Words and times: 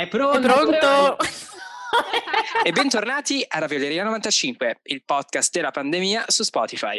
È 0.00 0.08
pronto! 0.08 0.38
È 0.38 0.40
pronto! 0.40 1.16
e 2.64 2.72
bentornati 2.72 3.44
a 3.46 3.58
Ravioleria 3.58 4.02
95, 4.04 4.80
il 4.84 5.04
podcast 5.04 5.52
della 5.52 5.70
pandemia 5.70 6.24
su 6.28 6.42
Spotify. 6.42 6.98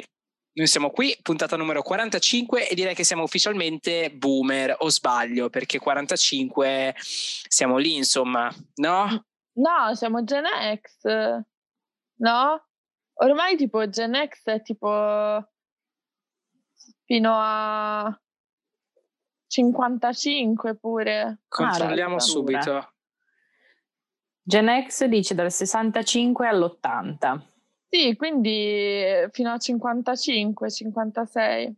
Noi 0.53 0.67
siamo 0.67 0.91
qui, 0.91 1.17
puntata 1.19 1.55
numero 1.55 1.81
45 1.81 2.69
e 2.69 2.75
direi 2.75 2.93
che 2.93 3.03
siamo 3.03 3.23
ufficialmente 3.23 4.11
boomer 4.11 4.75
o 4.81 4.89
sbaglio 4.91 5.49
perché 5.49 5.79
45 5.79 6.93
siamo 6.99 7.77
lì 7.77 7.95
insomma, 7.95 8.53
no? 8.75 9.25
No, 9.53 9.95
siamo 9.95 10.23
Gen 10.23 10.45
X, 10.75 11.43
no? 12.19 12.67
Ormai 13.13 13.57
tipo 13.57 13.89
Gen 13.89 14.13
X 14.27 14.43
è 14.43 14.61
tipo 14.61 15.43
fino 17.05 17.33
a 17.35 18.15
55 19.47 20.77
pure. 20.77 21.41
Controlliamo 21.49 22.15
Ah, 22.15 22.19
subito. 22.19 22.93
Gen 24.51 24.67
X 24.85 25.05
dice 25.05 25.33
dal 25.33 25.49
65 25.49 26.45
all'80. 26.45 27.41
Sì, 27.87 28.17
quindi 28.17 29.01
fino 29.31 29.53
a 29.53 29.57
55, 29.57 30.69
56. 30.69 31.73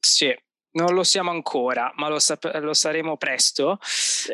Sì, 0.00 0.36
non 0.76 0.92
lo 0.94 1.02
siamo 1.02 1.30
ancora, 1.30 1.90
ma 1.96 2.08
lo, 2.08 2.18
sap- 2.18 2.54
lo 2.60 2.74
saremo 2.74 3.16
presto. 3.16 3.78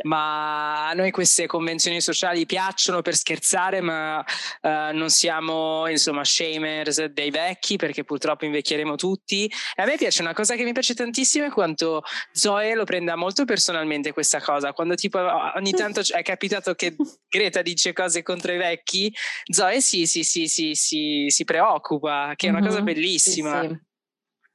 Ma 0.03 0.89
a 0.89 0.93
noi 0.93 1.11
queste 1.11 1.47
convenzioni 1.47 2.01
sociali 2.01 2.47
piacciono 2.47 3.01
per 3.01 3.15
scherzare, 3.15 3.81
ma 3.81 4.25
eh, 4.61 4.91
non 4.93 5.09
siamo 5.11 5.87
insomma 5.89 6.25
shamers 6.25 7.05
dei 7.07 7.31
vecchi 7.31 7.77
perché 7.77 8.05
purtroppo 8.05 8.45
invecchieremo 8.45 8.97
tutti. 8.97 9.47
E 9.47 9.83
a 9.83 9.87
me 9.87 9.97
piace 9.97 10.23
una 10.23 10.35
cosa 10.35 10.55
che 10.57 10.65
mi 10.65 10.73
piace 10.73 10.95
tantissimo 10.95 11.47
è 11.47 11.51
quanto 11.51 12.03
Zoe 12.33 12.75
lo 12.75 12.85
prenda 12.85 13.15
molto 13.17 13.45
personalmente 13.45 14.13
questa 14.13 14.41
cosa. 14.41 14.73
Quando 14.73 14.95
tipo 14.95 15.19
ogni 15.57 15.73
tanto 15.73 16.01
è 16.13 16.23
capitato 16.23 16.75
che 16.75 16.97
Greta 17.29 17.63
dice 17.63 17.93
cose 17.93 18.23
contro 18.23 18.53
i 18.53 18.59
vecchi, 18.59 19.13
Zoe 19.45 19.81
sì, 19.81 20.07
sì, 20.07 20.25
sì, 20.25 20.49
sì, 20.49 20.75
sì, 20.75 21.27
si 21.29 21.45
preoccupa, 21.45 22.33
che 22.37 22.49
è 22.49 22.51
una 22.51 22.61
cosa 22.61 22.79
Mhm, 22.79 22.85
bellissima. 22.85 23.61
sì, 23.61 23.69
sì. 23.69 23.91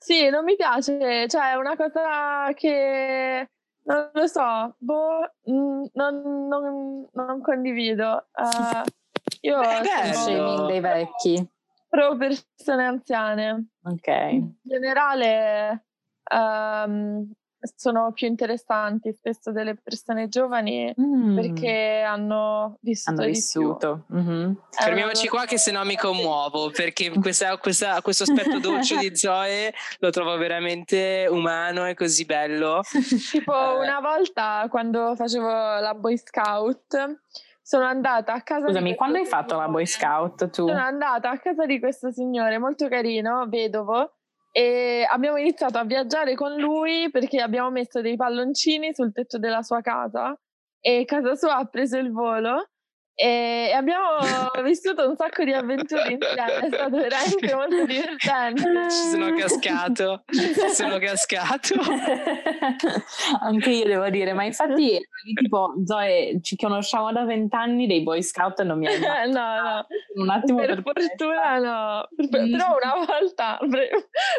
Sì, 0.08 0.30
non 0.30 0.46
mi 0.46 0.56
piace, 0.56 1.28
cioè 1.28 1.52
è 1.52 1.56
una 1.56 1.76
cosa 1.76 2.54
che 2.54 3.50
non 3.84 4.10
lo 4.14 4.26
so, 4.28 4.74
boh, 4.78 5.34
mm, 5.52 5.84
non, 5.96 6.48
non- 6.48 7.08
non 7.12 7.42
condivido. 7.42 8.28
Eh, 8.34 8.84
io 9.42 9.60
Beh, 9.60 9.84
sono 9.84 10.14
Shaming 10.14 10.68
dei 10.68 10.80
vecchi. 10.80 11.46
pro 11.90 12.16
persone 12.16 12.86
anziane. 12.86 13.66
Ok. 13.84 14.08
In 14.08 14.54
generale 14.62 15.84
ehm, 16.24 17.30
sono 17.76 18.12
più 18.14 18.28
interessanti 18.28 19.12
spesso 19.14 19.52
delle 19.52 19.76
persone 19.76 20.28
giovani 20.28 20.94
Mm, 21.00 21.36
perché 21.36 22.04
hanno 22.08 22.78
vissuto 22.82 23.10
hanno 23.12 23.20
di 23.26 23.32
più. 23.32 23.40
vissuto. 23.42 24.04
mhm. 24.08 24.56
È 24.70 24.84
Fermiamoci 24.84 25.28
qua 25.28 25.46
che 25.46 25.58
se 25.58 25.72
no 25.72 25.84
mi 25.84 25.96
commuovo 25.98 26.70
perché 26.70 27.12
questa- 27.20 27.58
questa- 27.58 28.02
questo 28.02 28.24
aspetto 28.24 28.60
dolce 28.60 28.98
di 28.98 29.16
Zoe 29.18 29.74
lo 30.00 30.10
trovo 30.12 30.38
veramente 30.38 31.28
umano 31.30 31.88
e 31.88 31.94
così 31.96 32.26
bello. 32.26 32.82
Tipo 33.32 33.54
Eh. 33.54 33.80
una 33.80 34.00
volta 34.00 34.66
quando 34.70 35.16
facevo 35.16 35.48
la 35.48 35.94
Boy 35.96 36.18
Scout 36.18 37.20
sono 37.62 37.84
andata 37.86 38.32
a 38.34 38.42
casa 38.44 38.68
di 38.68 38.72
Scusami, 38.72 38.96
quando 38.96 39.18
hai 39.18 39.26
fatto 39.26 39.58
la 39.58 39.68
Boy. 39.68 39.86
Scout 39.86 40.50
tu? 40.52 40.68
Sono 40.68 40.80
andata 40.80 41.30
a 41.30 41.38
casa 41.38 41.66
di 41.66 41.80
questo 41.80 42.12
signore 42.12 42.58
molto 42.60 42.88
carino, 42.88 43.46
vedovo, 43.50 44.17
e 44.52 45.06
abbiamo 45.10 45.38
iniziato 45.38 45.78
a 45.78 45.84
viaggiare 45.84 46.36
con 46.36 46.56
lui 46.56 47.10
perché 47.12 47.42
abbiamo 47.42 47.70
messo 47.70 48.02
dei 48.02 48.16
palloncini 48.16 48.94
sul 48.94 49.12
tetto 49.12 49.38
della 49.38 49.62
sua 49.62 49.82
casa 49.82 50.36
e 50.80 51.06
casa 51.06 51.36
sua 51.36 51.58
ha 51.58 51.66
preso 51.66 51.98
il 51.98 52.12
volo 52.12 52.70
e 53.20 53.72
abbiamo 53.76 54.20
vissuto 54.64 55.08
un 55.10 55.16
sacco 55.16 55.44
di 55.44 55.52
avventure 55.52 56.12
insieme, 56.12 56.60
è 56.60 56.68
stato 56.68 56.98
veramente 56.98 57.56
molto 57.56 57.86
divertente. 57.86 58.90
Ci 58.92 59.10
sono 59.10 59.34
cascato, 59.36 60.24
ci 60.32 60.54
sono 60.74 61.00
cascato. 61.00 61.74
Anche 63.42 63.70
io 63.72 63.86
devo 63.86 64.10
dire, 64.10 64.34
ma 64.34 64.44
infatti 64.44 64.92
lì 65.24 65.34
tipo 65.34 65.74
Zoe 65.86 66.40
ci 66.44 66.56
conosciamo 66.56 67.12
da 67.12 67.24
vent'anni 67.24 67.88
dei 67.88 68.04
Boy 68.04 68.22
Scout 68.22 68.60
e 68.60 68.64
non 68.64 68.78
mi 68.78 68.88
hai 68.88 69.00
mai 69.00 69.24
Eh, 69.24 69.28
no, 69.34 69.62
no. 69.62 69.88
un 70.22 70.30
attimo 70.30 70.60
per 70.60 70.82
fortuna 70.84 71.58
no, 71.58 72.08
Per- 72.30 72.36
Mm. 72.48 72.52
però 72.52 72.76
una 72.76 73.06
volta, 73.06 73.58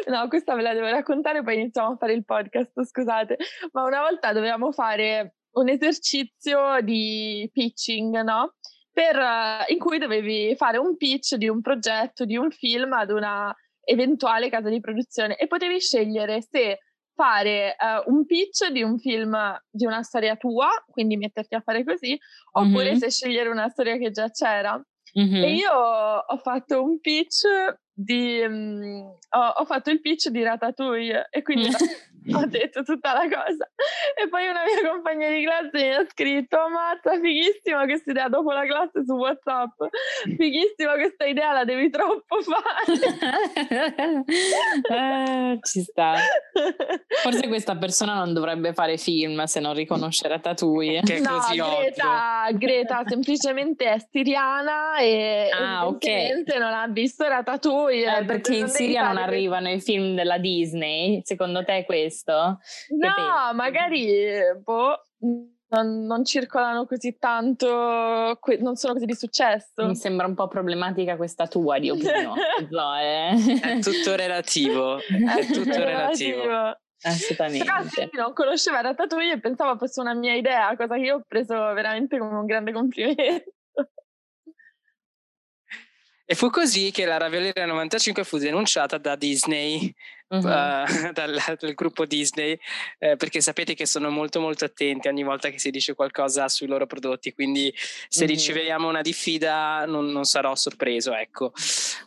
no, 0.07 0.27
questa 0.29 0.55
ve 0.55 0.61
la 0.61 0.73
devo 0.73 0.87
raccontare, 0.87 1.43
poi 1.43 1.55
iniziamo 1.55 1.89
a 1.91 1.95
fare 1.97 2.13
il 2.13 2.23
podcast, 2.23 2.81
scusate, 2.85 3.37
ma 3.73 3.83
una 3.83 3.99
volta 4.01 4.31
dovevamo 4.31 4.71
fare 4.71 5.35
un 5.51 5.69
esercizio 5.69 6.79
di 6.81 7.49
pitching, 7.51 8.21
no? 8.21 8.55
Per, 8.91 9.15
eh, 9.15 9.65
in 9.73 9.79
cui 9.79 9.97
dovevi 9.97 10.55
fare 10.55 10.77
un 10.77 10.95
pitch 10.97 11.35
di 11.35 11.47
un 11.47 11.61
progetto, 11.61 12.25
di 12.25 12.35
un 12.37 12.49
film 12.51 12.93
ad 12.93 13.11
una 13.11 13.55
eventuale 13.83 14.49
casa 14.49 14.69
di 14.69 14.79
produzione 14.79 15.35
e 15.37 15.47
potevi 15.47 15.79
scegliere 15.79 16.41
se 16.41 16.79
fare 17.15 17.75
eh, 17.75 18.03
un 18.05 18.25
pitch 18.25 18.69
di 18.69 18.81
un 18.83 18.97
film 18.99 19.35
di 19.69 19.85
una 19.85 20.03
storia 20.03 20.35
tua, 20.35 20.69
quindi 20.89 21.17
metterti 21.17 21.55
a 21.55 21.61
fare 21.61 21.83
così, 21.83 22.17
oppure 22.53 22.91
Mhm. 22.91 22.97
se 22.97 23.09
scegliere 23.11 23.49
una 23.49 23.67
storia 23.69 23.97
che 23.97 24.11
già 24.11 24.29
c'era. 24.29 24.81
Mhm. 25.13 25.35
E 25.43 25.53
io 25.55 25.71
ho 25.73 26.37
fatto 26.37 26.83
un 26.83 26.99
pitch 26.99 27.41
di. 28.01 28.43
mm, 28.47 29.01
ho, 29.31 29.47
ho 29.57 29.65
fatto 29.65 29.89
il 29.91 29.99
pitch 30.01 30.29
di 30.29 30.41
Ratatouille 30.43 31.27
e 31.29 31.41
quindi 31.43 31.67
ho 32.33 32.45
detto 32.45 32.83
tutta 32.83 33.13
la 33.13 33.27
cosa. 33.27 33.69
E 34.15 34.27
poi 34.29 34.47
una 34.47 34.61
mia 34.63 34.89
compagna 34.89 35.27
di 35.29 35.43
classe 35.43 35.69
mi 35.73 35.93
ha 35.93 36.05
scritto: 36.09 36.57
Ammazza, 36.59 37.19
fighissima 37.19 37.83
questa 37.83 38.11
idea 38.11 38.29
dopo 38.29 38.51
la 38.51 38.65
classe 38.65 39.03
su 39.05 39.13
WhatsApp. 39.15 39.81
Fighissima 40.37 40.93
questa 40.93 41.25
idea, 41.25 41.51
la 41.51 41.65
devi 41.65 41.89
troppo 41.89 42.37
fare. 42.41 42.97
Eh, 44.89 45.59
ci 45.61 45.81
sta. 45.81 46.15
Forse 47.21 47.47
questa 47.47 47.75
persona 47.77 48.13
non 48.15 48.33
dovrebbe 48.33 48.73
fare 48.73 48.97
film 48.97 49.43
se 49.43 49.59
non 49.59 49.73
riconosce 49.73 50.27
Ratatouille. 50.27 51.01
Che 51.01 51.15
è 51.17 51.19
no, 51.19 51.29
così 51.37 51.59
ovvio. 51.59 51.77
Greta, 51.79 52.47
Greta 52.53 53.03
semplicemente 53.05 53.85
è 53.85 53.97
siriana 54.11 54.97
e 54.99 55.49
Ah, 55.53 55.87
ok. 55.87 56.05
evidentemente 56.05 56.57
non 56.57 56.73
ha 56.73 56.87
visto 56.87 57.27
Ratatouille. 57.27 57.88
Eh, 57.89 58.25
perché 58.25 58.55
in 58.55 58.67
Siria 58.67 59.07
non 59.07 59.17
arrivano 59.17 59.69
i 59.69 59.79
film 59.81 60.15
della 60.15 60.37
Disney? 60.37 61.21
Secondo 61.23 61.63
te 61.63 61.79
è 61.79 61.85
questo? 61.85 62.33
No, 62.33 63.53
magari 63.53 64.39
boh, 64.63 65.01
non, 65.69 66.05
non 66.05 66.25
circolano 66.25 66.85
così 66.85 67.17
tanto, 67.17 68.37
que- 68.39 68.57
non 68.57 68.75
sono 68.75 68.93
così 68.93 69.05
di 69.05 69.15
successo. 69.15 69.85
Mi 69.85 69.95
sembra 69.95 70.27
un 70.27 70.35
po' 70.35 70.47
problematica 70.47 71.15
questa 71.15 71.47
tua 71.47 71.79
di 71.79 71.89
opinione, 71.89 72.41
Zoe. 72.69 73.29
È 73.61 73.79
tutto 73.79 74.15
relativo, 74.15 74.97
è 74.97 75.45
tutto 75.45 75.83
relativo. 75.83 76.41
Però 76.41 76.75
Assolutamente. 77.01 77.65
sì, 77.89 78.09
non 78.13 78.33
conosceva 78.33 78.81
Ratatouille 78.81 79.33
e 79.33 79.39
pensavo 79.39 79.77
fosse 79.77 80.01
una 80.01 80.13
mia 80.13 80.33
idea, 80.33 80.75
cosa 80.75 80.95
che 80.95 81.01
io 81.01 81.15
ho 81.15 81.23
preso 81.27 81.53
veramente 81.73 82.17
come 82.17 82.37
un 82.37 82.45
grande 82.45 82.71
complimento. 82.73 83.53
E 86.31 86.35
fu 86.35 86.51
così 86.51 86.91
che 86.91 87.05
la 87.05 87.17
Ravioleria 87.17 87.65
95 87.65 88.23
fu 88.23 88.37
denunciata 88.37 88.99
da 88.99 89.15
Disney, 89.15 89.91
Mhm. 90.29 90.47
eh, 90.47 90.85
dal, 91.13 91.37
dal 91.59 91.73
gruppo 91.73 92.05
Disney, 92.05 92.57
eh, 92.99 93.15
perché 93.15 93.41
sapete 93.41 93.73
che 93.73 93.85
sono 93.85 94.09
molto 94.09 94.39
molto 94.39 94.65
attenti 94.65 95.07
ogni 95.07 95.23
volta 95.23 95.49
che 95.49 95.57
si 95.59 95.71
dice 95.71 95.95
qualcosa 95.95 96.47
sui 96.49 96.67
loro 96.67 96.85
prodotti, 96.85 97.33
quindi 97.33 97.73
se 98.07 98.23
Mhm. 98.25 98.29
riceviamo 98.29 98.87
una 98.87 99.01
diffida 99.01 99.85
non, 99.85 100.07
non 100.11 100.23
sarò 100.25 100.55
sorpreso, 100.55 101.13
ecco. 101.15 101.51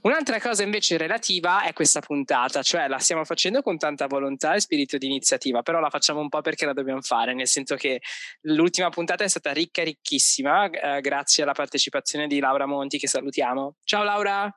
Un'altra 0.03 0.41
cosa 0.41 0.63
invece 0.63 0.97
relativa 0.97 1.63
è 1.65 1.73
questa 1.73 2.01
puntata, 2.01 2.63
cioè 2.63 2.87
la 2.89 2.99
stiamo 2.99 3.25
facendo 3.25 3.61
con 3.63 3.77
tanta 3.79 4.07
volontà 4.07 4.55
e 4.55 4.61
spirito 4.61 4.99
di 4.99 5.07
iniziativa, 5.07 5.63
però 5.63 5.81
la 5.81 5.91
facciamo 5.91 6.21
un 6.21 6.29
po' 6.29 6.41
perché 6.43 6.65
la 6.67 6.73
dobbiamo 6.73 7.01
fare, 7.03 7.35
nel 7.35 7.49
senso 7.49 7.75
che 7.77 8.01
l'ultima 8.43 8.89
puntata 8.91 9.25
è 9.25 9.29
stata 9.29 9.53
ricca, 9.53 9.83
ricchissima, 9.83 10.71
eh, 10.71 11.01
grazie 11.01 11.43
alla 11.43 11.53
partecipazione 11.53 12.27
di 12.29 12.39
Laura 12.39 12.67
Monti 12.67 12.99
che 12.99 13.09
salutiamo. 13.09 13.77
Ciao 13.85 14.05
Laura! 14.05 14.55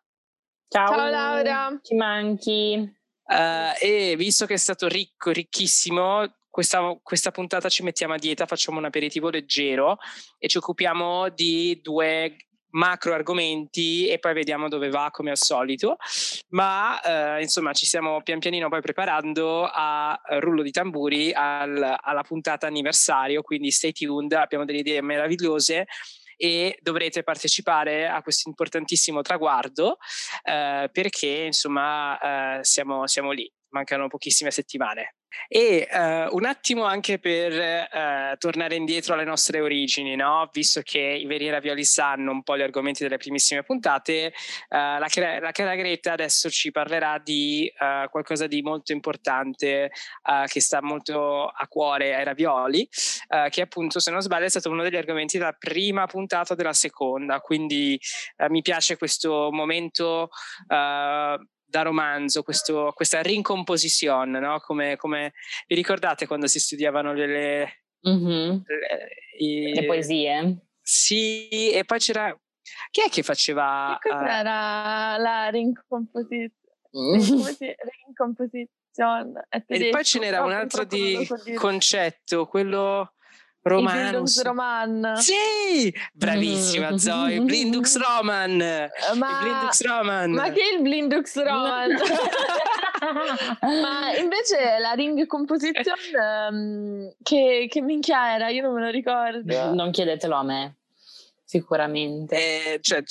Ciao. 0.68 0.88
Ciao 0.88 1.10
Laura. 1.10 1.80
Ci 1.82 1.96
manchi. 1.96 3.04
Eh, 3.28 4.12
e 4.12 4.16
visto 4.16 4.46
che 4.46 4.54
è 4.54 4.58
stato 4.58 4.88
ricco, 4.88 5.32
ricchissimo, 5.32 6.26
questa, 6.50 6.98
questa 7.02 7.32
puntata 7.32 7.68
ci 7.70 7.84
mettiamo 7.84 8.14
a 8.14 8.18
dieta, 8.18 8.46
facciamo 8.46 8.78
un 8.78 8.86
aperitivo 8.86 9.30
leggero 9.30 9.98
e 10.38 10.48
ci 10.48 10.58
occupiamo 10.58 11.30
di 11.30 11.80
due 11.82 12.38
macro 12.76 13.14
argomenti 13.14 14.08
e 14.08 14.20
poi 14.20 14.34
vediamo 14.34 14.68
dove 14.68 14.90
va 14.90 15.10
come 15.12 15.32
al 15.32 15.38
solito. 15.38 15.98
Ma 16.50 17.38
eh, 17.38 17.42
insomma 17.42 17.74
ci 17.74 17.86
stiamo 17.86 18.22
pian 18.22 18.40
pianino 18.40 18.70
poi 18.70 18.82
preparando 18.82 19.68
a 19.70 20.20
rullo 20.40 20.62
di 20.62 20.72
tamburi 20.72 21.34
al- 21.34 21.98
alla 22.00 22.24
puntata 22.24 22.68
anniversario 22.68 23.42
quindi 23.42 23.72
stay 23.72 23.92
tuned 23.92 24.34
abbiamo 24.34 24.66
delle 24.66 24.80
idee 24.80 25.02
meravigliose 25.02 25.88
e 26.38 26.78
dovrete 26.82 27.24
partecipare 27.24 28.08
a 28.08 28.22
questo 28.22 28.50
importantissimo 28.50 29.22
traguardo 29.22 29.98
eh, 30.44 30.90
perché 30.92 31.44
insomma 31.46 32.58
eh, 32.58 32.64
siamo, 32.64 33.08
siamo 33.08 33.32
lì, 33.32 33.52
mancano 33.70 34.08
pochissime 34.08 34.52
settimane. 34.52 35.16
E 35.48 35.88
uh, 35.92 36.36
un 36.36 36.46
attimo 36.46 36.84
anche 36.84 37.20
per 37.20 37.52
uh, 37.52 38.38
tornare 38.38 38.76
indietro 38.76 39.14
alle 39.14 39.24
nostre 39.24 39.62
origini, 39.62 40.16
no? 40.16 40.50
visto 40.52 40.82
che 40.82 41.00
i 41.00 41.26
veri 41.26 41.50
ravioli 41.50 41.84
sanno 41.84 42.32
un 42.32 42.44
po' 42.44 42.58
gli 42.58 42.62
argomenti 42.62 43.04
delle 43.04 43.18
primissime 43.18 43.64
puntate, 43.64 44.34
uh, 44.70 44.76
la, 44.76 45.08
la 45.40 45.52
cara 45.52 45.76
Greta 45.76 46.14
adesso 46.14 46.50
ci 46.50 46.72
parlerà 46.72 47.20
di 47.24 47.72
qualcosa 48.10 48.48
di 48.48 48.62
molto 48.62 48.92
importante 48.92 49.92
che 50.48 50.62
sta 50.62 50.82
molto 50.82 51.48
a 51.48 51.68
cuore 51.68 52.16
ai 52.16 52.24
ravioli, 52.24 52.88
che 53.50 53.62
appunto 53.62 54.00
se 54.00 54.12
non 54.12 54.22
sbaglio 54.22 54.46
è 54.46 54.50
stato 54.50 54.70
uno 54.70 54.84
degli 54.84 54.96
argomenti 54.96 55.38
della 55.38 55.56
prima 55.58 56.06
puntata 56.08 56.56
della 56.56 56.74
seconda, 56.74 57.40
quindi 57.42 58.00
mi 58.50 58.62
piace 58.62 58.98
questo 58.98 59.50
momento 59.52 60.30
da 61.76 61.82
romanzo, 61.82 62.42
questo, 62.42 62.94
questa 62.96 63.22
rincomposizione, 63.22 64.40
no? 64.40 64.60
come, 64.60 64.96
come, 64.96 65.34
vi 65.68 65.76
ricordate 65.76 66.26
quando 66.26 66.48
si 66.48 66.58
studiavano 66.60 67.12
le, 67.12 67.28
le, 67.28 67.84
mm-hmm. 68.08 68.50
le, 68.50 69.10
i, 69.40 69.74
le 69.74 69.86
poesie? 69.86 70.68
Sì, 70.82 71.72
e 71.72 71.84
poi 71.84 72.00
c'era... 72.00 72.34
Chi 72.92 73.02
è 73.02 73.10
che 73.10 73.24
faceva... 73.24 73.98
Che 74.02 74.10
cos'era 74.10 75.16
uh, 75.18 75.22
la 75.22 75.50
rincomposizione? 75.50 76.54
rincomposizione. 78.06 79.48
E 79.68 79.90
poi 79.90 80.04
ce 80.06 80.20
n'era 80.20 80.46
un 80.46 80.54
altro 80.54 80.86
di 80.86 81.28
concetto, 81.56 82.48
quello 82.48 83.15
Romance. 83.68 84.44
Roman. 84.44 85.14
Sì, 85.16 85.92
bravissima 86.14 86.96
Zoe, 87.00 87.42
Blindux 87.42 87.98
Roman. 87.98 88.58
Ma, 89.16 89.40
Blindux 89.42 89.84
Roman. 89.84 90.32
ma 90.32 90.52
che 90.52 90.62
è 90.62 90.76
il 90.76 90.82
Blindux 90.84 91.42
Roman? 91.42 91.90
ma 93.82 94.16
invece 94.18 94.78
la 94.80 94.92
ring 94.92 95.26
composizione 95.26 96.48
um, 96.50 97.12
che, 97.24 97.66
che 97.68 97.82
minchia 97.82 98.36
era? 98.36 98.50
Io 98.50 98.62
non 98.62 98.76
me 98.76 98.82
lo 98.82 98.90
ricordo. 98.92 99.74
Non 99.74 99.90
chiedetelo 99.90 100.36
a 100.36 100.44
me, 100.44 100.76
sicuramente. 101.44 102.36
Eh, 102.36 102.80
cioè, 102.82 103.02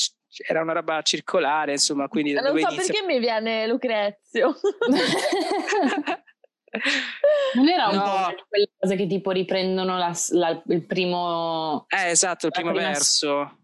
era 0.47 0.63
una 0.63 0.75
roba 0.75 1.03
circolare, 1.03 1.73
insomma, 1.73 2.07
quindi 2.07 2.33
non 2.33 2.45
so 2.45 2.51
inizia... 2.53 2.77
perché 2.77 3.03
mi 3.05 3.19
viene 3.19 3.67
Lucrezio. 3.67 4.55
Non 7.55 7.69
era 7.69 7.89
un 7.89 7.97
no. 7.97 8.03
po' 8.03 8.45
quelle 8.49 8.71
cose 8.77 8.97
che 8.97 9.07
tipo 9.07 9.31
riprendono 9.31 9.97
la, 9.97 10.13
la, 10.31 10.63
il 10.67 10.85
primo... 10.85 11.87
Eh, 11.89 12.11
esatto, 12.11 12.47
il 12.47 12.53
primo 12.53 12.73
prima... 12.73 12.89
verso. 12.89 13.59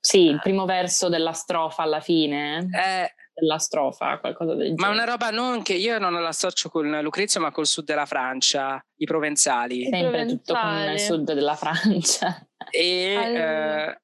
Sì, 0.00 0.26
il 0.26 0.40
primo 0.40 0.64
verso 0.64 1.08
della 1.08 1.32
strofa 1.32 1.82
alla 1.82 2.00
fine. 2.00 2.68
Eh, 2.74 3.14
della 3.34 3.58
strofa, 3.58 4.18
qualcosa 4.18 4.54
del 4.54 4.74
genere. 4.74 4.82
Ma 4.82 4.88
una 4.88 5.04
roba 5.04 5.30
non 5.30 5.62
che 5.62 5.74
io 5.74 5.98
non 5.98 6.12
la 6.12 6.28
associo 6.28 6.68
con 6.68 6.90
Lucrezia, 7.02 7.40
ma 7.40 7.52
col 7.52 7.66
sud 7.66 7.84
della 7.84 8.06
Francia, 8.06 8.84
i 8.96 9.04
provenzali. 9.04 9.84
Sempre 9.84 10.00
provenzali. 10.00 10.36
tutto 10.36 10.54
con 10.54 10.92
il 10.92 10.98
sud 10.98 11.32
della 11.32 11.54
Francia. 11.54 12.46
E, 12.68 13.14
allora. 13.16 13.92
eh, 13.92 14.00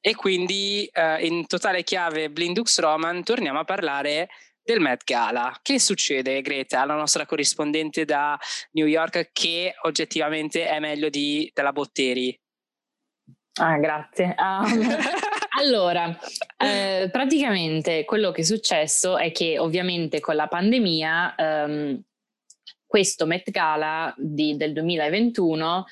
e 0.00 0.14
quindi 0.14 0.88
eh, 0.92 1.26
in 1.26 1.46
totale 1.46 1.82
chiave 1.84 2.30
Blindux 2.30 2.80
Roman 2.80 3.22
torniamo 3.22 3.60
a 3.60 3.64
parlare 3.64 4.28
del 4.62 4.80
Met 4.80 5.04
Gala. 5.04 5.58
Che 5.62 5.78
succede, 5.78 6.40
Greta, 6.42 6.84
la 6.84 6.94
nostra 6.94 7.26
corrispondente 7.26 8.04
da 8.04 8.38
New 8.72 8.86
York, 8.86 9.30
che 9.32 9.74
oggettivamente 9.82 10.66
è 10.66 10.78
meglio 10.78 11.08
di, 11.08 11.50
della 11.54 11.72
Botteri? 11.72 12.38
Ah, 13.60 13.76
grazie. 13.76 14.34
Um, 14.38 14.96
allora, 15.60 16.18
eh, 16.56 17.08
praticamente 17.10 18.04
quello 18.04 18.30
che 18.30 18.40
è 18.40 18.44
successo 18.44 19.18
è 19.18 19.30
che 19.30 19.58
ovviamente 19.58 20.20
con 20.20 20.36
la 20.36 20.46
pandemia 20.46 21.34
um, 21.36 22.02
questo 22.86 23.26
Met 23.26 23.50
Gala 23.50 24.14
di, 24.16 24.56
del 24.56 24.72
2021 24.72 25.86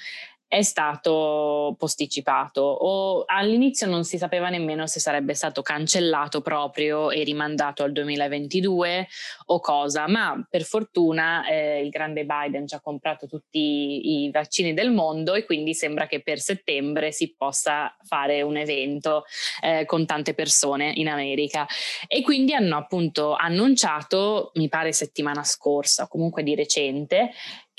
è 0.51 0.63
stato 0.63 1.77
posticipato 1.79 2.61
o 2.61 3.23
all'inizio 3.25 3.87
non 3.87 4.03
si 4.03 4.19
sapeva 4.19 4.49
nemmeno 4.49 4.89
se 4.89 4.99
sarebbe 4.99 5.33
stato 5.35 5.63
cancellato 5.63 6.41
proprio 6.41 7.13
e 7.13 7.23
rimandato 7.23 7.85
al 7.85 7.93
2022 7.93 9.07
o 9.47 9.61
cosa, 9.61 10.09
ma 10.09 10.45
per 10.51 10.65
fortuna 10.65 11.47
eh, 11.47 11.81
il 11.85 11.91
grande 11.91 12.25
Biden 12.25 12.67
ci 12.67 12.75
ha 12.75 12.81
comprato 12.81 13.29
tutti 13.29 14.25
i 14.25 14.31
vaccini 14.33 14.75
del 14.75 14.91
mondo 14.91 15.35
e 15.35 15.45
quindi 15.45 15.73
sembra 15.73 16.09
che 16.09 16.21
per 16.21 16.41
settembre 16.41 17.13
si 17.13 17.33
possa 17.37 17.97
fare 18.03 18.43
un 18.43 18.57
evento 18.57 19.27
eh, 19.63 19.85
con 19.85 20.05
tante 20.05 20.35
persone 20.35 20.91
in 20.97 21.07
America. 21.07 21.65
E 22.09 22.23
quindi 22.23 22.55
hanno 22.55 22.77
appunto 22.77 23.35
annunciato, 23.35 24.51
mi 24.55 24.69
pare 24.69 24.93
settimana 24.93 25.45
scorsa 25.45 26.03
o 26.03 26.09
comunque 26.09 26.43
di 26.43 26.57
recente, 26.57 27.31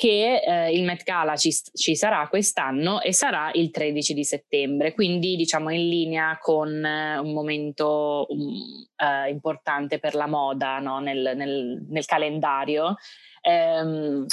che 0.02 0.42
eh, 0.44 0.72
il 0.72 0.84
Met 0.84 1.04
Gala 1.04 1.36
ci, 1.36 1.54
ci, 1.76 1.96
sarà 1.96 2.28
quest'anno 2.28 3.02
e 3.02 3.14
sarà 3.14 3.52
il 3.54 3.70
13 3.70 4.16
di 4.16 4.24
settembre, 4.24 4.96
quindi 4.96 5.36
diciamo 5.36 5.70
in 5.70 5.88
linea 5.88 6.40
con 6.42 6.84
eh, 6.84 7.20
un 7.20 7.32
momento 7.32 8.26
um, 8.30 8.84
eh, 8.96 9.30
importante 9.30 10.00
per 10.00 10.16
la 10.16 10.26
moda 10.26 10.80
no? 10.80 10.98
nel, 11.02 11.34
nel, 11.36 11.86
nel, 11.88 12.06
calendario. 12.06 12.96
Ehm, 13.42 14.26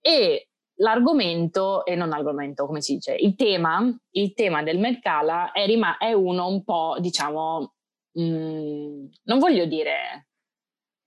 e 0.00 0.48
l'argomento, 0.76 1.84
e 1.84 1.96
non 1.96 2.08
l'argomento, 2.08 2.64
come 2.64 2.80
si 2.80 2.94
dice, 2.94 3.14
il 3.14 3.34
tema, 3.34 3.94
il 4.12 4.32
tema 4.32 4.62
del 4.62 4.78
Met 4.78 5.00
Gala 5.00 5.52
è, 5.52 5.66
rima- 5.66 5.98
è 5.98 6.14
uno 6.14 6.46
un 6.46 6.64
po', 6.64 6.96
diciamo, 6.98 7.74
mh, 8.12 8.22
mm, 8.22 9.06
non 9.24 9.38
voglio 9.38 9.66
dire... 9.66 10.28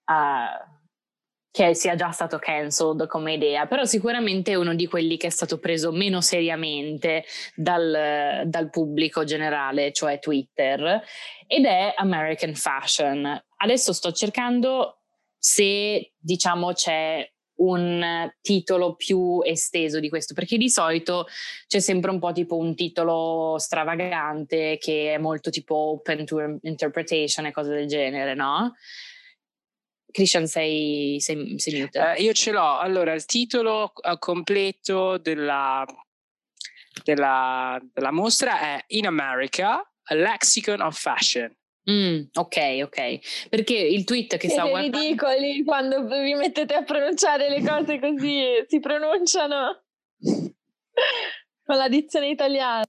Uh, 0.06 0.82
che 1.54 1.76
sia 1.76 1.94
già 1.94 2.10
stato 2.10 2.40
cancelled 2.40 3.06
come 3.06 3.34
idea, 3.34 3.68
però 3.68 3.86
sicuramente 3.86 4.54
è 4.54 4.56
uno 4.56 4.74
di 4.74 4.88
quelli 4.88 5.18
che 5.18 5.28
è 5.28 5.30
stato 5.30 5.60
preso 5.60 5.92
meno 5.92 6.20
seriamente 6.20 7.26
dal, 7.54 8.42
dal 8.48 8.72
pubblico 8.72 9.24
generale, 9.24 9.94
cioè 9.94 10.18
Twitter, 10.18 11.00
ed 11.46 11.66
è 11.66 11.94
American 11.96 12.56
Fashion. 12.56 13.40
Adesso 13.58 13.94
sto 13.94 14.12
cercando 14.12 15.02
se 15.38 16.14
diciamo 16.18 16.74
c'è 16.74 17.32
un 17.58 18.34
titolo 18.42 18.96
più 18.96 19.42
esteso 19.44 20.00
di 20.00 20.10
questo, 20.10 20.34
perché 20.34 20.58
di 20.58 20.72
solito 20.72 21.28
c'è 21.68 21.80
sempre 21.80 22.10
un 22.10 22.18
po' 22.18 22.32
tipo 22.32 22.58
un 22.58 22.74
titolo 22.74 23.60
stravagante 23.60 24.80
che 24.80 25.14
è 25.14 25.18
molto 25.20 25.52
tipo 25.52 25.76
open 25.76 26.26
to 26.26 26.58
interpretation 26.64 27.46
e 27.46 27.52
cose 27.52 27.76
del 27.76 27.86
genere, 27.86 28.34
no? 28.34 28.74
Christian, 30.14 30.46
sei, 30.46 31.18
sei, 31.20 31.58
sei 31.58 31.82
mute. 31.82 32.00
Uh, 32.00 32.22
io 32.22 32.34
ce 32.34 32.52
l'ho. 32.52 32.78
Allora, 32.78 33.14
il 33.14 33.26
titolo 33.26 33.92
uh, 33.96 34.20
completo 34.20 35.18
della, 35.18 35.84
della, 37.04 37.82
della, 37.92 38.12
mostra 38.12 38.60
è 38.60 38.84
In 38.90 39.08
America, 39.08 39.82
a 40.04 40.14
Lexicon 40.14 40.82
of 40.82 40.96
Fashion. 40.96 41.52
Mm, 41.90 42.26
ok, 42.32 42.82
ok. 42.84 43.48
Perché 43.50 43.74
il 43.74 44.04
tweet 44.04 44.38
che 44.38 44.48
Siete 44.48 44.54
stavo 44.54 44.70
guardando... 44.70 45.00
ridicoli 45.00 45.64
quando 45.64 46.06
vi 46.06 46.36
mettete 46.36 46.76
a 46.76 46.84
pronunciare 46.84 47.50
le 47.50 47.64
cose 47.64 48.00
così, 48.00 48.64
si 48.68 48.80
pronunciano 48.80 49.84
con 51.66 51.76
la 51.76 51.90
dizione 51.90 52.30
italiana. 52.30 52.86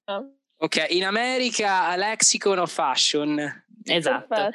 Ok, 0.58 0.86
in 0.90 1.06
America, 1.06 1.86
a 1.86 1.96
Lexicon 1.96 2.58
of 2.58 2.70
Fashion. 2.70 3.63
Esatto. 3.84 4.52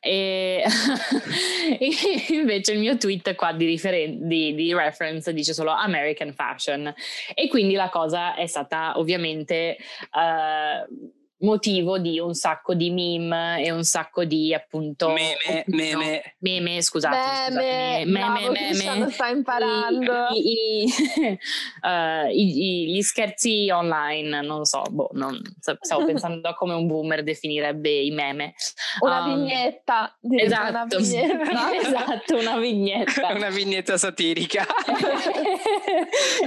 E, 0.00 0.64
invece 2.30 2.72
il 2.72 2.78
mio 2.80 2.96
tweet 2.96 3.34
qua 3.34 3.52
di, 3.52 3.66
referen- 3.66 4.26
di, 4.26 4.54
di, 4.54 4.74
reference 4.74 5.32
dice 5.32 5.52
solo 5.52 5.70
American 5.70 6.32
Fashion 6.32 6.92
e 7.34 7.48
quindi 7.48 7.74
la 7.74 7.88
cosa 7.88 8.34
è 8.34 8.46
stata 8.46 8.98
ovviamente 8.98 9.76
uh, 10.12 11.12
motivo 11.38 11.98
di 11.98 12.18
un 12.18 12.34
sacco 12.34 12.74
di 12.74 12.90
meme 12.90 13.62
e 13.64 13.70
un 13.72 13.82
sacco 13.82 14.24
di 14.24 14.54
appunto 14.54 15.08
meme, 15.08 15.64
no, 15.66 15.76
meme. 15.76 16.34
meme 16.38 16.82
scusate, 16.82 17.16
meme, 17.16 17.46
scusate 17.46 18.04
meme, 18.06 18.50
meme, 18.50 18.72
meme. 18.74 19.10
sta 19.10 19.28
imparando 19.28 20.28
I, 20.32 20.84
i, 20.84 20.88
uh, 21.82 22.28
i, 22.30 22.92
gli 22.92 23.02
scherzi 23.02 23.68
online 23.70 24.42
non 24.42 24.64
so 24.64 24.82
boh, 24.88 25.10
non, 25.12 25.40
stavo 25.58 26.04
pensando 26.06 26.48
a 26.48 26.54
come 26.54 26.74
un 26.74 26.86
boomer 26.86 27.24
definirebbe 27.24 27.90
i 27.90 28.10
meme 28.10 28.54
una 29.00 29.24
um, 29.24 29.34
vignetta 29.34 30.16
esatto 30.22 30.70
una 30.70 30.86
vignetta. 30.86 31.74
esatto 31.74 32.36
una 32.36 32.58
vignetta 32.58 33.32
una 33.34 33.50
vignetta 33.50 33.98
satirica 33.98 34.64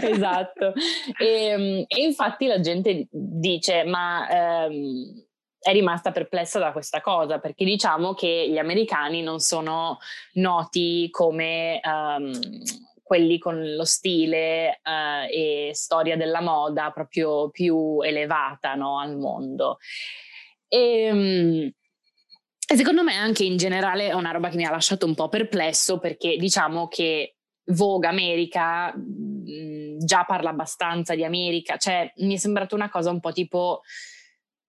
esatto 0.02 0.74
e, 1.20 1.86
e, 1.88 2.02
infatti 2.02 2.48
la 2.48 2.60
gente 2.62 3.08
dice 3.12 3.84
ma 3.84 4.66
um, 4.70 4.87
è 5.60 5.72
rimasta 5.72 6.12
perplessa 6.12 6.60
da 6.60 6.72
questa 6.72 7.02
cosa 7.02 7.40
perché 7.40 7.66
diciamo 7.66 8.14
che 8.14 8.48
gli 8.50 8.58
americani 8.58 9.22
non 9.22 9.40
sono 9.40 9.98
noti 10.34 11.10
come 11.12 11.80
um, 11.84 12.32
quelli 13.04 13.38
con 13.40 13.76
lo 13.76 13.86
stile 13.86 14.82
uh, 14.84 15.28
e 15.30 15.72
storia 15.74 16.16
della 16.16 16.42
moda 16.42 16.92
proprio 16.92 17.50
più 17.50 18.02
elevata 18.02 18.76
no, 18.76 19.00
al 19.00 19.18
mondo. 19.18 19.78
E, 20.68 21.10
um, 21.12 21.72
secondo 22.58 23.04
me 23.04 23.16
anche 23.16 23.44
in 23.44 23.58
generale 23.58 24.10
è 24.10 24.14
una 24.14 24.32
roba 24.32 24.50
che 24.50 24.58
mi 24.58 24.66
ha 24.66 24.72
lasciato 24.72 25.06
un 25.06 25.16
po' 25.16 25.30
perplesso 25.30 26.00
perché 26.00 26.38
diciamo 26.38 26.88
che 26.88 27.38
Vogue 27.70 28.08
America 28.08 28.96
mh, 28.96 29.98
già 30.00 30.24
parla 30.24 30.50
abbastanza 30.50 31.16
di 31.16 31.24
America, 31.24 31.78
cioè 31.78 32.12
mi 32.18 32.36
è 32.36 32.38
sembrata 32.38 32.76
una 32.76 32.90
cosa 32.90 33.10
un 33.10 33.20
po' 33.20 33.32
tipo 33.32 33.82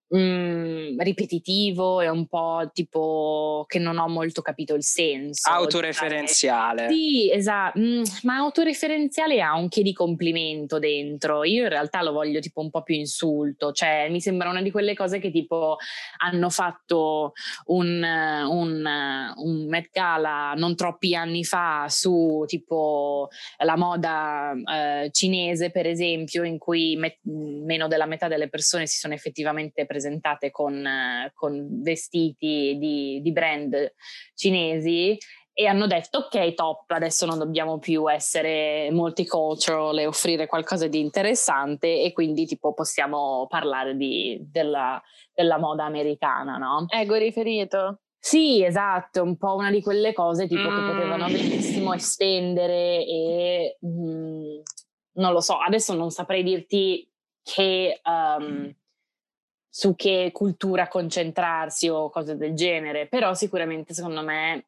mh, 0.08 1.02
ripetitivo 1.02 2.00
e 2.00 2.08
un 2.08 2.26
po' 2.26 2.70
tipo 2.72 3.64
che 3.68 3.78
non 3.78 3.98
ho 3.98 4.08
molto 4.08 4.42
capito 4.42 4.74
il 4.74 4.82
senso. 4.82 5.50
Autoreferenziale. 5.50 6.88
Sì, 6.88 7.30
esatto, 7.30 7.78
mm, 7.78 8.02
ma 8.22 8.36
autoreferenziale 8.36 9.40
ha 9.40 9.54
un 9.56 9.68
che 9.68 9.82
di 9.82 9.92
complimento 9.92 10.78
dentro. 10.78 11.44
Io 11.44 11.64
in 11.64 11.68
realtà 11.68 12.02
lo 12.02 12.12
voglio 12.12 12.40
tipo 12.40 12.60
un 12.60 12.70
po' 12.70 12.82
più 12.82 12.94
insulto, 12.94 13.72
cioè 13.72 14.08
mi 14.10 14.20
sembra 14.20 14.48
una 14.48 14.62
di 14.62 14.70
quelle 14.70 14.94
cose 14.94 15.18
che 15.18 15.30
tipo 15.30 15.76
hanno 16.18 16.50
fatto 16.50 17.32
un, 17.66 18.02
un, 18.02 19.32
un 19.36 19.66
Met 19.68 19.90
Gala 19.92 20.54
non 20.56 20.74
troppi 20.74 21.14
anni 21.14 21.44
fa 21.44 21.86
su 21.88 22.44
tipo 22.46 23.28
la 23.58 23.76
moda 23.76 24.52
eh, 24.52 25.10
cinese 25.12 25.70
per 25.70 25.86
esempio 25.86 26.44
in 26.44 26.58
cui 26.58 26.96
me- 26.96 27.18
meno 27.22 27.88
della 27.88 28.06
metà 28.06 28.28
delle 28.28 28.48
persone 28.48 28.86
si 28.86 28.98
sono 28.98 29.14
effettivamente 29.14 29.84
presentate 29.84 29.97
presentate 29.98 30.50
con, 30.50 30.86
con 31.34 31.82
vestiti 31.82 32.76
di, 32.78 33.20
di 33.20 33.32
brand 33.32 33.92
cinesi 34.34 35.18
e 35.52 35.66
hanno 35.66 35.88
detto 35.88 36.18
ok 36.18 36.54
top 36.54 36.90
adesso 36.92 37.26
non 37.26 37.36
dobbiamo 37.36 37.78
più 37.78 38.08
essere 38.08 38.90
multicultural 38.92 39.98
e 39.98 40.06
offrire 40.06 40.46
qualcosa 40.46 40.86
di 40.86 41.00
interessante 41.00 42.00
e 42.02 42.12
quindi 42.12 42.46
tipo 42.46 42.74
possiamo 42.74 43.46
parlare 43.48 43.96
di, 43.96 44.38
della, 44.40 45.02
della, 45.34 45.58
moda 45.58 45.84
americana 45.84 46.58
no? 46.58 46.86
ego 46.88 47.16
riferito 47.16 48.02
sì 48.20 48.62
esatto 48.62 49.24
un 49.24 49.36
po' 49.36 49.56
una 49.56 49.72
di 49.72 49.82
quelle 49.82 50.12
cose 50.12 50.46
tipo 50.46 50.70
mm. 50.70 50.76
che 50.76 50.92
potevano 50.92 51.26
benissimo 51.26 51.92
estendere 51.92 53.04
e 53.04 53.78
mh, 53.80 53.88
mm, 53.88 54.60
non 55.14 55.32
lo 55.32 55.40
so 55.40 55.58
adesso 55.58 55.92
non 55.92 56.10
saprei 56.10 56.44
dirti 56.44 57.04
che 57.42 58.00
um, 58.04 58.72
su 59.78 59.94
che 59.94 60.30
cultura 60.32 60.88
concentrarsi 60.88 61.88
o 61.88 62.10
cose 62.10 62.36
del 62.36 62.56
genere, 62.56 63.06
però 63.06 63.32
sicuramente 63.34 63.94
secondo 63.94 64.24
me 64.24 64.66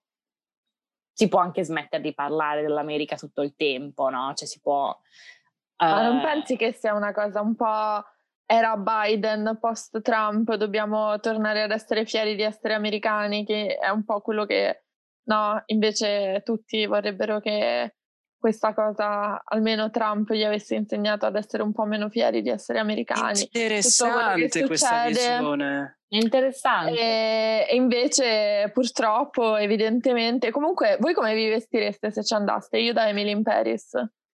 si 1.12 1.26
può 1.26 1.40
anche 1.40 1.64
smettere 1.64 2.00
di 2.00 2.14
parlare 2.14 2.62
dell'America 2.62 3.16
tutto 3.16 3.42
il 3.42 3.56
tempo, 3.56 4.08
no? 4.08 4.32
Cioè 4.36 4.46
si 4.46 4.60
può... 4.60 4.88
Uh... 4.90 5.84
Ma 5.84 6.02
non 6.06 6.18
eh, 6.18 6.22
pensi 6.22 6.56
che 6.56 6.70
sia 6.70 6.94
una 6.94 7.12
cosa 7.12 7.40
un 7.40 7.56
po' 7.56 8.04
era 8.46 8.76
Biden 8.76 9.58
post 9.60 10.00
Trump, 10.00 10.54
dobbiamo 10.54 11.18
tornare 11.18 11.62
ad 11.62 11.72
essere 11.72 12.04
fieri 12.04 12.36
di 12.36 12.42
essere 12.42 12.74
americani, 12.74 13.44
che 13.44 13.78
è 13.78 13.88
un 13.88 14.04
po' 14.04 14.20
quello 14.20 14.46
che 14.46 14.84
no, 15.24 15.60
invece 15.66 16.42
tutti 16.44 16.86
vorrebbero 16.86 17.40
che 17.40 17.96
questa 18.40 18.72
cosa 18.72 19.42
almeno 19.44 19.90
Trump 19.90 20.32
gli 20.32 20.42
avesse 20.42 20.74
insegnato 20.74 21.26
ad 21.26 21.36
essere 21.36 21.62
un 21.62 21.72
po' 21.72 21.84
meno 21.84 22.08
fieri 22.08 22.40
di 22.40 22.48
essere 22.48 22.78
americani. 22.78 23.42
Interessante 23.42 24.66
questa 24.66 25.06
visione. 25.06 25.98
Interessante. 26.08 26.98
E, 26.98 27.66
e, 27.68 27.76
invece 27.76 28.70
purtroppo, 28.72 29.56
evidentemente, 29.56 30.50
comunque 30.50 30.96
voi 30.98 31.12
come 31.12 31.34
vi 31.34 31.48
vestireste 31.48 32.10
se 32.10 32.24
ci 32.24 32.32
andaste? 32.32 32.78
Io 32.78 32.94
da 32.94 33.08
Emily 33.08 33.30
in 33.30 33.42
Paris. 33.42 33.90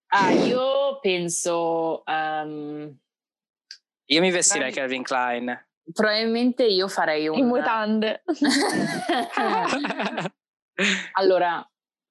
Ah, 0.07 0.31
io 0.31 1.01
penso... 1.01 2.05
Um, 2.07 2.97
io 4.09 4.21
mi 4.21 4.31
vestirei 4.31 4.73
Calvin 4.73 5.03
Klein. 5.03 5.67
Probabilmente 5.93 6.65
io 6.65 6.87
farei 6.87 7.27
un... 7.27 7.39
In 7.39 7.47
mutande. 7.47 8.23
allora, 11.15 11.69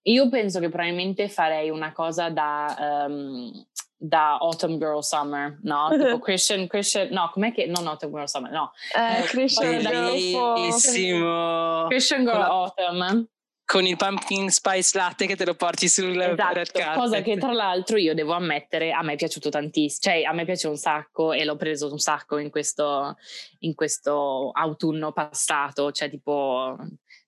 io 0.07 0.29
penso 0.29 0.59
che 0.59 0.69
probabilmente 0.69 1.29
farei 1.29 1.69
una 1.69 1.91
cosa 1.91 2.29
da, 2.29 3.05
um, 3.07 3.51
da 3.97 4.37
Autumn 4.37 4.77
Girl 4.77 5.01
Summer, 5.01 5.57
no? 5.63 5.89
Tipo 5.97 6.19
Christian, 6.19 6.67
Christian, 6.67 7.07
no, 7.11 7.29
com'è 7.31 7.51
che, 7.51 7.65
non 7.65 7.87
Autumn 7.87 8.11
Girl 8.11 8.27
Summer, 8.27 8.51
no. 8.51 8.71
Eh, 8.95 9.23
Christian 9.23 9.81
Bellissimo. 9.81 11.85
Christian 11.87 12.23
Girl 12.23 12.37
la, 12.37 12.47
Autumn. 12.47 13.27
Con 13.65 13.83
il 13.83 13.97
pumpkin 13.97 14.51
spice 14.51 14.95
latte 14.95 15.25
che 15.25 15.35
te 15.35 15.43
lo 15.43 15.55
porti 15.55 15.87
sul 15.87 16.21
esatto, 16.21 16.53
red 16.53 16.71
carpet. 16.71 16.99
Cosa 16.99 17.21
che 17.21 17.37
tra 17.37 17.51
l'altro 17.51 17.97
io 17.97 18.13
devo 18.13 18.33
ammettere, 18.33 18.91
a 18.91 19.01
me 19.01 19.13
è 19.13 19.15
piaciuto 19.15 19.49
tantissimo, 19.49 20.13
cioè 20.13 20.23
a 20.23 20.33
me 20.33 20.45
piace 20.45 20.67
un 20.67 20.77
sacco 20.77 21.33
e 21.33 21.43
l'ho 21.45 21.55
preso 21.55 21.91
un 21.91 21.97
sacco 21.97 22.37
in 22.37 22.51
questo, 22.51 23.17
in 23.61 23.73
questo 23.73 24.51
autunno 24.53 25.13
passato, 25.13 25.91
cioè 25.91 26.11
tipo 26.11 26.77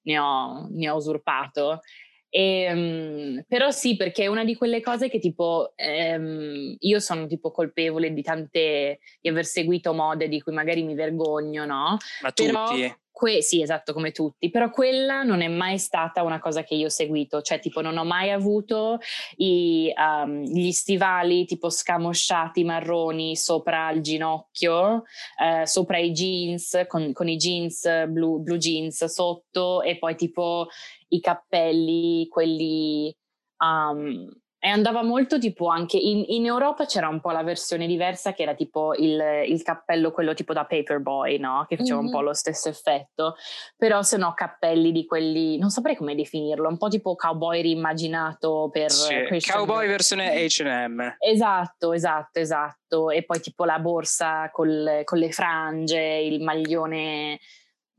ne 0.03 0.19
ho, 0.19 0.67
ne 0.69 0.89
ho 0.91 0.95
usurpato. 0.95 1.81
E, 2.29 2.71
um, 2.71 3.43
però 3.47 3.71
sì, 3.71 3.95
perché 3.95 4.23
è 4.23 4.27
una 4.27 4.43
di 4.43 4.55
quelle 4.55 4.81
cose 4.81 5.09
che 5.09 5.19
tipo 5.19 5.73
um, 5.77 6.75
io 6.77 6.99
sono 6.99 7.25
tipo 7.25 7.51
colpevole 7.51 8.13
di 8.13 8.21
tante, 8.21 8.99
di 9.21 9.29
aver 9.29 9.45
seguito 9.45 9.93
mode 9.93 10.27
di 10.27 10.41
cui 10.41 10.53
magari 10.53 10.83
mi 10.83 10.93
vergogno, 10.93 11.65
no? 11.65 11.97
Ma 12.21 12.31
però, 12.31 12.67
tutti? 12.67 12.95
Que- 13.17 13.41
sì, 13.41 13.63
esatto, 13.63 13.93
come 13.93 14.11
tutti, 14.11 14.51
però 14.51 14.69
quella 14.69 15.23
non 15.23 15.41
è 15.41 15.47
mai 15.47 15.79
stata 15.79 16.21
una 16.21 16.37
cosa 16.37 16.61
che 16.61 16.75
io 16.75 16.85
ho 16.85 16.89
seguito, 16.89 17.41
cioè 17.41 17.59
tipo 17.59 17.81
non 17.81 17.97
ho 17.97 18.03
mai 18.03 18.29
avuto 18.29 18.99
i, 19.37 19.91
um, 19.97 20.43
gli 20.43 20.71
stivali 20.71 21.45
tipo 21.45 21.71
scamosciati 21.71 22.63
marroni 22.63 23.35
sopra 23.35 23.89
il 23.89 24.01
ginocchio, 24.01 25.05
eh, 25.41 25.65
sopra 25.65 25.97
i 25.97 26.11
jeans, 26.11 26.83
con, 26.85 27.11
con 27.11 27.27
i 27.27 27.37
jeans 27.37 28.05
blu, 28.07 28.39
blu 28.39 28.57
jeans 28.57 29.03
sotto 29.05 29.81
e 29.81 29.97
poi 29.97 30.15
tipo 30.15 30.67
i 31.07 31.19
cappelli, 31.19 32.27
quelli... 32.27 33.11
Um, 33.57 34.29
e 34.59 34.69
andava 34.69 35.03
molto 35.03 35.37
tipo 35.37 35.67
anche 35.67 35.97
in, 35.97 36.23
in, 36.29 36.45
Europa 36.45 36.85
c'era 36.85 37.07
un 37.07 37.19
po' 37.19 37.29
la 37.29 37.43
versione 37.43 37.85
diversa 37.85 38.33
che 38.33 38.41
era 38.41 38.55
tipo 38.55 38.95
il, 38.95 39.43
il 39.45 39.61
cappello 39.61 40.11
quello 40.11 40.33
tipo 40.33 40.51
da 40.53 40.65
paperboy 40.65 41.37
no? 41.37 41.65
che 41.69 41.77
faceva 41.77 41.97
mm-hmm. 41.97 42.05
un 42.07 42.11
po' 42.11 42.21
lo 42.21 42.33
stesso 42.33 42.67
effetto 42.67 43.35
però 43.75 44.01
se 44.01 44.17
no 44.17 44.33
cappelli 44.33 44.91
di 44.91 45.05
quelli 45.05 45.59
non 45.59 45.69
saprei 45.69 45.95
come 45.95 46.15
definirlo 46.15 46.67
un 46.67 46.77
po' 46.77 46.87
tipo 46.87 47.15
cowboy 47.15 47.61
rimmaginato 47.61 48.69
per 48.71 48.89
sì, 48.89 49.13
cowboy 49.47 49.87
versione 49.87 50.43
H&M 50.45 51.17
esatto 51.19 51.93
esatto 51.93 52.39
esatto 52.39 53.11
e 53.11 53.23
poi 53.23 53.39
tipo 53.39 53.63
la 53.63 53.77
borsa 53.77 54.49
col, 54.51 55.01
con 55.03 55.19
le 55.19 55.31
frange 55.31 55.99
il 55.99 56.41
maglione 56.41 57.39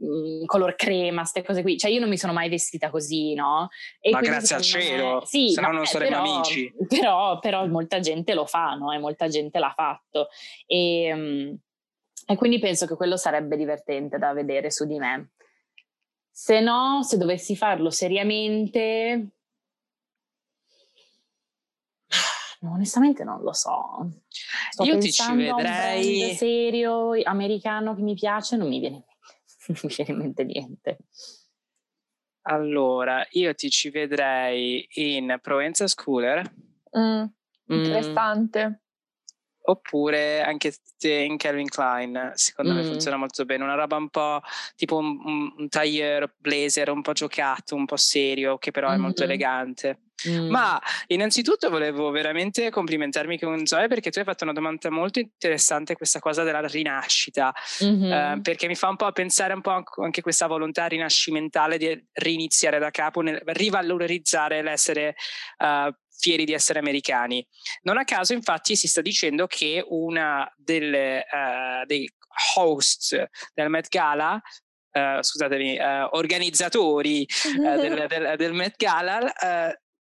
Mm, 0.04 0.44
color 0.44 0.76
crema, 0.76 1.22
queste 1.22 1.42
cose 1.42 1.62
qui. 1.62 1.76
Cioè, 1.76 1.90
io 1.90 1.98
non 1.98 2.08
mi 2.08 2.18
sono 2.18 2.32
mai 2.32 2.48
vestita 2.48 2.88
così, 2.88 3.34
no? 3.34 3.68
E 4.00 4.10
ma 4.10 4.20
grazie 4.20 4.54
al 4.54 4.62
cielo, 4.62 5.14
me... 5.14 5.26
sì, 5.26 5.50
se 5.50 5.60
no 5.60 5.72
non 5.72 5.84
saremmo 5.86 6.22
però, 6.22 6.34
amici. 6.34 6.72
Però, 6.88 7.38
però, 7.40 7.66
molta 7.66 7.98
gente 7.98 8.32
lo 8.32 8.46
fa, 8.46 8.74
no? 8.74 8.92
E 8.92 8.98
molta 8.98 9.26
gente 9.26 9.58
l'ha 9.58 9.72
fatto. 9.74 10.28
E, 10.66 11.12
mm, 11.12 11.54
e 12.26 12.36
quindi 12.36 12.60
penso 12.60 12.86
che 12.86 12.94
quello 12.94 13.16
sarebbe 13.16 13.56
divertente 13.56 14.18
da 14.18 14.32
vedere 14.32 14.70
su 14.70 14.86
di 14.86 14.98
me. 14.98 15.30
Se 16.30 16.60
no, 16.60 17.02
se 17.02 17.16
dovessi 17.16 17.56
farlo 17.56 17.90
seriamente, 17.90 19.30
onestamente 22.62 23.24
non 23.24 23.42
lo 23.42 23.52
so. 23.52 24.08
Sto 24.70 24.84
Io 24.84 24.98
ti 24.98 25.10
ci 25.10 25.34
vedrei. 25.34 26.22
un 26.30 26.36
serio 26.36 27.10
americano 27.24 27.96
che 27.96 28.02
mi 28.02 28.14
piace, 28.14 28.56
non 28.56 28.68
mi 28.68 28.78
viene 28.78 29.02
non 29.76 29.78
mi 29.82 29.94
viene 29.94 30.12
in 30.12 30.18
mente 30.18 30.44
niente. 30.44 30.98
Allora, 32.42 33.26
io 33.32 33.54
ti 33.54 33.68
ci 33.68 33.90
vedrei 33.90 34.88
in 34.94 35.38
Provenza 35.42 35.86
Schooler. 35.86 36.50
Mm, 36.96 37.24
interessante. 37.66 38.66
Mm. 38.68 38.87
Oppure 39.68 40.40
anche 40.40 40.72
in 41.00 41.36
Calvin 41.36 41.68
Klein, 41.68 42.32
secondo 42.34 42.72
mm. 42.72 42.76
me 42.76 42.84
funziona 42.84 43.18
molto 43.18 43.44
bene. 43.44 43.64
Una 43.64 43.74
roba 43.74 43.96
un 43.96 44.08
po' 44.08 44.40
tipo 44.76 44.96
un, 44.96 45.20
un, 45.22 45.52
un 45.58 45.68
tailleur 45.68 46.34
blazer 46.38 46.88
un 46.88 47.02
po' 47.02 47.12
giocato, 47.12 47.74
un 47.74 47.84
po' 47.84 47.96
serio, 47.96 48.56
che 48.56 48.70
però 48.70 48.88
mm-hmm. 48.88 48.96
è 48.96 49.00
molto 49.00 49.24
elegante. 49.24 50.00
Mm. 50.28 50.48
Ma 50.48 50.80
innanzitutto 51.08 51.70
volevo 51.70 52.10
veramente 52.10 52.70
complimentarmi 52.70 53.38
con 53.38 53.64
Zoe 53.66 53.86
perché 53.86 54.10
tu 54.10 54.18
hai 54.18 54.24
fatto 54.24 54.42
una 54.44 54.52
domanda 54.52 54.90
molto 54.90 55.20
interessante, 55.20 55.94
questa 55.94 56.18
cosa 56.18 56.42
della 56.42 56.66
rinascita, 56.66 57.54
mm-hmm. 57.84 58.12
eh, 58.12 58.40
perché 58.42 58.66
mi 58.66 58.74
fa 58.74 58.88
un 58.88 58.96
po' 58.96 59.12
pensare 59.12 59.52
un 59.52 59.60
po' 59.60 59.84
anche 60.02 60.22
questa 60.22 60.46
volontà 60.46 60.86
rinascimentale 60.86 61.78
di 61.78 62.06
riniziare 62.14 62.78
da 62.78 62.90
capo, 62.90 63.20
nel 63.20 63.40
rivalorizzare 63.44 64.62
l'essere 64.62 65.14
uh, 65.58 65.94
fieri 66.18 66.44
di 66.44 66.52
essere 66.52 66.78
americani. 66.78 67.46
Non 67.82 67.98
a 67.98 68.04
caso, 68.04 68.32
infatti, 68.32 68.76
si 68.76 68.88
sta 68.88 69.00
dicendo 69.00 69.46
che 69.46 69.84
una 69.86 70.50
delle, 70.56 71.24
uh, 71.30 71.86
dei 71.86 72.10
host 72.56 73.28
del 73.54 73.68
Met 73.68 73.88
Gala 73.88 74.40
Uh, 74.90 75.20
scusatemi, 75.20 75.78
uh, 75.78 76.08
organizzatori 76.12 77.24
uh, 77.58 77.78
del, 77.78 78.06
del, 78.08 78.36
del, 78.36 78.52
Met 78.54 78.74
Gala 78.78 79.30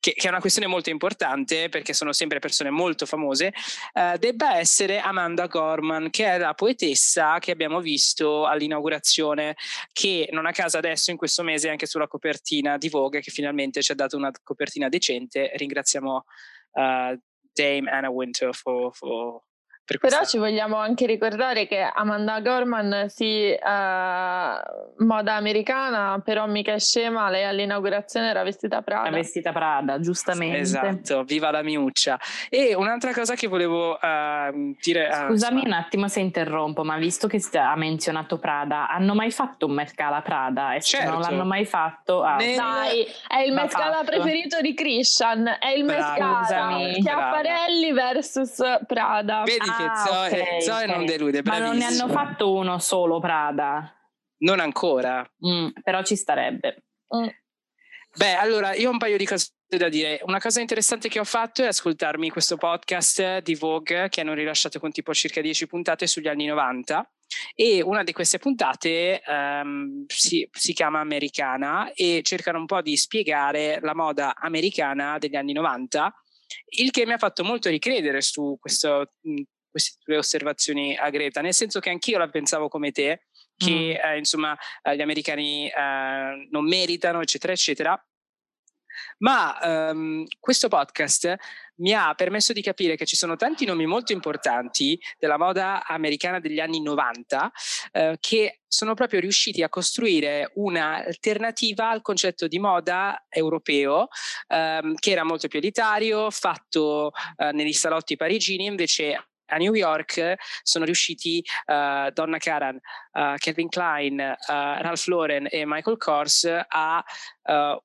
che, 0.04 0.12
che, 0.16 0.28
è 0.28 0.30
una 0.30 0.42
questione 0.42 0.68
molto 0.68 0.90
importante 0.90 1.70
perché 1.70 1.94
sono 1.94 2.12
sempre 2.12 2.40
persone 2.40 2.70
molto 2.70 3.06
famose, 3.06 3.54
eh, 3.94 4.18
debba 4.20 4.58
essere 4.58 5.00
Amanda 5.00 5.48
Gorman, 5.48 6.10
che 6.10 6.26
è 6.26 6.38
la 6.38 6.54
poetessa 6.54 7.40
che 7.40 7.52
abbiamo 7.52 7.80
visto 7.80 8.46
all'inaugurazione, 8.46 9.56
che 9.94 10.28
non 10.34 10.46
a 10.46 10.52
caso 10.52 10.78
adesso 10.78 11.10
in 11.12 11.16
questo 11.16 11.42
mese 11.42 11.70
è 11.70 11.72
anche 11.72 11.86
sulla 11.86 12.10
copertina 12.10 12.78
di 12.78 12.90
Vogue, 12.90 13.22
che 13.22 13.32
finalmente 13.32 13.82
ci 13.82 13.94
ha 13.94 13.96
dato 13.96 14.18
una 14.18 14.30
copertina 14.44 14.90
decente. 14.90 15.54
Ringraziamo 15.56 16.26
uh, 16.72 17.22
Dame 17.54 17.90
Anna 17.90 18.10
Winter 18.10 18.54
for, 18.54 18.94
for 18.94 19.42
però 19.86 20.24
ci 20.24 20.38
vogliamo 20.38 20.78
anche 20.78 21.06
ricordare 21.06 21.68
che 21.68 21.82
Amanda 21.82 22.40
Gorman 22.40 23.06
sì, 23.10 23.54
uh, 23.54 25.04
moda 25.04 25.34
americana, 25.34 26.22
però 26.24 26.48
mica 26.48 26.74
è 26.74 26.80
scema, 26.80 27.30
lei 27.30 27.44
all'inaugurazione 27.44 28.30
era 28.30 28.44
vestita 28.44 28.82
Prada. 28.82 29.08
Era 29.08 29.18
vestita 29.18 29.52
Prada, 29.52 30.00
giustamente. 30.00 30.60
Esatto, 30.60 31.24
viva 31.24 31.52
la 31.52 31.62
miuccia. 31.64 32.18
E 32.50 32.74
un'altra 32.76 33.14
cosa 33.14 33.36
che 33.36 33.48
volevo 33.48 34.00
uh, 34.02 34.76
dire... 34.82 35.10
Scusami 35.12 35.32
insomma. 35.32 35.62
un 35.64 35.72
attimo 35.74 36.08
se 36.08 36.22
interrompo, 36.22 36.84
ma 36.84 36.96
visto 36.98 37.28
che 37.28 37.42
ha 37.58 37.76
menzionato 37.76 38.40
Prada, 38.40 38.88
hanno 38.88 39.14
mai 39.14 39.32
fatto 39.32 39.66
un 39.66 39.74
Mercala 39.74 40.22
Prada? 40.22 40.76
E 40.76 40.82
certo. 40.82 41.06
se 41.06 41.12
non 41.12 41.22
l'hanno 41.22 41.46
mai 41.46 41.66
fatto... 41.66 42.24
Ah, 42.24 42.38
Nel... 42.38 42.56
Dai, 42.56 43.06
è 43.28 43.40
il 43.40 43.52
Mercala 43.52 44.02
preferito 44.06 44.62
di 44.62 44.74
Christian, 44.74 45.58
è 45.60 45.70
il 45.70 45.84
Mercala. 45.84 46.92
Chiapparelli 46.94 47.92
versus 47.92 48.62
Prada. 48.88 49.44
Vedi 49.44 49.70
ah, 49.70 49.73
che 49.78 49.92
Zoe, 50.06 50.42
okay, 50.42 50.62
Zoe 50.62 50.84
okay. 50.84 50.96
non 50.96 51.06
delude. 51.06 51.42
Ma 51.44 51.58
non 51.58 51.78
ne 51.78 51.86
hanno 51.86 52.08
fatto 52.08 52.54
uno 52.54 52.80
solo 52.80 53.20
Prada? 53.20 53.94
Non 54.40 54.60
ancora. 54.60 55.26
Mm, 55.48 55.70
però 55.82 56.04
ci 56.04 56.16
starebbe. 56.16 56.84
Mm. 57.16 57.28
Beh, 58.16 58.34
allora 58.36 58.74
io 58.76 58.90
ho 58.90 58.92
un 58.92 58.98
paio 58.98 59.18
di 59.18 59.26
cose 59.26 59.52
da 59.78 59.90
dire. 59.90 60.22
Una 60.26 60.40
cosa 60.40 60.62
interessante 60.62 61.10
che 61.10 61.20
ho 61.20 61.24
fatto 61.24 61.64
è 61.64 61.68
ascoltarmi 61.68 62.30
questo 62.30 62.58
podcast 62.58 63.40
di 63.40 63.56
Vogue 63.56 64.08
che 64.10 64.22
hanno 64.22 64.34
rilasciato 64.34 64.80
con 64.80 64.92
tipo 64.92 65.14
circa 65.14 65.42
10 65.42 65.68
puntate 65.68 66.06
sugli 66.06 66.28
anni 66.28 66.46
90 66.46 67.10
e 67.56 67.82
una 67.82 68.04
di 68.04 68.12
queste 68.12 68.38
puntate 68.38 69.22
um, 69.26 70.06
si, 70.08 70.48
si, 70.52 70.74
chiama 70.74 71.00
Americana 71.00 71.92
e 71.94 72.22
cercano 72.22 72.60
un 72.60 72.68
po' 72.68 72.82
di 72.82 72.96
spiegare 72.96 73.80
la 73.82 73.96
moda 73.96 74.36
americana 74.36 75.18
degli 75.18 75.36
anni 75.36 75.54
90 75.54 76.14
il 76.76 76.92
che 76.92 77.06
mi 77.06 77.14
ha 77.14 77.18
fatto 77.18 77.44
molto 77.44 77.70
ricredere 77.70 78.22
su 78.22 78.58
questo 78.60 79.14
queste 79.74 79.98
tue 80.04 80.18
osservazioni 80.18 80.96
a 80.96 81.10
Greta, 81.10 81.42
nel 81.42 81.56
senso 81.56 81.80
che 81.80 81.90
anch'io 81.90 82.20
la 82.20 82.30
pensavo 82.30 82.68
come 82.68 82.92
te, 82.92 83.24
che 83.58 84.00
mm. 84.00 84.06
eh, 84.06 84.18
insomma 84.20 84.56
eh, 84.84 84.96
gli 84.96 85.02
americani 85.02 85.68
eh, 85.68 86.48
non 86.52 86.64
meritano, 86.66 87.22
eccetera, 87.22 87.54
eccetera. 87.54 88.06
Ma 89.20 89.58
um, 89.90 90.24
questo 90.40 90.68
podcast 90.68 91.36
mi 91.78 91.92
ha 91.94 92.14
permesso 92.14 92.54
di 92.54 92.62
capire 92.62 92.96
che 92.96 93.08
ci 93.08 93.16
sono 93.16 93.36
tanti 93.36 93.66
nomi 93.66 93.88
molto 93.88 94.12
importanti 94.12 95.00
della 95.18 95.40
moda 95.40 95.84
americana 95.88 96.40
degli 96.40 96.60
anni 96.60 96.80
90 96.80 97.52
eh, 97.92 98.18
che 98.20 98.60
sono 98.68 98.94
proprio 98.94 99.20
riusciti 99.20 99.64
a 99.64 99.70
costruire 99.70 100.52
un'alternativa 100.56 101.90
al 101.90 102.04
concetto 102.04 102.48
di 102.48 102.60
moda 102.60 103.26
europeo 103.28 104.10
ehm, 104.48 104.94
che 104.94 105.10
era 105.10 105.24
molto 105.24 105.48
più 105.48 105.58
elitario, 105.58 106.30
fatto 106.30 107.12
eh, 107.38 107.52
negli 107.52 107.74
salotti 107.74 108.16
parigini, 108.16 108.66
invece 108.66 109.33
a 109.48 109.58
New 109.58 109.74
York 109.74 110.36
sono 110.62 110.86
riusciti 110.86 111.44
uh, 111.66 112.10
Donna 112.12 112.38
Karan, 112.38 112.76
uh, 112.76 113.36
Calvin 113.38 113.70
Klein, 113.70 114.20
uh, 114.20 114.82
Ralph 114.82 115.06
Lauren 115.08 115.48
e 115.50 115.66
Michael 115.66 115.98
Kors 115.98 116.50
a 116.68 117.04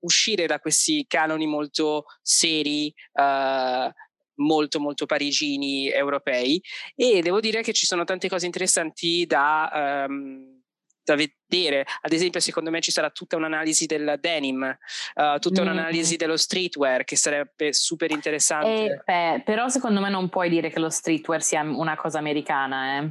uscire 0.01 0.47
da 0.47 0.61
questi 0.61 1.05
canoni 1.09 1.47
molto 1.47 2.05
seri, 2.23 2.95
molto 4.37 4.79
molto 4.79 5.05
parigini 5.05 5.91
europei. 5.91 6.63
E 6.95 7.23
devo 7.23 7.41
dire 7.41 7.63
che 7.63 7.73
ci 7.73 7.87
sono 7.87 8.05
tante 8.05 8.29
cose 8.29 8.47
interessanti 8.47 9.27
da 9.27 10.07
um, 10.09 10.58
da 11.09 11.17
vedere. 11.17 11.87
Ad 12.03 12.13
esempio, 12.13 12.41
secondo 12.41 12.71
me 12.71 12.81
ci 12.81 12.91
sarà 12.91 13.11
tutta 13.11 13.37
un'analisi 13.37 13.87
del 13.87 14.19
denim, 14.21 14.77
uh, 15.15 15.39
tutta 15.39 15.63
mm. 15.63 15.65
un'analisi 15.65 16.17
dello 16.17 16.37
streetwear 16.37 17.05
che 17.05 17.17
sarebbe 17.17 17.73
super 17.73 18.11
interessante. 18.11 18.85
Eh, 18.85 19.03
beh, 19.05 19.43
però 19.45 19.69
secondo 19.69 20.01
me 20.01 20.11
non 20.11 20.29
puoi 20.29 20.51
dire 20.51 20.71
che 20.71 20.79
lo 20.79 20.91
streetwear 20.91 21.43
sia 21.43 21.63
una 21.63 21.97
cosa 21.97 22.19
americana, 22.19 22.99
eh. 22.99 23.11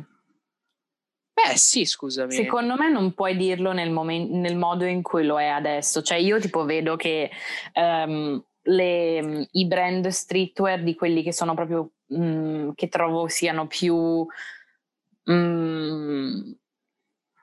Beh, 1.38 1.56
sì, 1.56 1.86
scusami. 1.86 2.34
Secondo 2.34 2.76
me 2.76 2.90
non 2.90 3.14
puoi 3.14 3.38
dirlo 3.38 3.72
nel, 3.72 3.92
momen- 3.92 4.40
nel 4.40 4.56
modo 4.56 4.86
in 4.86 5.04
cui 5.04 5.24
lo 5.24 5.40
è 5.40 5.46
adesso. 5.46 6.02
Cioè, 6.02 6.18
io 6.18 6.40
tipo 6.40 6.66
vedo 6.66 6.96
che 6.96 7.30
um, 7.76 8.44
le, 8.64 9.48
i 9.52 9.68
brand 9.68 10.08
streetwear 10.08 10.82
di 10.82 10.96
quelli 10.96 11.22
che 11.22 11.32
sono 11.32 11.54
proprio 11.54 11.92
um, 12.08 12.74
che 12.74 12.88
trovo 12.88 13.28
siano 13.28 13.68
più 13.68 14.26
um, 15.26 16.58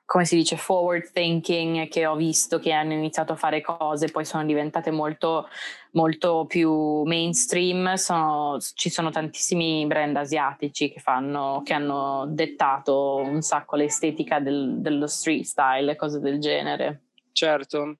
come 0.05 0.23
si 0.23 0.35
dice, 0.35 0.55
forward 0.55 1.11
thinking 1.11 1.87
che 1.87 2.05
ho 2.05 2.15
visto 2.15 2.59
che 2.59 2.71
hanno 2.71 2.93
iniziato 2.93 3.33
a 3.33 3.35
fare 3.35 3.61
cose, 3.61 4.11
poi 4.11 4.23
sono 4.23 4.45
diventate 4.45 4.91
molto, 4.91 5.49
molto 5.91 6.45
più 6.47 7.01
mainstream. 7.03 7.95
Sono, 7.95 8.59
ci 8.75 8.89
sono 8.89 9.09
tantissimi 9.09 9.85
brand 9.87 10.15
asiatici 10.15 10.91
che, 10.91 10.99
fanno, 10.99 11.63
che 11.65 11.73
hanno 11.73 12.25
dettato 12.29 13.15
un 13.15 13.41
sacco 13.41 13.75
l'estetica 13.75 14.39
del, 14.39 14.75
dello 14.77 15.07
street 15.07 15.43
style 15.43 15.95
cose 15.95 16.19
del 16.19 16.39
genere. 16.39 17.01
Certo. 17.31 17.97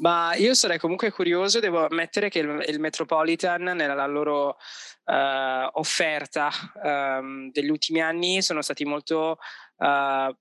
Ma 0.00 0.34
io 0.36 0.54
sarei 0.54 0.78
comunque 0.78 1.10
curioso, 1.10 1.60
devo 1.60 1.84
ammettere 1.84 2.30
che 2.30 2.38
il, 2.38 2.64
il 2.68 2.80
Metropolitan 2.80 3.62
nella 3.62 4.06
loro 4.06 4.56
uh, 5.04 5.68
offerta 5.72 6.50
um, 6.82 7.50
degli 7.50 7.70
ultimi 7.70 8.00
anni 8.00 8.40
sono 8.40 8.62
stati 8.62 8.84
molto 8.84 9.38
uh, 9.78 10.36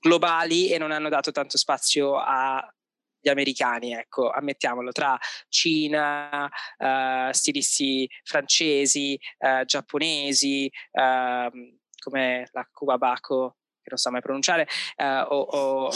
globali 0.00 0.70
e 0.70 0.78
non 0.78 0.90
hanno 0.90 1.08
dato 1.08 1.30
tanto 1.30 1.58
spazio 1.58 2.16
agli 2.18 3.28
americani, 3.28 3.92
ecco, 3.92 4.30
ammettiamolo, 4.30 4.90
tra 4.92 5.18
Cina, 5.48 6.48
uh, 6.78 7.30
stilisti 7.32 8.08
francesi, 8.24 9.18
uh, 9.38 9.64
giapponesi, 9.64 10.70
uh, 10.92 11.50
come 11.98 12.48
la 12.52 12.68
Kuwabako, 12.72 13.56
che 13.82 13.90
non 13.90 13.98
so 13.98 14.10
mai 14.10 14.22
pronunciare, 14.22 14.66
uh, 14.96 15.32
o, 15.32 15.40
o 15.40 15.90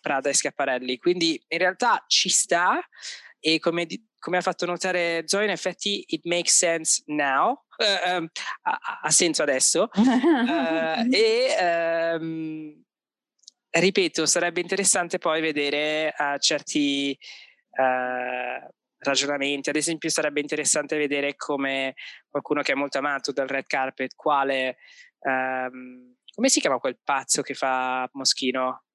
Prada 0.00 0.28
e 0.28 0.34
Schiaparelli. 0.34 0.98
Quindi 0.98 1.42
in 1.48 1.58
realtà 1.58 2.04
ci 2.06 2.28
sta 2.28 2.78
e 3.40 3.58
come, 3.58 3.86
come 4.18 4.36
ha 4.38 4.42
fatto 4.42 4.66
notare 4.66 5.22
Zoe, 5.26 5.44
in 5.44 5.50
effetti 5.50 6.04
it 6.08 6.24
makes 6.24 6.56
sense 6.56 7.02
now, 7.06 7.64
um, 8.06 8.28
ha, 8.62 8.78
ha, 9.02 9.10
senso 9.10 9.42
adesso. 9.42 9.88
e 11.10 12.16
um, 12.18 12.85
ripeto, 13.78 14.26
sarebbe 14.26 14.60
interessante 14.60 15.18
poi 15.18 15.40
vedere 15.40 16.14
uh, 16.16 16.38
certi 16.38 17.16
uh, 17.70 18.68
ragionamenti. 18.98 19.68
Ad 19.68 19.76
esempio, 19.76 20.08
sarebbe 20.08 20.40
interessante 20.40 20.96
vedere 20.96 21.36
come 21.36 21.94
qualcuno 22.28 22.62
che 22.62 22.72
è 22.72 22.76
molto 22.76 22.98
amato 22.98 23.32
dal 23.32 23.48
red 23.48 23.66
carpet, 23.66 24.14
quale. 24.14 24.76
Um, 25.20 26.14
come 26.34 26.48
si 26.48 26.60
chiama 26.60 26.78
quel 26.78 26.98
pazzo 27.02 27.42
che 27.42 27.54
fa 27.54 28.08
Moschino? 28.12 28.85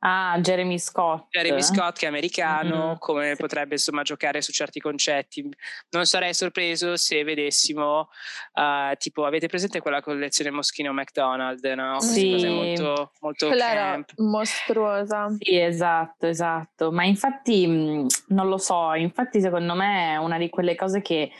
Ah, 0.00 0.38
Jeremy 0.40 0.78
Scott. 0.78 1.28
Jeremy 1.30 1.62
Scott 1.62 1.98
che 1.98 2.06
è 2.06 2.08
americano, 2.08 2.86
mm-hmm. 2.86 2.96
come 2.98 3.30
sì. 3.34 3.40
potrebbe 3.40 3.74
insomma 3.74 4.02
giocare 4.02 4.42
su 4.42 4.52
certi 4.52 4.80
concetti. 4.80 5.48
Non 5.90 6.04
sarei 6.06 6.34
sorpreso 6.34 6.96
se 6.96 7.22
vedessimo, 7.22 8.08
uh, 8.54 8.96
tipo, 8.96 9.24
avete 9.24 9.46
presente 9.46 9.80
quella 9.80 10.00
collezione 10.00 10.50
Moschino 10.50 10.92
McDonald, 10.92 11.64
no? 11.64 12.00
Sì. 12.00 12.44
molto, 12.46 13.12
molto 13.20 13.46
quella 13.46 13.70
era 13.70 14.04
mostruosa. 14.16 15.28
Sì, 15.38 15.58
esatto, 15.58 16.26
esatto. 16.26 16.90
Ma 16.90 17.04
infatti, 17.04 17.66
mm, 17.66 18.06
non 18.28 18.48
lo 18.48 18.58
so, 18.58 18.94
infatti 18.94 19.40
secondo 19.40 19.74
me 19.74 20.14
è 20.14 20.16
una 20.16 20.38
di 20.38 20.48
quelle 20.48 20.74
cose 20.74 21.00
che 21.00 21.30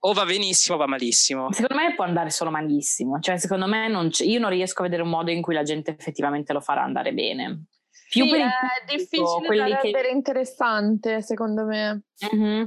o 0.00 0.12
va 0.12 0.24
benissimo 0.24 0.76
o 0.76 0.78
va 0.78 0.86
malissimo. 0.86 1.50
Secondo 1.50 1.82
me 1.82 1.94
può 1.94 2.04
andare 2.04 2.30
solo 2.30 2.50
malissimo, 2.50 3.18
cioè 3.18 3.38
secondo 3.38 3.66
me 3.66 3.88
non 3.88 4.10
io 4.18 4.38
non 4.38 4.50
riesco 4.50 4.82
a 4.82 4.84
vedere 4.84 5.02
un 5.02 5.08
modo 5.08 5.30
in 5.30 5.42
cui 5.42 5.54
la 5.54 5.62
gente 5.62 5.90
effettivamente 5.90 6.52
lo 6.52 6.60
farà 6.60 6.82
andare 6.82 7.12
bene. 7.12 7.64
Più 8.08 8.24
sì, 8.24 8.30
per 8.30 8.40
il 8.40 8.46
pubblico, 8.46 8.82
è 8.82 8.96
difficile 8.96 9.58
da 9.58 9.80
rendere 9.80 10.08
che... 10.08 10.14
interessante, 10.14 11.22
secondo 11.22 11.64
me. 11.64 12.02
Mm-hmm. 12.34 12.64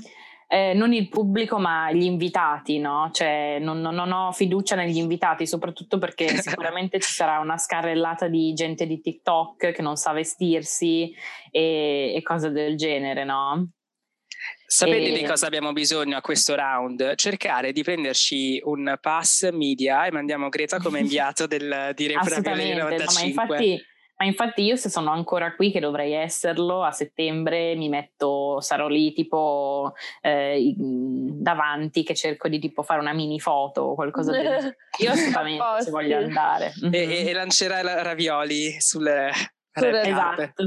Eh, 0.52 0.74
non 0.74 0.94
il 0.94 1.10
pubblico, 1.10 1.60
ma 1.60 1.92
gli 1.92 2.04
invitati, 2.04 2.80
no? 2.80 3.12
Cioè, 3.14 3.60
non, 3.60 3.82
non, 3.82 4.12
ho 4.12 4.32
fiducia 4.32 4.76
negli 4.76 4.98
invitati, 4.98 5.46
soprattutto 5.46 6.00
perché 6.00 6.28
sicuramente 6.42 7.00
ci 7.00 7.12
sarà 7.12 7.40
una 7.40 7.58
scarrellata 7.58 8.28
di 8.28 8.54
gente 8.54 8.88
di 8.88 9.00
TikTok 9.00 9.72
che 9.72 9.82
non 9.84 9.96
sa 9.96 10.12
vestirsi 10.12 11.14
e, 11.52 12.14
e 12.16 12.22
cose 12.24 12.50
del 12.50 12.76
genere, 12.78 13.24
no? 13.26 13.70
Sapete 14.66 15.10
e... 15.10 15.20
di 15.20 15.24
cosa 15.24 15.46
abbiamo 15.46 15.72
bisogno 15.72 16.18
a 16.18 16.22
questo 16.22 16.56
round? 16.56 17.16
Cercare 17.16 17.72
di 17.72 17.84
prenderci 17.84 18.60
un 18.64 18.98
pass 19.00 19.50
media 19.52 20.06
e 20.06 20.12
mandiamo 20.12 20.50
Greta 20.50 20.80
come 20.80 21.00
inviato 21.02 21.46
del, 21.46 21.92
di 21.96 22.08
Reprabile 22.08 22.76
95. 22.76 23.04
No, 23.04 23.12
ma 23.14 23.44
infatti 23.44 23.84
Ma 24.20 24.26
infatti 24.26 24.64
io 24.64 24.76
se 24.76 24.90
sono 24.90 25.12
ancora 25.12 25.56
qui, 25.56 25.72
che 25.72 25.80
dovrei 25.80 26.12
esserlo, 26.12 26.84
a 26.84 26.92
settembre 26.92 27.74
mi 27.76 27.88
metto, 27.88 28.60
sarò 28.60 28.90
lì 28.90 29.14
tipo 29.14 29.94
eh, 30.22 30.74
davanti 30.76 32.04
che 32.04 32.14
cerco 32.14 32.50
di 32.50 32.60
tipo 32.60 32.84
fare 32.84 33.00
una 33.00 33.14
mini 33.14 33.40
foto 33.40 33.82
o 33.82 33.96
qualcosa 33.96 34.32
del 34.34 34.42
genere. 34.42 34.78
Io 35.00 35.12
assolutamente 35.12 35.64
ci 35.86 35.90
voglio 35.90 36.18
andare. 36.18 36.74
E, 36.82 36.88
mm-hmm. 36.88 37.28
e 37.28 37.34
lancerai 37.34 37.82
la 37.82 38.02
ravioli 38.02 38.82
sulle... 38.82 39.32
sulle 39.72 40.02
esatto. 40.02 40.64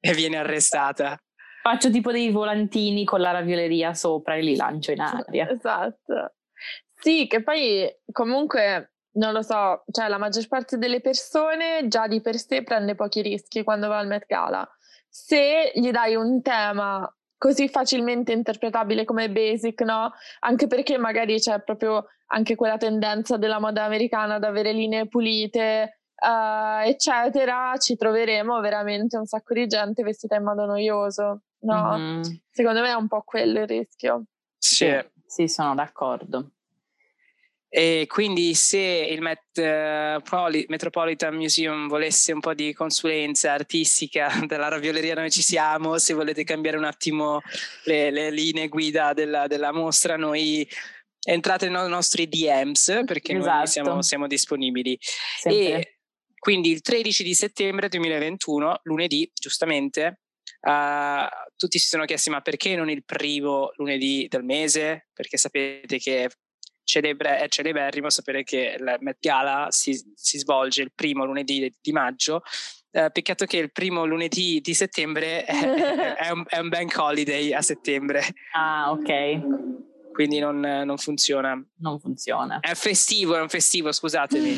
e 0.00 0.14
viene 0.14 0.38
arrestata. 0.38 1.22
Faccio 1.62 1.90
tipo 1.90 2.10
dei 2.10 2.30
volantini 2.30 3.04
con 3.04 3.20
la 3.20 3.32
ravioleria 3.32 3.92
sopra 3.92 4.36
e 4.36 4.40
li 4.40 4.56
lancio 4.56 4.92
in 4.92 5.00
aria. 5.00 5.50
Esatto. 5.50 6.36
Sì, 6.94 7.26
che 7.26 7.42
poi 7.42 7.86
comunque 8.10 8.94
non 9.12 9.32
lo 9.32 9.42
so, 9.42 9.84
cioè 9.90 10.08
la 10.08 10.18
maggior 10.18 10.46
parte 10.46 10.78
delle 10.78 11.00
persone 11.00 11.88
già 11.88 12.06
di 12.06 12.20
per 12.20 12.36
sé 12.36 12.62
prende 12.62 12.94
pochi 12.94 13.22
rischi 13.22 13.64
quando 13.64 13.88
va 13.88 13.98
al 13.98 14.06
Met 14.06 14.26
Gala. 14.26 14.68
Se 15.08 15.72
gli 15.74 15.90
dai 15.90 16.14
un 16.14 16.40
tema 16.42 17.12
così 17.36 17.68
facilmente 17.68 18.32
interpretabile 18.32 19.04
come 19.04 19.30
basic, 19.30 19.80
no? 19.80 20.12
Anche 20.40 20.66
perché 20.66 20.98
magari 20.98 21.38
c'è 21.38 21.60
proprio 21.62 22.06
anche 22.26 22.54
quella 22.54 22.76
tendenza 22.76 23.38
della 23.38 23.58
moda 23.58 23.84
americana 23.84 24.34
ad 24.34 24.44
avere 24.44 24.72
linee 24.72 25.08
pulite, 25.08 26.00
uh, 26.14 26.86
eccetera, 26.86 27.74
ci 27.78 27.96
troveremo 27.96 28.60
veramente 28.60 29.16
un 29.16 29.24
sacco 29.24 29.54
di 29.54 29.66
gente 29.66 30.02
vestita 30.02 30.36
in 30.36 30.44
modo 30.44 30.66
noioso, 30.66 31.42
no? 31.60 31.96
Mm-hmm. 31.96 32.22
Secondo 32.50 32.82
me 32.82 32.90
è 32.90 32.94
un 32.94 33.08
po' 33.08 33.22
quello 33.24 33.60
il 33.60 33.66
rischio. 33.66 34.24
Sì, 34.58 34.94
sì 35.26 35.48
sono 35.48 35.74
d'accordo. 35.74 36.50
E 37.72 38.06
quindi 38.08 38.52
se 38.54 38.78
il 38.78 39.20
Met, 39.20 39.42
uh, 39.58 40.64
Metropolitan 40.66 41.36
Museum 41.36 41.86
volesse 41.86 42.32
un 42.32 42.40
po' 42.40 42.52
di 42.52 42.72
consulenza 42.72 43.52
artistica 43.52 44.28
della 44.44 44.66
ravioleria 44.66 45.14
noi 45.14 45.30
ci 45.30 45.40
siamo, 45.40 45.96
se 45.98 46.12
volete 46.12 46.42
cambiare 46.42 46.76
un 46.76 46.84
attimo 46.84 47.40
le, 47.84 48.10
le 48.10 48.32
linee 48.32 48.66
guida 48.66 49.12
della, 49.12 49.46
della, 49.46 49.72
mostra 49.72 50.16
noi 50.16 50.68
entrate 51.22 51.68
nei 51.68 51.88
nostri 51.88 52.28
DMs 52.28 53.02
perché 53.06 53.36
esatto. 53.36 53.56
noi 53.56 53.66
siamo, 53.68 54.02
siamo 54.02 54.26
disponibili. 54.26 54.98
E 55.44 55.98
quindi 56.40 56.72
il 56.72 56.80
13 56.80 57.22
di 57.22 57.34
settembre 57.34 57.88
2021, 57.88 58.80
lunedì, 58.82 59.30
giustamente, 59.32 60.22
uh, 60.62 61.24
tutti 61.56 61.78
si 61.78 61.86
sono 61.86 62.04
chiesti 62.04 62.30
ma 62.30 62.40
perché 62.40 62.74
non 62.74 62.90
il 62.90 63.04
primo 63.04 63.70
lunedì 63.76 64.26
del 64.28 64.42
mese? 64.42 65.06
Perché 65.12 65.36
sapete 65.36 65.98
che 65.98 66.30
celebre, 66.90 67.38
è 67.38 67.48
celeberrimo 67.48 68.10
sapere 68.10 68.42
che 68.42 68.76
la 68.78 68.96
Met 69.00 69.18
Gala 69.20 69.68
si, 69.70 69.92
si 70.14 70.38
svolge 70.38 70.82
il 70.82 70.92
primo 70.94 71.24
lunedì 71.24 71.60
di, 71.60 71.74
di 71.80 71.92
maggio. 71.92 72.42
Uh, 72.90 73.08
peccato 73.12 73.44
che 73.44 73.56
il 73.56 73.70
primo 73.70 74.04
lunedì 74.04 74.60
di 74.60 74.74
settembre 74.74 75.44
è, 75.44 76.16
è, 76.16 76.30
un, 76.30 76.44
è, 76.48 76.58
un, 76.58 76.68
bank 76.68 76.96
holiday 76.98 77.52
a 77.52 77.62
settembre. 77.62 78.22
Ah, 78.52 78.90
ok. 78.90 80.10
Quindi 80.12 80.40
non, 80.40 80.58
non, 80.58 80.98
funziona. 80.98 81.54
Non 81.78 82.00
funziona. 82.00 82.58
È 82.58 82.74
festivo, 82.74 83.36
è 83.36 83.40
un 83.40 83.48
festivo, 83.48 83.92
scusatemi. 83.92 84.56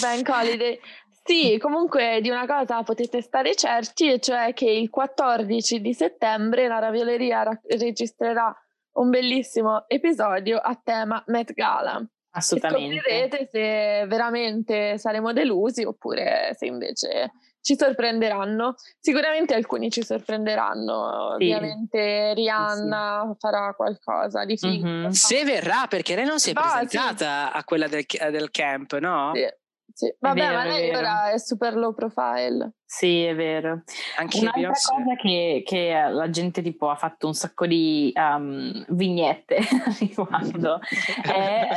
bank 0.00 0.28
holiday. 0.28 0.78
Sì, 1.24 1.58
comunque 1.60 2.20
di 2.20 2.30
una 2.30 2.46
cosa 2.46 2.82
potete 2.82 3.20
stare 3.20 3.54
certi, 3.56 4.12
e 4.12 4.20
cioè 4.20 4.52
che 4.54 4.70
il 4.70 4.88
14 4.88 5.80
di 5.80 5.92
settembre 5.92 6.68
la 6.68 6.78
ravioleria 6.78 7.42
ra- 7.42 7.60
registrerà 7.64 8.56
un 8.94 9.10
bellissimo 9.10 9.84
episodio 9.88 10.58
a 10.58 10.78
tema 10.82 11.22
Met 11.26 11.52
Gala. 11.52 12.04
Assolutamente. 12.34 12.94
E 12.94 12.98
scoprirete 12.98 13.48
se 13.50 14.06
veramente 14.06 14.98
saremo 14.98 15.32
delusi 15.32 15.84
oppure 15.84 16.54
se 16.56 16.66
invece 16.66 17.32
ci 17.60 17.76
sorprenderanno. 17.76 18.74
Sicuramente 18.98 19.54
alcuni 19.54 19.90
ci 19.90 20.02
sorprenderanno. 20.02 21.36
Sì. 21.38 21.44
Ovviamente 21.44 22.32
Rihanna 22.34 23.28
sì. 23.30 23.36
farà 23.38 23.74
qualcosa 23.74 24.44
di 24.44 24.56
figo. 24.56 24.86
Mm-hmm. 24.86 25.08
Se 25.10 25.44
verrà, 25.44 25.86
perché 25.88 26.14
lei 26.14 26.24
non 26.24 26.38
si 26.38 26.50
è 26.50 26.52
ah, 26.56 26.60
presentata 26.60 27.50
sì. 27.50 27.58
a 27.58 27.64
quella 27.64 27.86
del, 27.86 28.04
del 28.06 28.50
camp, 28.50 28.98
no? 28.98 29.32
Sì. 29.34 29.46
Sì. 29.94 30.14
Vabbè, 30.18 30.40
vero, 30.40 30.54
ma 30.54 30.64
lei 30.64 30.94
ora 30.94 31.30
è 31.30 31.38
super 31.38 31.74
low 31.74 31.94
profile. 31.94 32.72
Sì, 32.84 33.22
è 33.22 33.34
vero. 33.34 33.82
Anche 34.18 34.38
Un'altra 34.40 34.68
cosa 34.68 35.16
che, 35.16 35.62
che, 35.64 36.08
la 36.10 36.28
gente 36.30 36.60
tipo 36.62 36.90
ha 36.90 36.94
fatto 36.94 37.26
un 37.26 37.34
sacco 37.34 37.66
di 37.66 38.12
um, 38.14 38.84
vignette 38.90 39.60
riguardo 39.98 40.78
è, 41.22 41.68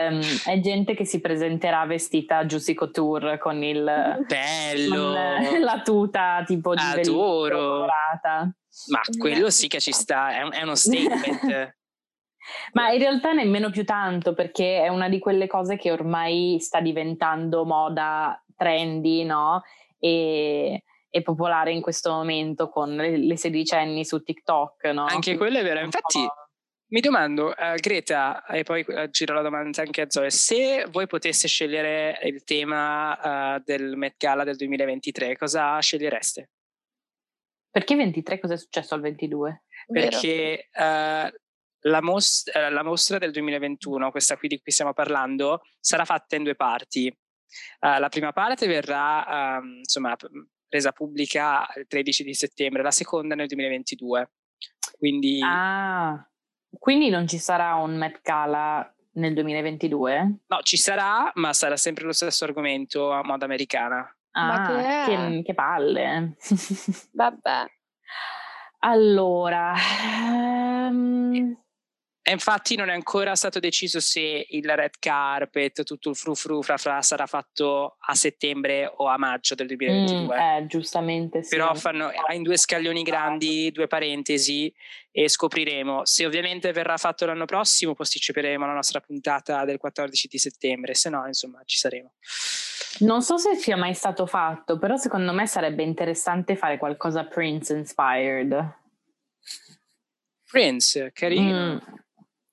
ehm, 0.00 0.20
è, 0.46 0.60
gente 0.60 0.94
che 0.94 1.04
si 1.04 1.20
presenterà 1.20 1.84
vestita 1.86 2.38
a 2.38 2.44
Juicy 2.44 2.74
Couture 2.74 3.38
con 3.38 3.62
il 3.62 3.84
bello 4.26 5.14
con 5.48 5.60
la 5.60 5.80
tuta 5.84 6.42
tipo 6.44 6.74
di 6.74 6.82
Adoro. 6.82 7.86
Ma 8.90 9.00
quello 9.16 9.50
sì 9.50 9.68
che 9.68 9.80
ci 9.80 9.92
sta, 9.92 10.30
è, 10.30 10.58
è 10.58 10.62
uno 10.62 10.74
statement. 10.74 11.76
Ma 12.72 12.90
in 12.92 12.98
realtà 12.98 13.32
nemmeno 13.32 13.70
più 13.70 13.84
tanto, 13.84 14.34
perché 14.34 14.82
è 14.82 14.88
una 14.88 15.08
di 15.08 15.18
quelle 15.18 15.46
cose 15.46 15.76
che 15.76 15.90
ormai 15.90 16.58
sta 16.60 16.80
diventando 16.80 17.64
moda 17.64 18.42
trendy, 18.56 19.24
no? 19.24 19.62
E, 19.98 20.82
e 21.08 21.22
popolare 21.22 21.72
in 21.72 21.80
questo 21.80 22.10
momento 22.10 22.68
con 22.68 22.94
le, 22.94 23.16
le 23.16 23.36
sedicenni 23.36 24.04
su 24.04 24.22
TikTok, 24.22 24.84
no? 24.86 25.04
Anche 25.06 25.36
quello 25.36 25.58
è 25.58 25.62
vero. 25.62 25.80
Infatti, 25.80 26.26
mi 26.88 27.00
domando, 27.00 27.48
uh, 27.48 27.74
Greta, 27.76 28.44
e 28.46 28.62
poi 28.62 28.84
uh, 28.86 29.08
giro 29.08 29.34
la 29.34 29.42
domanda 29.42 29.82
anche 29.82 30.02
a 30.02 30.06
Zoe, 30.08 30.30
se 30.30 30.86
voi 30.90 31.06
poteste 31.06 31.48
scegliere 31.48 32.18
il 32.24 32.44
tema 32.44 33.56
uh, 33.56 33.62
del 33.64 33.96
Met 33.96 34.14
Gala 34.18 34.44
del 34.44 34.56
2023, 34.56 35.36
cosa 35.36 35.78
scegliereste? 35.80 36.50
Perché 37.70 37.96
23? 37.96 38.38
Cosa 38.38 38.54
è 38.54 38.56
successo 38.56 38.94
al 38.94 39.00
22? 39.00 39.64
Perché 39.88 40.68
uh, 40.72 41.28
la, 41.86 42.00
mos- 42.00 42.48
eh, 42.52 42.70
la, 42.70 42.82
mostra 42.82 43.18
del 43.18 43.32
2021, 43.32 44.10
questa 44.10 44.36
qui 44.36 44.48
di 44.48 44.60
cui 44.60 44.72
stiamo 44.72 44.92
parlando, 44.92 45.62
sarà 45.80 46.04
fatta 46.04 46.36
in 46.36 46.44
due 46.44 46.54
parti. 46.54 47.14
Uh, 47.80 48.00
la 48.00 48.08
prima 48.08 48.32
parte 48.32 48.66
verrà 48.66 49.58
uh, 49.60 49.64
insomma, 49.78 50.16
resa 50.68 50.92
pubblica 50.92 51.66
il 51.76 51.86
13 51.86 52.24
di 52.24 52.34
settembre, 52.34 52.82
la 52.82 52.90
seconda 52.90 53.34
nel 53.34 53.46
2022. 53.46 54.30
Quindi... 54.98 55.40
Ah, 55.42 56.26
quindi 56.78 57.08
non 57.10 57.28
ci 57.28 57.38
sarà 57.38 57.74
un 57.74 57.96
Met 57.96 58.20
Gala 58.22 58.92
nel 59.12 59.34
2022? 59.34 60.38
No, 60.46 60.58
ci 60.62 60.76
sarà, 60.76 61.30
ma 61.34 61.52
sarà 61.52 61.76
sempre 61.76 62.04
lo 62.04 62.12
stesso 62.12 62.44
argomento 62.44 63.12
a 63.12 63.22
moda 63.22 63.44
americana. 63.44 64.04
Ah, 64.32 65.04
che, 65.06 65.14
che, 65.14 65.42
che 65.44 65.54
palle. 65.54 66.36
Vabbè. 67.12 67.66
Allora, 68.80 69.72
um, 70.90 71.56
e 72.26 72.32
infatti 72.32 72.74
non 72.74 72.88
è 72.88 72.94
ancora 72.94 73.34
stato 73.34 73.58
deciso 73.58 74.00
se 74.00 74.46
il 74.48 74.66
red 74.66 74.94
carpet, 74.98 75.82
tutto 75.82 76.08
il 76.08 76.16
fru 76.16 76.34
fru 76.34 76.62
fra 76.62 76.78
fra 76.78 77.02
sarà 77.02 77.26
fatto 77.26 77.96
a 77.98 78.14
settembre 78.14 78.90
o 78.96 79.08
a 79.08 79.18
maggio 79.18 79.54
del 79.54 79.66
2022. 79.66 80.34
Mm, 80.34 80.40
eh, 80.40 80.66
giustamente 80.66 81.42
sì. 81.42 81.54
Però 81.54 81.74
fanno 81.74 82.10
in 82.32 82.42
due 82.42 82.56
scaglioni 82.56 83.02
grandi, 83.02 83.70
due 83.72 83.88
parentesi 83.88 84.74
e 85.10 85.28
scopriremo. 85.28 86.06
Se 86.06 86.24
ovviamente 86.24 86.72
verrà 86.72 86.96
fatto 86.96 87.26
l'anno 87.26 87.44
prossimo 87.44 87.92
posticiperemo 87.92 88.64
la 88.64 88.72
nostra 88.72 89.00
puntata 89.00 89.66
del 89.66 89.76
14 89.76 90.26
di 90.26 90.38
settembre, 90.38 90.94
se 90.94 91.10
no 91.10 91.26
insomma 91.26 91.60
ci 91.66 91.76
saremo. 91.76 92.14
Non 93.00 93.20
so 93.20 93.36
se 93.36 93.54
sia 93.56 93.76
mai 93.76 93.92
stato 93.92 94.24
fatto, 94.24 94.78
però 94.78 94.96
secondo 94.96 95.34
me 95.34 95.46
sarebbe 95.46 95.82
interessante 95.82 96.56
fare 96.56 96.78
qualcosa 96.78 97.26
Prince 97.26 97.76
inspired. 97.76 98.76
Prince, 100.46 101.12
carino. 101.12 101.74
Mm 101.74 102.02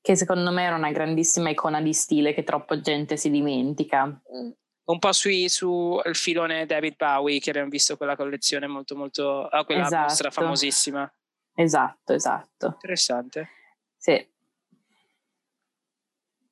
che 0.01 0.15
secondo 0.15 0.51
me 0.51 0.63
era 0.63 0.75
una 0.75 0.91
grandissima 0.91 1.49
icona 1.49 1.79
di 1.79 1.93
stile 1.93 2.33
che 2.33 2.43
troppa 2.43 2.79
gente 2.81 3.17
si 3.17 3.29
dimentica. 3.29 4.03
Un 4.83 4.99
po' 4.99 5.11
sui, 5.13 5.47
sul 5.47 6.01
filone 6.15 6.65
David 6.65 6.95
Bowie, 6.97 7.39
che 7.39 7.51
abbiamo 7.51 7.69
visto 7.69 7.95
quella 7.95 8.15
collezione 8.15 8.67
molto, 8.67 8.95
molto. 8.95 9.47
Ah, 9.47 9.63
quella 9.63 9.85
esatto. 9.85 10.03
mostra 10.03 10.31
famosissima. 10.31 11.13
Esatto, 11.53 12.13
esatto. 12.13 12.65
Interessante. 12.65 13.49
Sì. 13.95 14.27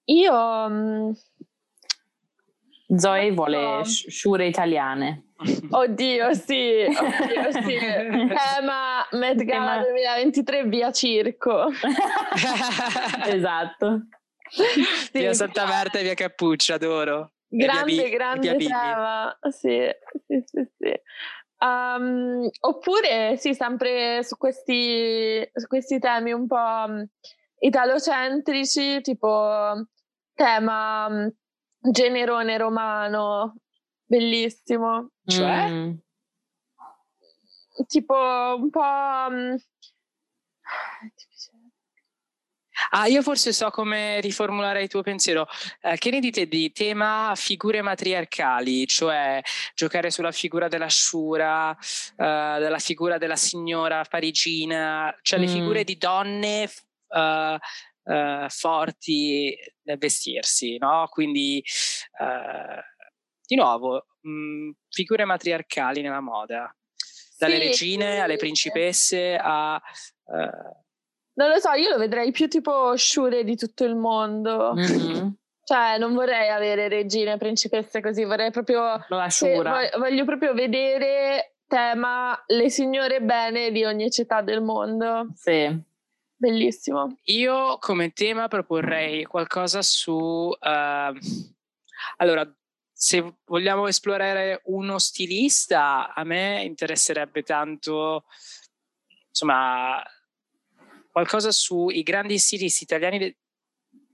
Io 0.05 0.33
um, 0.33 1.15
Zoe 2.95 3.31
vuole 3.31 3.83
sciure 3.83 4.47
italiane. 4.47 5.25
Oddio, 5.69 6.33
sì, 6.33 6.85
oddio, 6.85 7.51
sì. 7.61 7.77
Tema 7.77 9.07
Met 9.11 9.43
Gala 9.43 9.81
Tema... 9.81 9.83
2023 9.83 10.63
via 10.65 10.91
Circo. 10.91 11.69
esatto. 13.27 14.07
Sì, 14.49 15.19
via 15.19 15.33
Santa 15.33 15.65
Marta 15.65 15.99
e 15.99 16.03
via 16.03 16.15
Cappuccia, 16.15 16.73
adoro. 16.73 17.33
Grande, 17.47 17.93
via, 17.93 18.09
grande 18.09 18.55
via 18.55 18.67
tema. 18.67 19.39
Sì, 19.49 19.89
sì, 20.25 20.43
sì, 20.45 20.67
sì. 20.77 20.93
Um, 21.59 22.49
oppure, 22.61 23.37
sì, 23.37 23.53
sempre 23.53 24.23
su 24.23 24.35
questi, 24.37 25.47
su 25.53 25.67
questi 25.67 25.99
temi 25.99 26.31
un 26.31 26.47
po' 26.47 26.55
um, 26.55 27.05
italocentrici, 27.59 29.01
tipo 29.01 29.85
tema 30.33 31.05
um, 31.07 31.33
generone 31.81 32.57
romano, 32.57 33.55
Bellissimo. 34.09 35.11
Cioè? 35.23 35.69
Mm. 35.69 35.91
Tipo 37.85 38.15
un 38.57 38.69
po'... 38.71 38.81
Um... 38.81 39.55
Ah, 42.91 43.05
io 43.05 43.21
forse 43.21 43.53
so 43.53 43.69
come 43.69 44.19
riformulare 44.19 44.81
il 44.81 44.87
tuo 44.89 45.03
pensiero. 45.03 45.47
Eh, 45.81 45.97
che 45.99 46.09
ne 46.09 46.19
dite 46.19 46.47
di 46.47 46.71
tema 46.71 47.33
figure 47.35 47.83
matriarcali, 47.83 48.87
cioè 48.87 49.41
giocare 49.75 50.09
sulla 50.09 50.31
figura 50.31 50.67
della 50.67 50.87
sciura, 50.87 51.71
eh, 51.71 52.15
della 52.15 52.79
figura 52.79 53.19
della 53.19 53.35
signora 53.35 54.03
parigina, 54.09 55.15
cioè 55.21 55.37
mm. 55.37 55.41
le 55.41 55.47
figure 55.47 55.83
di 55.83 55.97
donne 55.97 56.63
eh, 56.63 57.59
eh, 58.05 58.45
forti 58.49 59.55
nel 59.89 59.97
vestirsi, 59.97 60.77
no? 60.77 61.07
Quindi, 61.09 61.63
eh, 62.19 62.83
di 63.45 63.55
nuovo, 63.55 64.05
mh, 64.21 64.29
mm, 64.29 64.69
figure 64.89 65.25
matriarcali 65.25 66.01
nella 66.01 66.21
moda, 66.21 66.73
dalle 67.37 67.59
sì, 67.59 67.67
regine 67.67 68.13
sì. 68.15 68.19
alle 68.19 68.37
principesse 68.37 69.37
a... 69.41 69.81
Uh, 70.25 70.77
non 71.33 71.49
lo 71.49 71.59
so, 71.59 71.71
io 71.71 71.89
lo 71.89 71.97
vedrei 71.97 72.31
più 72.31 72.47
tipo 72.47 72.95
sciure 72.95 73.43
di 73.43 73.55
tutto 73.55 73.83
il 73.83 73.95
mondo. 73.95 74.73
Mm-hmm. 74.75 75.27
Cioè, 75.69 75.99
non 75.99 76.15
vorrei 76.15 76.49
avere 76.49 76.87
regine, 76.87 77.37
principesse 77.37 78.01
così, 78.01 78.23
vorrei 78.23 78.49
proprio... 78.49 79.05
La 79.09 79.27
sciura. 79.27 79.87
Voglio 79.99 80.25
proprio 80.25 80.55
vedere 80.55 81.57
tema 81.67 82.43
le 82.47 82.71
signore 82.71 83.21
bene 83.21 83.69
di 83.69 83.85
ogni 83.85 84.09
città 84.09 84.41
del 84.41 84.63
mondo. 84.63 85.27
Sì. 85.35 85.79
Bellissimo. 86.39 87.17
Io 87.25 87.77
come 87.79 88.13
tema 88.13 88.47
proporrei 88.47 89.25
qualcosa 89.25 89.81
su... 89.81 90.13
Uh, 90.13 91.19
allora, 92.15 92.49
se 92.93 93.39
vogliamo 93.43 93.87
esplorare 93.87 94.61
uno 94.65 94.99
stilista, 94.99 96.13
a 96.13 96.23
me 96.23 96.63
interesserebbe 96.63 97.43
tanto, 97.43 98.23
insomma, 99.27 100.01
qualcosa 101.11 101.51
sui 101.51 102.03
grandi 102.03 102.37
stilisti 102.37 102.83
italiani 102.83 103.17
de- 103.17 103.37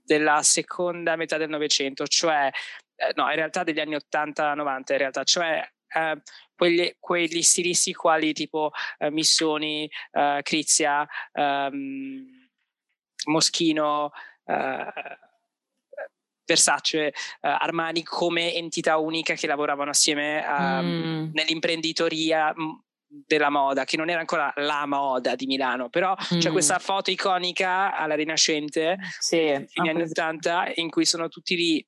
della 0.02 0.42
seconda 0.42 1.14
metà 1.14 1.36
del 1.36 1.48
Novecento, 1.48 2.08
cioè, 2.08 2.50
eh, 2.96 3.12
no, 3.14 3.28
in 3.28 3.36
realtà 3.36 3.62
degli 3.62 3.78
anni 3.78 3.94
80-90, 3.94 4.92
in 4.92 4.98
realtà, 4.98 5.22
cioè 5.22 5.64
eh, 5.94 6.22
quegli, 6.56 6.96
quegli, 6.98 7.42
stilisti 7.42 7.92
quali 7.92 8.32
tipo 8.32 8.72
eh, 8.98 9.10
Missoni, 9.10 9.88
eh, 10.12 10.40
Crizia, 10.42 11.06
ehm, 11.32 12.48
Moschino, 13.26 14.10
eh, 14.44 15.18
Versace, 16.46 17.12
uh, 17.40 17.48
Armani 17.58 18.04
come 18.04 18.54
entità 18.54 18.98
unica 18.98 19.34
che 19.34 19.48
lavoravano 19.48 19.90
assieme 19.90 20.44
uh, 20.46 20.80
mm. 20.80 21.30
nell'imprenditoria 21.32 22.54
mm, 22.56 22.70
della 23.26 23.50
moda, 23.50 23.84
che 23.84 23.96
non 23.96 24.08
era 24.08 24.20
ancora 24.20 24.52
la 24.56 24.86
moda 24.86 25.34
di 25.34 25.46
Milano, 25.46 25.88
però 25.88 26.14
mm. 26.14 26.38
c'è 26.38 26.52
questa 26.52 26.78
foto 26.78 27.10
iconica 27.10 27.96
alla 27.96 28.14
Rinascente, 28.14 28.96
sì, 29.18 29.66
fine 29.68 29.90
anni 29.90 30.02
80, 30.02 30.72
in 30.76 30.88
cui 30.88 31.04
sono 31.04 31.28
tutti 31.28 31.56
lì 31.56 31.84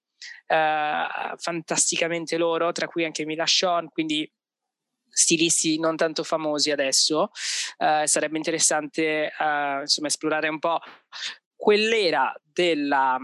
uh, 0.49 1.37
fantasticamente 1.37 2.37
loro, 2.37 2.73
tra 2.73 2.89
cui 2.89 3.05
anche 3.05 3.25
Mila 3.25 3.47
Sean, 3.47 3.89
quindi 3.89 4.29
stilisti 5.11 5.79
non 5.79 5.97
tanto 5.97 6.23
famosi 6.23 6.71
adesso. 6.71 7.31
Uh, 7.79 8.05
sarebbe 8.05 8.37
interessante 8.37 9.33
uh, 9.39 9.81
insomma 9.81 10.09
esplorare 10.09 10.49
un 10.49 10.59
po' 10.59 10.79
quell'era 11.55 12.35
della 12.43 13.19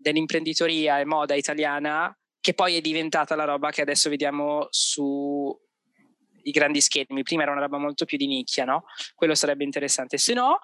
dell'imprenditoria 0.00 0.98
e 0.98 1.04
moda 1.04 1.34
italiana 1.34 2.16
che 2.40 2.54
poi 2.54 2.76
è 2.76 2.80
diventata 2.80 3.34
la 3.34 3.44
roba 3.44 3.70
che 3.70 3.82
adesso 3.82 4.08
vediamo 4.08 4.66
sui 4.70 5.54
grandi 6.52 6.80
schermi. 6.80 7.22
Prima 7.22 7.42
era 7.42 7.52
una 7.52 7.60
roba 7.60 7.76
molto 7.76 8.06
più 8.06 8.16
di 8.16 8.26
nicchia, 8.26 8.64
no? 8.64 8.84
Quello 9.14 9.34
sarebbe 9.34 9.62
interessante. 9.62 10.16
Se 10.16 10.32
no, 10.32 10.60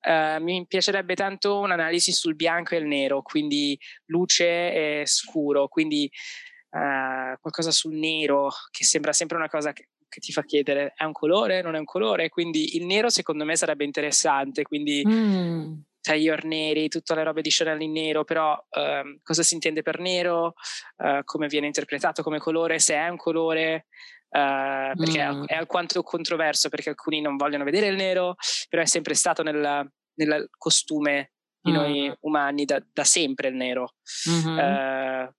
eh, 0.00 0.38
mi 0.40 0.66
piacerebbe 0.66 1.14
tanto 1.14 1.60
un'analisi 1.60 2.12
sul 2.12 2.34
bianco 2.34 2.74
e 2.74 2.78
il 2.78 2.84
nero, 2.84 3.22
quindi 3.22 3.78
luce 4.06 4.44
e 4.44 5.02
scuro, 5.06 5.66
quindi 5.68 6.04
eh, 6.04 7.38
qualcosa 7.40 7.70
sul 7.70 7.94
nero, 7.94 8.50
che 8.70 8.84
sembra 8.84 9.14
sempre 9.14 9.38
una 9.38 9.48
cosa 9.48 9.72
che, 9.72 9.88
che, 10.14 10.20
ti 10.20 10.32
fa 10.32 10.42
chiedere 10.42 10.92
è 10.96 11.04
un 11.04 11.12
colore, 11.12 11.62
non 11.62 11.74
è 11.74 11.78
un 11.78 11.84
colore, 11.84 12.28
quindi 12.28 12.76
il 12.76 12.86
nero 12.86 13.08
secondo 13.10 13.44
me 13.44 13.56
sarebbe 13.56 13.84
interessante, 13.84 14.62
quindi... 14.62 15.02
Mm 15.06 15.72
taglior 16.04 16.44
neri, 16.44 16.88
tutte 16.88 17.14
le 17.14 17.24
robe 17.24 17.40
di 17.40 17.48
Chanel 17.50 17.80
in 17.80 17.92
nero, 17.92 18.24
però 18.24 18.62
ehm, 18.68 19.20
cosa 19.22 19.42
si 19.42 19.54
intende 19.54 19.80
per 19.80 20.00
nero, 20.00 20.52
eh, 20.98 21.22
come 21.24 21.46
viene 21.46 21.64
interpretato 21.64 22.22
come 22.22 22.38
colore, 22.38 22.78
se 22.78 22.92
è 22.94 23.08
un 23.08 23.16
colore, 23.16 23.86
eh, 24.28 24.92
perché 24.94 25.24
mm. 25.24 25.44
è, 25.44 25.54
è, 25.54 25.56
alquanto 25.56 26.02
controverso 26.02 26.68
perché 26.68 26.90
alcuni 26.90 27.22
non 27.22 27.36
vogliono 27.36 27.64
vedere 27.64 27.86
il 27.86 27.96
nero, 27.96 28.34
però 28.68 28.82
è 28.82 28.86
sempre 28.86 29.14
stato 29.14 29.42
nel, 29.42 29.90
nel 30.16 30.48
costume 30.58 31.32
di 31.58 31.70
mm. 31.70 31.74
noi 31.74 32.14
umani 32.20 32.66
da, 32.66 32.84
da, 32.92 33.04
sempre 33.04 33.48
il 33.48 33.54
nero. 33.54 33.94
Mm-hmm. 34.28 34.58
Eh, 34.58 35.34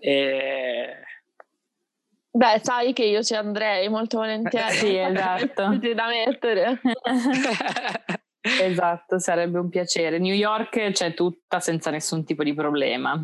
e... 0.00 1.02
Beh, 2.36 2.60
sai 2.62 2.92
che 2.92 3.04
io 3.04 3.22
ci 3.22 3.34
andrei 3.34 3.88
molto 3.88 4.18
volentieri. 4.18 4.74
sì, 4.74 4.96
esatto. 4.96 5.78
da 5.94 6.06
mettere. 6.08 6.80
Esatto, 8.44 9.18
sarebbe 9.18 9.58
un 9.58 9.70
piacere. 9.70 10.18
New 10.18 10.34
York 10.34 10.90
c'è 10.90 11.14
tutta 11.14 11.60
senza 11.60 11.90
nessun 11.90 12.24
tipo 12.26 12.44
di 12.44 12.52
problema. 12.52 13.18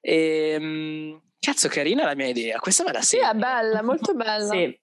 e, 0.00 0.50
ehm, 0.58 1.22
cazzo, 1.38 1.68
carina 1.68 2.04
la 2.04 2.16
mia 2.16 2.26
idea. 2.26 2.58
Questa 2.58 2.82
me 2.82 2.90
la 2.90 3.00
sento. 3.00 3.24
Sì, 3.24 3.30
è 3.30 3.38
bella, 3.38 3.82
molto 3.84 4.14
bella. 4.14 4.48
sì. 4.52 4.76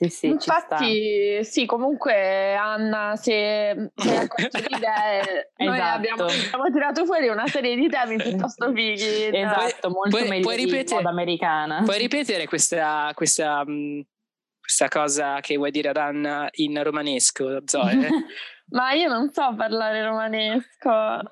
Sì, 0.00 0.08
sì, 0.08 0.26
Infatti, 0.28 1.44
sì, 1.44 1.66
comunque 1.66 2.54
Anna, 2.54 3.16
se, 3.16 3.90
se 3.94 4.16
hai 4.16 4.28
idee, 4.78 5.20
esatto. 5.20 5.64
noi 5.64 5.78
abbiamo, 5.78 6.24
abbiamo, 6.24 6.70
tirato 6.72 7.04
fuori 7.04 7.28
una 7.28 7.46
serie 7.46 7.76
di 7.76 7.86
temi 7.86 8.16
piuttosto 8.16 8.72
fighi. 8.72 9.36
Esatto, 9.36 9.90
molto 9.90 10.16
puoi, 10.16 10.26
meglio 10.26 10.44
puoi 10.44 10.56
ripetere, 10.56 11.02
americana. 11.06 11.82
Puoi 11.82 11.98
ripetere 11.98 12.46
questa, 12.46 13.10
questa 13.14 13.62
mh, 13.62 14.06
questa 14.58 14.88
cosa 14.88 15.40
che 15.40 15.58
vuoi 15.58 15.70
dire 15.70 15.90
ad 15.90 15.98
Anna 15.98 16.48
in 16.52 16.82
romanesco, 16.82 17.58
Zoe? 17.66 18.08
Ma 18.72 18.92
io 18.92 19.08
non 19.08 19.30
so 19.30 19.54
parlare 19.54 20.02
romanesco. 20.02 21.28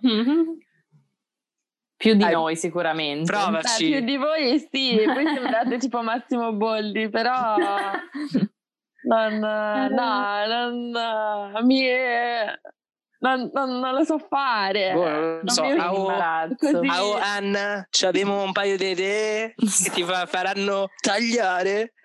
Più 1.96 2.12
di 2.12 2.18
Dai, 2.18 2.32
noi 2.32 2.54
sicuramente. 2.54 3.32
Provaci. 3.32 3.88
Beh, 3.88 3.96
più 3.96 4.04
di 4.04 4.16
voi 4.18 4.58
sì, 4.58 5.00
poi 5.06 5.24
sembrate 5.24 5.78
tipo 5.78 6.02
Massimo 6.02 6.52
Boldi, 6.52 7.08
però 7.08 7.56
non, 9.08 9.38
no, 9.38 10.46
non, 10.46 11.66
mi, 11.66 11.82
non, 13.20 13.50
non, 13.52 13.80
non, 13.80 13.94
lo 13.94 14.04
so 14.04 14.18
fare. 14.18 14.92
Boh, 14.92 15.40
non 15.42 15.48
so. 15.48 15.62
Au, 15.62 16.08
au, 16.08 17.16
Anna, 17.16 17.88
abbiamo 18.04 18.42
un 18.42 18.52
paio 18.52 18.76
di 18.76 18.90
idee 18.90 19.54
che 19.56 19.90
ti 19.92 20.04
faranno 20.04 20.90
tagliare. 21.00 21.94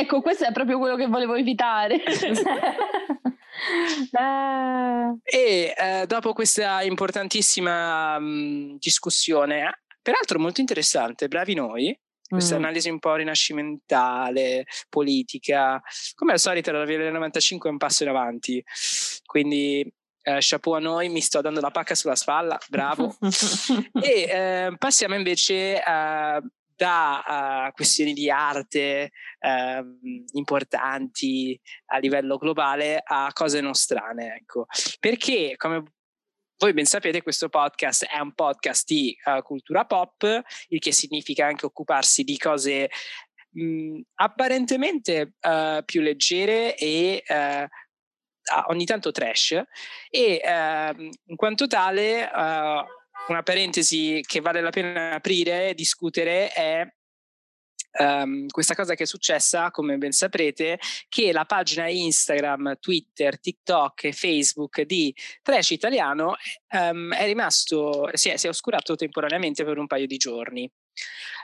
ecco, 0.00 0.20
questo 0.20 0.46
è 0.46 0.52
proprio 0.52 0.78
quello 0.78 0.96
che 0.96 1.06
volevo 1.06 1.34
evitare. 1.34 2.02
e 5.22 5.74
eh, 5.76 6.04
dopo 6.06 6.32
questa 6.32 6.82
importantissima 6.82 8.18
mh, 8.18 8.78
discussione, 8.78 9.82
peraltro 10.02 10.40
molto 10.40 10.60
interessante, 10.60 11.28
bravi 11.28 11.54
noi, 11.54 11.98
questa 12.28 12.56
mm. 12.56 12.58
analisi 12.58 12.90
un 12.90 12.98
po' 12.98 13.14
rinascimentale, 13.14 14.66
politica. 14.88 15.80
Come 16.14 16.32
al 16.32 16.38
solito 16.38 16.72
la 16.72 16.84
Via 16.84 16.98
del 16.98 17.12
95 17.12 17.68
è 17.68 17.72
un 17.72 17.78
passo 17.78 18.02
in 18.02 18.08
avanti, 18.08 18.62
quindi 19.24 19.80
eh, 20.22 20.38
chapeau 20.40 20.74
a 20.74 20.80
noi, 20.80 21.08
mi 21.08 21.20
sto 21.20 21.40
dando 21.40 21.60
la 21.60 21.70
pacca 21.70 21.94
sulla 21.94 22.16
spalla, 22.16 22.58
bravo. 22.68 23.16
e 24.02 24.22
eh, 24.22 24.74
passiamo 24.76 25.14
invece 25.14 25.80
a, 25.80 26.42
da 26.76 27.68
uh, 27.68 27.72
questioni 27.72 28.12
di 28.12 28.30
arte 28.30 29.10
uh, 29.40 29.98
importanti 30.32 31.58
a 31.86 31.98
livello 31.98 32.36
globale 32.36 33.00
a 33.02 33.30
cose 33.32 33.60
nostrane, 33.60 34.36
ecco. 34.36 34.66
Perché, 35.00 35.54
come 35.56 35.82
voi 36.58 36.72
ben 36.72 36.86
sapete, 36.86 37.22
questo 37.22 37.48
podcast 37.48 38.06
è 38.06 38.18
un 38.18 38.32
podcast 38.32 38.86
di 38.86 39.14
uh, 39.24 39.42
cultura 39.42 39.84
pop, 39.84 40.42
il 40.68 40.78
che 40.78 40.92
significa 40.92 41.46
anche 41.46 41.66
occuparsi 41.66 42.24
di 42.24 42.38
cose 42.38 42.88
mh, 43.50 44.00
apparentemente 44.14 45.34
uh, 45.40 45.84
più 45.84 46.00
leggere 46.00 46.74
e 46.76 47.22
uh, 47.28 47.66
ogni 48.68 48.86
tanto 48.86 49.10
trash. 49.10 49.60
E 50.08 50.40
ehm, 50.42 51.10
in 51.24 51.36
quanto 51.36 51.66
tale, 51.66 52.30
una 52.32 53.42
parentesi 53.42 54.22
che 54.24 54.40
vale 54.40 54.60
la 54.60 54.70
pena 54.70 55.14
aprire 55.14 55.70
e 55.70 55.74
discutere 55.74 56.52
è 56.52 56.86
um, 57.98 58.46
questa 58.48 58.74
cosa 58.74 58.94
che 58.94 59.04
è 59.04 59.06
successa, 59.06 59.70
come 59.70 59.98
ben 59.98 60.12
saprete, 60.12 60.78
che 61.08 61.32
la 61.32 61.44
pagina 61.44 61.88
Instagram, 61.88 62.78
Twitter, 62.80 63.38
TikTok 63.38 64.04
e 64.04 64.12
Facebook 64.12 64.82
di 64.82 65.14
Trash 65.42 65.70
Italiano 65.70 66.34
um, 66.72 67.12
è 67.14 67.24
rimasto, 67.24 68.10
si 68.12 68.30
è, 68.30 68.36
si 68.36 68.46
è, 68.46 68.50
oscurato 68.50 68.96
temporaneamente 68.96 69.64
per 69.64 69.78
un 69.78 69.86
paio 69.86 70.06
di 70.06 70.16
giorni. 70.16 70.70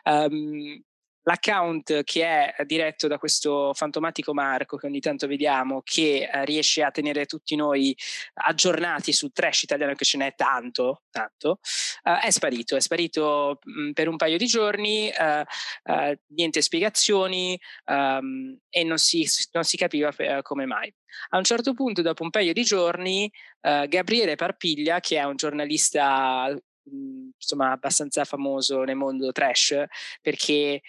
Um, 0.05 0.83
L'account 1.25 2.03
che 2.03 2.53
è 2.53 2.65
diretto 2.65 3.07
da 3.07 3.19
questo 3.19 3.73
fantomatico 3.75 4.35
Marco 4.35 4.77
che 4.77 4.87
ogni 4.87 4.99
tanto 4.99 5.29
vediamo, 5.29 5.81
che 5.85 6.29
eh, 6.31 6.45
riesce 6.45 6.83
a 6.83 6.91
tenere 6.91 7.27
tutti 7.27 7.55
noi 7.55 7.97
aggiornati 8.35 9.13
sul 9.13 9.33
trash 9.33 9.63
italiano, 9.63 9.95
che 9.95 10.05
ce 10.05 10.19
n'è 10.19 10.35
tanto, 10.35 11.03
tanto 11.11 11.61
eh, 12.03 12.27
è 12.27 12.31
sparito. 12.31 12.75
È 12.75 12.81
sparito 12.81 13.61
mm, 13.69 13.93
per 13.93 14.09
un 14.09 14.17
paio 14.17 14.37
di 14.37 14.47
giorni, 14.47 15.11
eh, 15.11 16.21
niente 16.35 16.61
spiegazioni 16.61 17.59
ehm, 17.85 18.59
e 18.69 18.85
non 18.85 18.99
si, 18.99 19.27
non 19.53 19.65
si 19.65 19.77
capiva 19.77 20.13
come 20.43 20.67
mai. 20.67 20.93
A 21.31 21.39
un 21.39 21.45
certo 21.45 21.75
punto, 21.75 22.03
dopo 22.03 22.23
un 22.23 22.31
paio 22.31 22.53
di 22.53 22.63
giorni, 22.65 23.31
Gabriele 23.61 24.35
Parpiglia, 24.35 25.01
che 25.01 25.19
è 25.19 25.25
un 25.25 25.37
giornalista 25.37 26.49
mm, 26.51 27.31
insomma 27.37 27.73
abbastanza 27.73 28.25
famoso 28.25 28.83
nel 28.83 28.97
mondo 28.97 29.31
trash 29.31 29.85
perché 30.21 30.81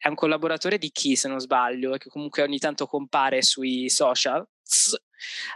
è 0.00 0.08
un 0.08 0.14
collaboratore 0.14 0.78
di 0.78 0.90
chi 0.90 1.14
se 1.14 1.28
non 1.28 1.40
sbaglio 1.40 1.98
che 1.98 2.08
comunque 2.08 2.42
ogni 2.42 2.58
tanto 2.58 2.86
compare 2.86 3.42
sui 3.42 3.90
social. 3.90 4.46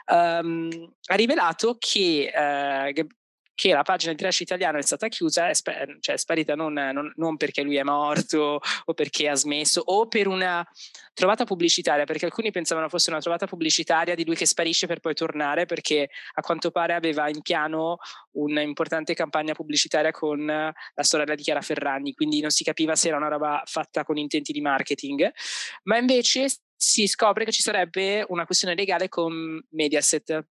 Um, 0.06 0.92
ha 1.06 1.14
rivelato 1.14 1.76
che 1.78 2.30
uh, 2.30 3.06
che 3.54 3.72
la 3.72 3.82
pagina 3.82 4.12
di 4.12 4.18
Trash 4.18 4.40
Italiano 4.40 4.78
è 4.78 4.82
stata 4.82 5.08
chiusa, 5.08 5.48
è, 5.48 5.54
sp- 5.54 5.98
cioè 6.00 6.14
è 6.16 6.18
sparita 6.18 6.54
non, 6.54 6.72
non, 6.72 7.12
non, 7.16 7.36
perché 7.36 7.62
lui 7.62 7.76
è 7.76 7.82
morto 7.82 8.60
o 8.84 8.94
perché 8.94 9.28
ha 9.28 9.34
smesso 9.34 9.80
o 9.84 10.08
per 10.08 10.26
una 10.26 10.66
trovata 11.12 11.44
pubblicitaria, 11.44 12.04
perché 12.04 12.24
alcuni 12.24 12.50
pensavano 12.50 12.88
fosse 12.88 13.10
una 13.10 13.20
trovata 13.20 13.46
pubblicitaria 13.46 14.14
di 14.14 14.24
lui 14.24 14.34
che 14.34 14.46
sparisce 14.46 14.86
per 14.86 15.00
poi 15.00 15.14
tornare, 15.14 15.66
perché 15.66 16.08
a 16.34 16.42
quanto 16.42 16.70
pare 16.70 16.94
aveva 16.94 17.28
in 17.28 17.42
piano 17.42 17.98
un'importante 18.32 19.14
campagna 19.14 19.54
pubblicitaria 19.54 20.10
con 20.10 20.44
la 20.44 21.02
sorella 21.02 21.34
di 21.34 21.42
Chiara 21.42 21.60
Ferragni, 21.60 22.14
quindi 22.14 22.40
non 22.40 22.50
si 22.50 22.64
capiva 22.64 22.96
se 22.96 23.08
era 23.08 23.16
una 23.16 23.28
roba 23.28 23.62
fatta 23.64 24.04
con 24.04 24.16
intenti 24.16 24.52
di 24.52 24.60
marketing, 24.60 25.30
ma 25.84 25.96
invece 25.96 26.48
si 26.76 27.06
scopre 27.06 27.44
che 27.44 27.52
ci 27.52 27.62
sarebbe 27.62 28.24
una 28.28 28.44
questione 28.44 28.74
legale 28.74 29.08
con 29.08 29.64
Mediaset 29.70 30.46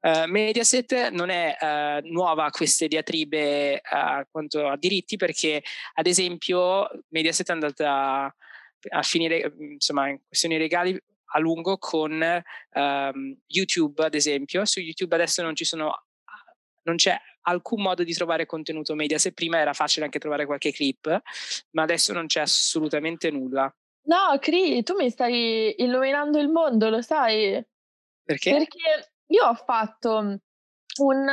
Uh, 0.00 0.30
Mediaset 0.30 1.10
non 1.10 1.28
è 1.28 1.56
uh, 1.60 2.08
nuova 2.08 2.44
a 2.44 2.50
queste 2.50 2.86
diatribe 2.86 3.74
uh, 3.74 4.24
quanto 4.30 4.68
a 4.68 4.76
diritti 4.76 5.16
perché 5.16 5.62
ad 5.94 6.06
esempio 6.06 6.88
Mediaset 7.08 7.48
è 7.48 7.52
andata 7.52 8.34
a 8.90 9.02
finire 9.02 9.52
insomma 9.58 10.08
in 10.08 10.20
questioni 10.24 10.56
legali 10.56 10.96
a 11.32 11.38
lungo 11.40 11.78
con 11.78 12.42
um, 12.74 13.36
YouTube 13.46 14.04
ad 14.04 14.14
esempio 14.14 14.64
su 14.64 14.78
YouTube 14.80 15.16
adesso 15.16 15.42
non 15.42 15.56
ci 15.56 15.64
sono 15.64 16.04
non 16.84 16.94
c'è 16.94 17.18
alcun 17.42 17.82
modo 17.82 18.04
di 18.04 18.12
trovare 18.12 18.46
contenuto 18.46 18.94
Mediaset 18.94 19.34
prima 19.34 19.58
era 19.58 19.72
facile 19.72 20.04
anche 20.04 20.20
trovare 20.20 20.46
qualche 20.46 20.70
clip 20.70 21.22
ma 21.72 21.82
adesso 21.82 22.12
non 22.12 22.26
c'è 22.26 22.40
assolutamente 22.40 23.30
nulla 23.30 23.74
No, 24.08 24.38
Cri, 24.40 24.82
tu 24.82 24.94
mi 24.94 25.10
stai 25.10 25.74
illuminando 25.82 26.38
il 26.38 26.48
mondo, 26.48 26.88
lo 26.88 27.02
sai? 27.02 27.62
Perché? 28.24 28.52
Perché 28.52 29.12
io 29.28 29.46
ho 29.46 29.54
fatto 29.54 30.38
un, 31.00 31.28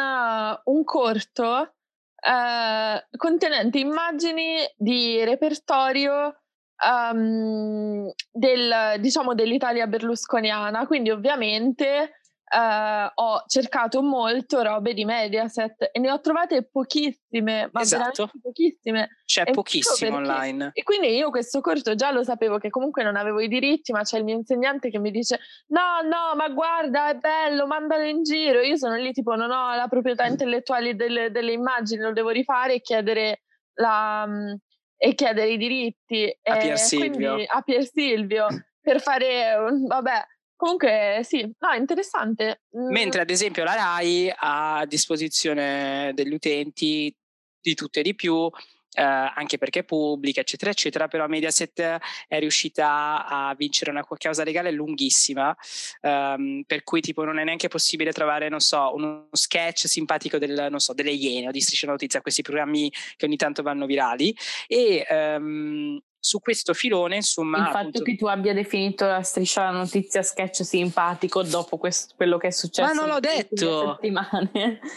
un 0.63 0.83
corto 0.83 1.75
eh, 2.19 3.07
contenente 3.15 3.79
immagini 3.79 4.57
di 4.77 5.23
repertorio 5.23 6.41
um, 6.83 8.11
del, 8.31 8.95
diciamo, 8.99 9.33
dell'Italia 9.33 9.87
berlusconiana, 9.87 10.85
quindi 10.87 11.09
ovviamente 11.11 12.21
Uh, 12.47 13.09
ho 13.15 13.43
cercato 13.47 14.03
molto 14.03 14.61
robe 14.61 14.93
di 14.93 15.03
Mediaset 15.03 15.89
e 15.91 15.99
ne 15.99 16.11
ho 16.11 16.19
trovate 16.19 16.63
pochissime, 16.63 17.69
ma 17.71 17.81
esatto. 17.81 18.29
pochissime. 18.39 19.21
C'è 19.25 19.43
e 19.47 19.51
pochissimo 19.51 20.17
online. 20.17 20.69
E 20.73 20.83
quindi 20.83 21.15
io 21.15 21.31
questo 21.31 21.59
corto 21.59 21.95
già 21.95 22.11
lo 22.11 22.23
sapevo 22.23 22.59
che 22.59 22.69
comunque 22.69 23.03
non 23.03 23.15
avevo 23.15 23.39
i 23.39 23.47
diritti, 23.47 23.91
ma 23.91 24.03
c'è 24.03 24.19
il 24.19 24.25
mio 24.25 24.35
insegnante 24.35 24.91
che 24.91 24.99
mi 24.99 25.09
dice 25.09 25.39
no, 25.69 26.01
no, 26.03 26.35
ma 26.35 26.47
guarda, 26.49 27.09
è 27.09 27.15
bello, 27.15 27.65
mandalo 27.65 28.03
in 28.03 28.21
giro. 28.21 28.61
Io 28.61 28.77
sono 28.77 28.95
lì 28.95 29.11
tipo 29.11 29.33
non 29.35 29.49
ho 29.49 29.75
la 29.75 29.87
proprietà 29.87 30.25
intellettuale 30.25 30.95
delle, 30.95 31.31
delle 31.31 31.51
immagini, 31.51 32.01
lo 32.01 32.13
devo 32.13 32.29
rifare 32.29 32.75
e 32.75 32.81
chiedere 32.81 33.41
la... 33.73 34.23
Um, 34.27 34.59
e 34.97 35.13
chiedere 35.13 35.49
i 35.49 35.57
diritti 35.57 36.39
a 36.43 36.55
Pier 36.55 36.77
Silvio, 36.77 37.35
a 37.45 37.61
Pier 37.61 37.85
Silvio 37.85 38.47
per 38.79 39.01
fare, 39.01 39.57
vabbè, 39.85 40.25
Comunque 40.55 41.21
sì, 41.23 41.41
no, 41.41 41.73
interessante. 41.77 42.61
Mm. 42.77 42.89
Mentre 42.91 43.21
ad 43.21 43.29
esempio 43.29 43.63
la 43.63 43.75
RAI 43.75 44.33
ha 44.35 44.77
a 44.79 44.85
disposizione 44.85 46.11
degli 46.13 46.33
utenti 46.33 47.13
di 47.59 47.73
tutto 47.73 47.99
e 47.99 48.03
di 48.03 48.15
più, 48.15 48.49
eh, 48.97 49.01
anche 49.01 49.57
perché 49.57 49.79
è 49.79 49.83
pubblica, 49.83 50.39
eccetera, 50.39 50.71
eccetera, 50.71 51.07
però 51.07 51.27
Mediaset 51.27 51.97
è 52.27 52.39
riuscita 52.39 53.25
a 53.27 53.53
vincere 53.57 53.91
una 53.91 54.05
causa 54.17 54.43
legale 54.43 54.71
lunghissima, 54.71 55.53
ehm, 56.01 56.63
per 56.65 56.83
cui 56.83 57.01
tipo 57.01 57.23
non 57.25 57.37
è 57.39 57.43
neanche 57.43 57.67
possibile 57.67 58.11
trovare, 58.13 58.47
non 58.47 58.61
so, 58.61 58.93
uno 58.95 59.27
sketch 59.31 59.87
simpatico 59.87 60.37
del, 60.37 60.73
so, 60.77 60.93
delle 60.93 61.11
Iene 61.11 61.49
o 61.49 61.51
di 61.51 61.59
Striscia 61.59 61.87
Notizia, 61.87 62.21
questi 62.21 62.41
programmi 62.41 62.89
che 63.17 63.25
ogni 63.25 63.35
tanto 63.35 63.61
vanno 63.63 63.85
virali, 63.85 64.33
e 64.67 65.05
ehm, 65.09 65.99
su 66.25 66.39
questo 66.39 66.73
filone, 66.73 67.17
insomma. 67.17 67.59
Il 67.59 67.71
fatto 67.71 68.01
che 68.01 68.15
tu 68.15 68.25
abbia 68.25 68.51
definito 68.51 69.05
la 69.05 69.21
striscia 69.21 69.65
la 69.65 69.69
notizia 69.69 70.23
sketch 70.23 70.65
simpatico 70.65 71.43
dopo 71.43 71.77
questo, 71.77 72.15
quello 72.15 72.37
che 72.37 72.47
è 72.47 72.51
successo. 72.51 72.91
Ma 72.91 72.99
non 72.99 73.07
l'ho 73.07 73.19
detto. 73.19 73.99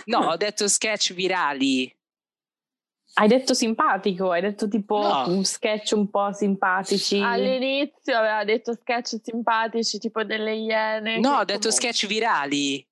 No, 0.06 0.18
ho 0.30 0.36
detto 0.36 0.68
sketch 0.68 1.12
virali. 1.12 1.94
Hai 3.14 3.28
detto 3.28 3.52
simpatico, 3.52 4.30
hai 4.30 4.40
detto 4.40 4.68
tipo 4.68 5.00
no. 5.00 5.28
un 5.28 5.44
sketch 5.44 5.92
un 5.92 6.08
po' 6.08 6.32
simpatici. 6.32 7.20
All'inizio 7.20 8.16
aveva 8.16 8.44
detto 8.44 8.72
sketch 8.72 9.20
simpatici, 9.22 9.98
tipo 9.98 10.24
delle 10.24 10.54
iene. 10.54 11.18
No, 11.18 11.38
ho 11.38 11.44
detto 11.44 11.70
sketch 11.70 12.06
virali. 12.06 12.86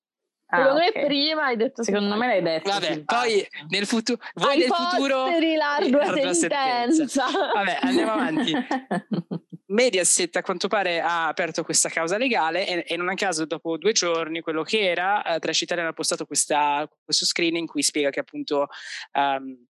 Ah, 0.48 0.58
Secondo 0.58 0.78
okay. 0.84 0.92
me 0.94 1.06
prima 1.06 1.44
hai 1.46 1.56
detto 1.56 1.82
Secondo 1.82 2.16
me 2.16 2.26
l'hai 2.26 2.42
detto. 2.42 2.70
Vabbè, 2.70 3.02
poi 3.04 3.46
nel 3.68 3.86
futuro 3.86 4.22
voi 4.34 4.50
Ai 4.50 4.58
nel 4.58 4.68
futuro 4.68 5.26
l'ardua 5.56 6.34
sentenza. 6.34 7.26
Vabbè, 7.52 7.78
andiamo 7.82 8.12
avanti. 8.12 8.52
Mediaset 9.68 10.36
a 10.36 10.42
quanto 10.42 10.68
pare 10.68 11.00
ha 11.00 11.26
aperto 11.26 11.64
questa 11.64 11.88
causa 11.88 12.16
legale 12.16 12.66
e, 12.66 12.84
e 12.86 12.96
non 12.96 13.08
a 13.08 13.14
caso 13.14 13.46
dopo 13.46 13.76
due 13.76 13.90
giorni 13.90 14.40
quello 14.40 14.62
che 14.62 14.88
era 14.88 15.24
eh, 15.24 15.40
Trash 15.40 15.62
Italian 15.62 15.88
ha 15.88 15.92
postato 15.92 16.24
questa, 16.24 16.88
questo 17.02 17.24
screen 17.24 17.56
in 17.56 17.66
cui 17.66 17.82
spiega 17.82 18.10
che 18.10 18.20
appunto 18.20 18.68
um, 19.14 19.66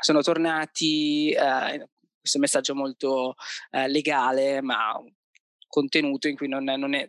sono 0.00 0.22
tornati 0.22 1.34
uh, 1.36 1.86
questo 2.18 2.38
messaggio 2.38 2.74
molto 2.74 3.34
uh, 3.72 3.86
legale 3.86 4.62
ma 4.62 4.98
contenuto 5.68 6.28
in 6.28 6.36
cui 6.36 6.48
non, 6.48 6.64
non, 6.64 6.94
è, 6.94 7.08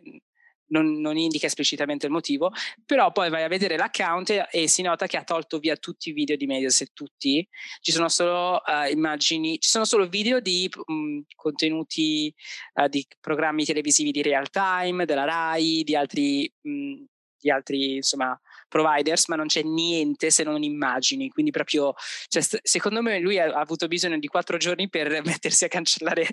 non, 0.68 1.00
non, 1.00 1.16
indica 1.16 1.46
esplicitamente 1.46 2.06
il 2.06 2.12
motivo, 2.12 2.52
però 2.84 3.12
poi 3.12 3.30
vai 3.30 3.42
a 3.42 3.48
vedere 3.48 3.76
l'account 3.76 4.46
e, 4.50 4.68
si 4.68 4.82
nota 4.82 5.06
che 5.06 5.16
ha 5.16 5.24
tolto 5.24 5.58
via 5.58 5.76
tutti 5.76 6.10
i 6.10 6.12
video 6.12 6.36
di 6.36 6.46
Mediaset, 6.46 6.90
tutti, 6.92 7.46
ci 7.80 7.92
sono 7.92 8.08
solo 8.08 8.60
uh, 8.64 8.90
immagini, 8.90 9.58
ci 9.58 9.68
sono 9.68 9.84
solo 9.84 10.08
video 10.08 10.40
di 10.40 10.70
um, 10.86 11.22
contenuti 11.34 12.34
uh, 12.74 12.88
di 12.88 13.06
programmi 13.20 13.64
televisivi 13.64 14.10
di 14.10 14.22
real 14.22 14.50
time, 14.50 15.04
della 15.04 15.24
RAI, 15.24 15.82
di 15.84 15.96
altri, 15.96 16.52
um, 16.62 17.04
di 17.38 17.50
altri 17.50 17.96
insomma 17.96 18.38
providers, 18.68 19.28
ma 19.28 19.36
non 19.36 19.46
c'è 19.46 19.62
niente 19.62 20.30
se 20.30 20.42
non 20.44 20.62
immagini. 20.62 21.28
Quindi 21.28 21.50
proprio, 21.50 21.94
cioè, 22.28 22.42
secondo 22.62 23.02
me 23.02 23.18
lui 23.18 23.38
ha, 23.38 23.52
avuto 23.52 23.86
bisogno 23.86 24.18
di 24.18 24.26
quattro 24.26 24.56
giorni 24.56 24.88
per 24.88 25.20
mettersi 25.24 25.64
a 25.64 25.68
cancellare 25.68 26.28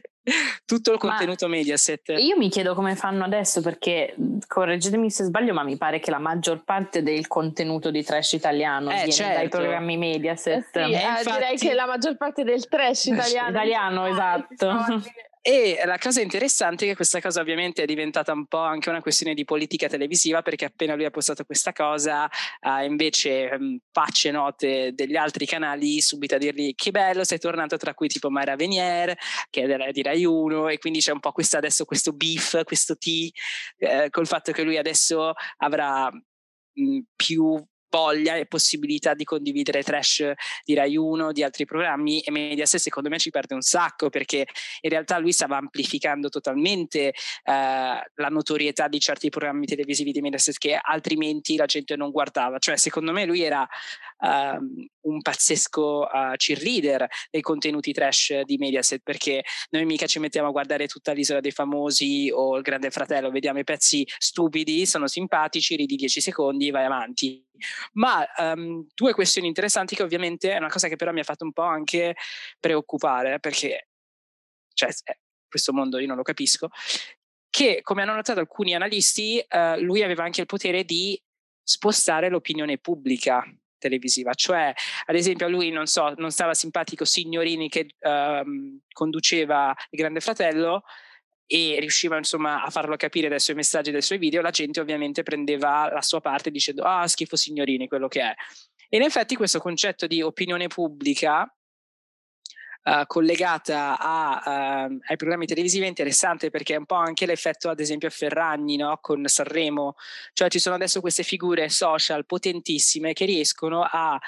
tutto 0.65 0.93
il 0.93 0.99
contenuto 0.99 1.47
ma 1.47 1.55
Mediaset. 1.55 2.09
Io 2.17 2.37
mi 2.37 2.49
chiedo 2.49 2.73
come 2.73 2.95
fanno 2.95 3.23
adesso 3.23 3.61
perché, 3.61 4.15
correggetemi 4.47 5.09
se 5.09 5.25
sbaglio, 5.25 5.53
ma 5.53 5.63
mi 5.63 5.77
pare 5.77 5.99
che 5.99 6.11
la 6.11 6.19
maggior 6.19 6.63
parte 6.63 7.01
del 7.01 7.27
contenuto 7.27 7.91
di 7.91 8.03
trash 8.03 8.33
italiano 8.33 8.89
eh, 8.91 8.95
viene 8.95 9.11
certo. 9.11 9.37
dai 9.37 9.49
programmi 9.49 9.97
Mediaset. 9.97 10.75
Eh 10.75 10.85
sì, 10.85 10.91
eh, 10.91 10.95
infatti... 10.95 11.31
direi 11.31 11.57
che 11.57 11.73
la 11.73 11.85
maggior 11.85 12.17
parte 12.17 12.43
del 12.43 12.67
trash 12.67 13.05
italiano. 13.05 13.49
italiano, 13.49 14.07
esatto. 14.11 14.69
E 15.43 15.81
la 15.85 15.97
cosa 15.97 16.21
interessante 16.21 16.85
è 16.85 16.89
che 16.89 16.95
questa 16.95 17.19
cosa 17.19 17.41
ovviamente 17.41 17.81
è 17.81 17.85
diventata 17.85 18.31
un 18.31 18.45
po' 18.45 18.59
anche 18.59 18.89
una 18.89 19.01
questione 19.01 19.33
di 19.33 19.43
politica 19.43 19.87
televisiva 19.87 20.43
perché 20.43 20.65
appena 20.65 20.93
lui 20.93 21.05
ha 21.05 21.09
postato 21.09 21.45
questa 21.45 21.73
cosa 21.73 22.29
uh, 22.61 22.83
invece 22.83 23.49
um, 23.59 23.79
facce 23.91 24.29
note 24.29 24.91
degli 24.93 25.15
altri 25.15 25.47
canali 25.47 25.99
subito 25.99 26.35
a 26.35 26.37
dirgli 26.37 26.75
che 26.75 26.91
bello 26.91 27.23
sei 27.23 27.39
tornato 27.39 27.75
tra 27.77 27.95
cui 27.95 28.07
tipo 28.07 28.29
Mara 28.29 28.55
Venier 28.55 29.17
che 29.49 29.63
è 29.63 29.91
di 29.91 30.03
Rai 30.03 30.25
1 30.25 30.67
e 30.67 30.77
quindi 30.77 30.99
c'è 30.99 31.11
un 31.11 31.19
po' 31.19 31.31
questa, 31.31 31.57
adesso 31.57 31.85
questo 31.85 32.13
beef, 32.13 32.63
questo 32.63 32.95
T 32.95 33.31
eh, 33.77 34.09
col 34.11 34.27
fatto 34.27 34.51
che 34.51 34.61
lui 34.61 34.77
adesso 34.77 35.33
avrà 35.57 36.07
mh, 36.11 36.99
più 37.15 37.59
voglia 37.91 38.35
e 38.35 38.45
possibilità 38.45 39.13
di 39.13 39.25
condividere 39.25 39.83
trash 39.83 40.31
di 40.63 40.73
Rai 40.73 40.95
1, 40.95 41.31
di 41.33 41.43
altri 41.43 41.65
programmi 41.65 42.21
e 42.21 42.31
Mediaset 42.31 42.79
secondo 42.79 43.09
me 43.09 43.19
ci 43.19 43.29
perde 43.29 43.53
un 43.53 43.61
sacco 43.61 44.09
perché 44.09 44.47
in 44.81 44.89
realtà 44.89 45.19
lui 45.19 45.33
stava 45.33 45.57
amplificando 45.57 46.29
totalmente 46.29 47.09
eh, 47.09 47.13
la 47.43 48.27
notorietà 48.29 48.87
di 48.87 48.99
certi 48.99 49.29
programmi 49.29 49.65
televisivi 49.65 50.11
di 50.11 50.21
Mediaset 50.21 50.57
che 50.57 50.79
altrimenti 50.81 51.57
la 51.57 51.65
gente 51.65 51.95
non 51.95 52.11
guardava, 52.11 52.57
cioè 52.57 52.77
secondo 52.77 53.11
me 53.11 53.25
lui 53.25 53.41
era 53.41 53.67
uh, 54.21 54.87
un 55.01 55.21
pazzesco 55.21 56.07
uh, 56.11 56.35
cheerleader 56.35 57.07
dei 57.29 57.41
contenuti 57.41 57.91
trash 57.91 58.41
di 58.41 58.57
Mediaset 58.57 59.01
perché 59.03 59.43
noi 59.71 59.85
mica 59.85 60.05
ci 60.05 60.19
mettiamo 60.19 60.47
a 60.47 60.51
guardare 60.51 60.87
tutta 60.87 61.11
l'isola 61.11 61.39
dei 61.39 61.51
famosi 61.51 62.31
o 62.33 62.57
il 62.57 62.63
grande 62.63 62.91
fratello, 62.91 63.29
vediamo 63.29 63.59
i 63.59 63.63
pezzi 63.63 64.07
stupidi, 64.17 64.85
sono 64.85 65.07
simpatici, 65.07 65.75
ridi 65.75 65.95
10 65.95 66.21
secondi, 66.21 66.71
vai 66.71 66.85
avanti. 66.85 67.43
Ma 67.93 68.25
um, 68.37 68.87
due 68.93 69.13
questioni 69.13 69.47
interessanti 69.47 69.95
che 69.95 70.03
ovviamente 70.03 70.51
è 70.51 70.57
una 70.57 70.69
cosa 70.69 70.87
che 70.87 70.95
però 70.95 71.11
mi 71.11 71.19
ha 71.19 71.23
fatto 71.23 71.43
un 71.43 71.53
po' 71.53 71.63
anche 71.63 72.15
preoccupare 72.59 73.39
perché 73.39 73.87
cioè, 74.73 74.89
eh, 75.03 75.19
questo 75.47 75.73
mondo 75.73 75.99
io 75.99 76.07
non 76.07 76.15
lo 76.15 76.23
capisco, 76.23 76.69
che 77.49 77.81
come 77.81 78.01
hanno 78.01 78.15
notato 78.15 78.39
alcuni 78.39 78.73
analisti, 78.73 79.43
uh, 79.47 79.79
lui 79.81 80.01
aveva 80.01 80.23
anche 80.23 80.41
il 80.41 80.47
potere 80.47 80.83
di 80.83 81.21
spostare 81.63 82.29
l'opinione 82.29 82.77
pubblica 82.77 83.45
televisiva, 83.81 84.33
cioè 84.33 84.71
ad 85.05 85.15
esempio 85.15 85.47
a 85.47 85.49
lui 85.49 85.71
non 85.71 85.87
so, 85.87 86.13
non 86.17 86.29
stava 86.29 86.53
simpatico 86.53 87.03
Signorini 87.03 87.67
che 87.67 87.87
uh, 87.99 88.79
conduceva 88.93 89.75
il 89.89 89.99
Grande 89.99 90.21
Fratello 90.21 90.83
e 91.47 91.77
riusciva 91.79 92.15
insomma 92.17 92.63
a 92.63 92.69
farlo 92.69 92.95
capire 92.95 93.27
dai 93.27 93.39
suoi 93.39 93.55
messaggi 93.57 93.91
dai 93.91 94.01
suoi 94.01 94.19
video, 94.19 94.41
la 94.41 94.51
gente 94.51 94.79
ovviamente 94.79 95.23
prendeva 95.23 95.89
la 95.91 96.01
sua 96.01 96.21
parte 96.21 96.51
dicendo 96.51 96.83
ah 96.83 97.07
schifo 97.07 97.35
Signorini, 97.35 97.87
quello 97.87 98.07
che 98.07 98.21
è. 98.21 98.33
E 98.87 98.97
in 98.97 99.03
effetti 99.03 99.35
questo 99.35 99.59
concetto 99.59 100.05
di 100.05 100.21
opinione 100.21 100.67
pubblica 100.67 101.51
Uh, 102.83 103.05
collegata 103.05 103.99
a, 103.99 104.87
uh, 104.89 104.99
ai 105.05 105.15
programmi 105.15 105.45
televisivi 105.45 105.85
è 105.85 105.87
interessante 105.87 106.49
perché 106.49 106.73
è 106.73 106.77
un 106.77 106.87
po' 106.87 106.95
anche 106.95 107.27
l'effetto 107.27 107.69
ad 107.69 107.79
esempio 107.79 108.07
a 108.07 108.11
Ferragni 108.11 108.75
no? 108.75 108.97
con 108.99 109.27
Sanremo, 109.27 109.95
cioè 110.33 110.49
ci 110.49 110.57
sono 110.57 110.73
adesso 110.73 110.99
queste 110.99 111.21
figure 111.21 111.69
social 111.69 112.25
potentissime 112.25 113.13
che 113.13 113.25
riescono 113.25 113.83
a 113.87 114.19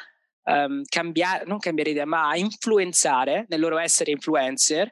um, 0.44 0.84
cambiare, 0.86 1.46
non 1.46 1.58
cambiare 1.58 1.90
idea, 1.90 2.06
ma 2.06 2.30
a 2.30 2.38
influenzare 2.38 3.46
nel 3.50 3.60
loro 3.60 3.80
essere 3.80 4.12
influencer 4.12 4.92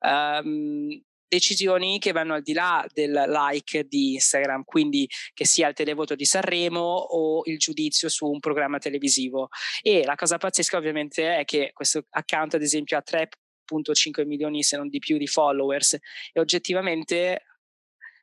um, 0.00 1.02
decisioni 1.30 2.00
che 2.00 2.10
vanno 2.10 2.34
al 2.34 2.42
di 2.42 2.52
là 2.52 2.84
del 2.92 3.12
like 3.12 3.86
di 3.86 4.14
Instagram, 4.14 4.64
quindi 4.64 5.08
che 5.32 5.46
sia 5.46 5.68
il 5.68 5.74
televoto 5.74 6.16
di 6.16 6.24
Sanremo 6.24 6.80
o 6.80 7.42
il 7.44 7.56
giudizio 7.56 8.08
su 8.08 8.26
un 8.26 8.40
programma 8.40 8.78
televisivo. 8.78 9.48
E 9.80 10.04
la 10.04 10.16
cosa 10.16 10.38
pazzesca 10.38 10.76
ovviamente 10.76 11.36
è 11.36 11.44
che 11.44 11.70
questo 11.72 12.04
account 12.10 12.54
ad 12.54 12.62
esempio 12.62 12.96
ha 12.98 13.04
3.5 13.08 14.26
milioni 14.26 14.64
se 14.64 14.76
non 14.76 14.88
di 14.88 14.98
più 14.98 15.18
di 15.18 15.28
followers 15.28 15.96
e 16.32 16.40
oggettivamente 16.40 17.44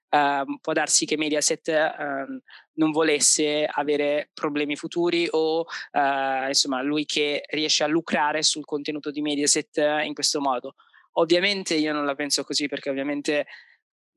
Uh, 0.09 0.57
può 0.61 0.71
darsi 0.71 1.05
che 1.05 1.17
Mediaset 1.17 1.67
uh, 1.67 2.41
non 2.75 2.91
volesse 2.91 3.65
avere 3.69 4.29
problemi 4.33 4.77
futuri 4.77 5.27
o 5.29 5.59
uh, 5.59 6.47
insomma 6.47 6.81
lui 6.81 7.03
che 7.03 7.43
riesce 7.49 7.83
a 7.83 7.87
lucrare 7.87 8.41
sul 8.41 8.63
contenuto 8.63 9.11
di 9.11 9.21
Mediaset 9.21 9.75
in 10.05 10.13
questo 10.13 10.39
modo. 10.39 10.75
Ovviamente 11.19 11.75
io 11.75 11.93
non 11.93 12.05
la 12.05 12.15
penso 12.15 12.43
così 12.43 12.67
perché 12.67 12.89
ovviamente 12.89 13.47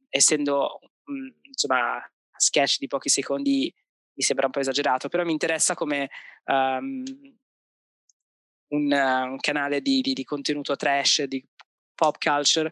essendo 0.09 0.81
mh, 1.05 1.13
mm, 1.13 1.29
insomma 1.43 2.11
sketch 2.37 2.79
di 2.79 2.87
pochi 2.87 3.09
secondi 3.09 3.73
mi 4.15 4.23
sembra 4.23 4.47
un 4.47 4.53
po' 4.53 4.61
esagerato, 4.61 5.09
però 5.09 5.25
mi 5.25 5.33
interessa 5.33 5.75
come 5.75 6.11
um, 6.45 7.03
un, 8.69 8.93
un, 8.93 9.39
canale 9.41 9.81
di, 9.81 10.01
di, 10.01 10.13
di, 10.13 10.25
contenuto 10.25 10.77
trash, 10.77 11.23
di 11.23 11.43
pop 11.95 12.17
culture, 12.19 12.71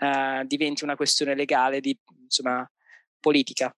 uh, 0.00 0.44
diventi 0.44 0.84
una 0.84 0.96
questione 0.96 1.34
legale, 1.34 1.80
di 1.80 1.98
insomma 2.22 2.70
politica. 3.18 3.74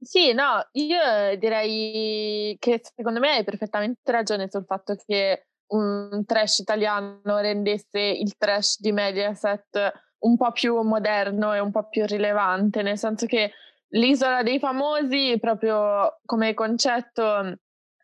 Sì, 0.00 0.32
no, 0.32 0.66
io 0.72 1.36
direi 1.36 2.56
che 2.58 2.80
secondo 2.82 3.20
me 3.20 3.36
hai 3.36 3.44
perfettamente 3.44 4.10
ragione 4.10 4.48
sul 4.50 4.64
fatto 4.64 4.96
che 5.06 5.46
un 5.74 6.24
trash 6.24 6.58
italiano 6.58 7.38
rendesse 7.38 8.00
il 8.00 8.36
trash 8.36 8.80
di 8.80 8.92
Mediaset 8.92 9.92
un 10.20 10.36
po' 10.36 10.52
più 10.52 10.80
moderno 10.80 11.52
e 11.52 11.58
un 11.58 11.70
po' 11.70 11.88
più 11.88 12.04
rilevante, 12.06 12.82
nel 12.82 12.96
senso 12.96 13.26
che 13.26 13.52
l'isola 13.88 14.42
dei 14.42 14.58
famosi, 14.58 15.38
proprio 15.38 16.20
come 16.24 16.54
concetto, 16.54 17.58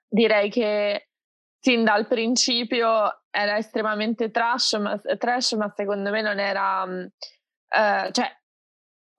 direi 0.07 0.51
che 0.51 1.09
sin 1.59 1.85
dal 1.85 2.07
principio 2.07 3.23
era 3.31 3.57
estremamente 3.57 4.31
trash, 4.31 4.75
ma, 4.75 5.01
trash, 5.19 5.53
ma 5.53 5.73
secondo 5.75 6.11
me 6.11 6.21
non 6.21 6.39
era... 6.39 6.83
Uh, 6.83 8.11
cioè, 8.11 8.40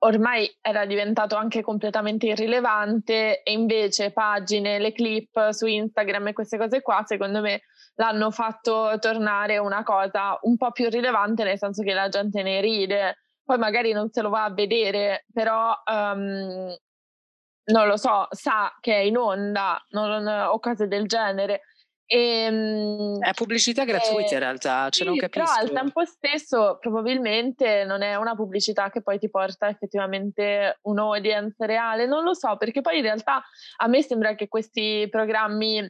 ormai 0.04 0.50
era 0.62 0.86
diventato 0.86 1.36
anche 1.36 1.62
completamente 1.62 2.28
irrilevante 2.28 3.44
e 3.44 3.52
invece 3.52 4.12
pagine, 4.12 4.80
le 4.80 4.94
clip 4.94 5.50
su 5.50 5.68
Instagram 5.68 6.28
e 6.28 6.34
queste 6.34 6.58
cose 6.58 6.82
qua, 6.82 7.04
secondo 7.06 7.42
me 7.42 7.62
l'hanno 7.96 8.32
fatto 8.32 8.98
tornare 9.00 9.58
una 9.58 9.84
cosa 9.84 10.38
un 10.44 10.58
po' 10.58 10.72
più 10.72 10.90
rilevante, 10.90 11.44
nel 11.44 11.58
senso 11.58 11.84
che 11.84 11.94
la 11.94 12.10
gente 12.10 12.42
ne 12.42 12.62
ride. 12.62 13.18
Poi 13.44 13.58
magari 13.58 13.92
non 13.92 14.10
se 14.12 14.22
lo 14.22 14.30
va 14.30 14.46
a 14.46 14.54
vedere, 14.54 15.26
però 15.32 15.74
um, 15.86 16.74
non 17.66 17.88
lo 17.88 17.98
so, 17.98 18.28
sa 18.32 18.76
che 18.80 18.94
è 18.96 19.00
in 19.00 19.18
onda 19.18 19.84
non, 19.90 20.26
o 20.28 20.60
cose 20.60 20.88
del 20.88 21.06
genere. 21.08 21.62
E, 22.14 22.18
ehm, 22.18 23.20
è 23.22 23.34
pubblicità 23.34 23.86
gratuita 23.86 24.32
e, 24.32 24.34
in 24.34 24.40
realtà, 24.40 24.90
cioè 24.90 24.92
sì, 24.92 25.06
non 25.06 25.16
capisco. 25.16 25.46
Però 25.46 25.62
al 25.62 25.72
tempo 25.72 26.04
stesso 26.04 26.78
probabilmente 26.78 27.86
non 27.86 28.02
è 28.02 28.16
una 28.16 28.36
pubblicità 28.36 28.90
che 28.90 29.02
poi 29.02 29.18
ti 29.18 29.30
porta 29.30 29.70
effettivamente 29.70 30.80
un 30.82 31.00
audience 31.00 31.66
reale, 31.66 32.08
non 32.08 32.26
lo 32.26 32.34
so, 32.34 32.58
perché 32.58 32.82
poi 32.82 32.98
in 32.98 33.04
realtà 33.04 33.42
a 33.78 33.88
me 33.88 34.02
sembra 34.04 34.36
che 34.36 34.50
questi 34.50 35.08
programmi 35.10 35.90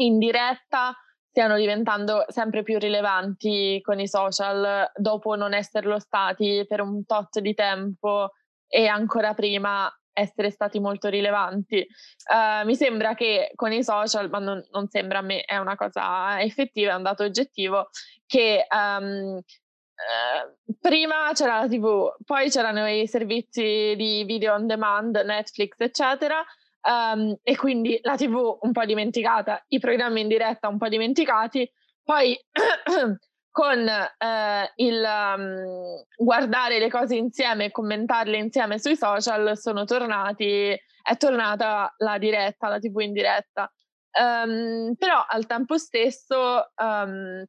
in 0.00 0.18
diretta 0.18 0.94
stiano 1.30 1.56
diventando 1.56 2.26
sempre 2.28 2.62
più 2.62 2.78
rilevanti 2.78 3.80
con 3.82 3.98
i 3.98 4.08
social 4.08 4.90
dopo 4.94 5.36
non 5.36 5.54
esserlo 5.54 5.98
stati 5.98 6.66
per 6.68 6.82
un 6.82 7.06
tot 7.06 7.40
di 7.40 7.54
tempo 7.54 8.32
e 8.68 8.88
ancora 8.88 9.32
prima 9.32 9.90
essere 10.16 10.50
stati 10.50 10.80
molto 10.80 11.08
rilevanti. 11.08 11.86
Uh, 12.32 12.66
mi 12.66 12.74
sembra 12.74 13.14
che 13.14 13.52
con 13.54 13.72
i 13.72 13.84
social, 13.84 14.30
ma 14.30 14.38
non, 14.38 14.64
non, 14.72 14.88
sembra 14.88 15.18
a 15.18 15.22
me, 15.22 15.42
è 15.42 15.58
una 15.58 15.76
cosa 15.76 16.40
effettiva, 16.40 16.92
è 16.92 16.96
un 16.96 17.02
dato 17.02 17.22
oggettivo, 17.22 17.90
che 18.24 18.66
um, 18.70 19.36
uh, 19.36 20.74
prima 20.80 21.30
c'era 21.34 21.60
la 21.60 21.68
TV, 21.68 22.14
poi 22.24 22.48
c'erano 22.48 22.88
i 22.88 23.06
servizi 23.06 23.94
di 23.96 24.24
video 24.24 24.54
on 24.54 24.66
demand, 24.66 25.16
Netflix, 25.24 25.74
eccetera, 25.78 26.42
Um, 26.88 27.36
e 27.42 27.56
quindi 27.56 27.98
la 28.02 28.14
TV 28.14 28.58
un 28.60 28.70
po' 28.70 28.84
dimenticata, 28.84 29.60
i 29.70 29.80
programmi 29.80 30.20
in 30.20 30.28
diretta 30.28 30.68
un 30.68 30.78
po' 30.78 30.86
dimenticati, 30.86 31.68
poi 32.04 32.38
con 33.56 33.88
eh, 33.88 34.72
il 34.74 35.02
um, 35.02 36.04
guardare 36.14 36.78
le 36.78 36.90
cose 36.90 37.16
insieme 37.16 37.64
e 37.64 37.70
commentarle 37.70 38.36
insieme 38.36 38.78
sui 38.78 38.96
social 38.96 39.56
sono 39.56 39.86
tornati, 39.86 40.78
è 41.02 41.16
tornata 41.16 41.94
la 41.96 42.18
diretta, 42.18 42.68
la 42.68 42.78
TV 42.78 43.00
in 43.00 43.14
diretta. 43.14 43.72
Um, 44.12 44.94
però 44.98 45.24
al 45.26 45.46
tempo 45.46 45.78
stesso 45.78 46.70
um, 46.76 47.42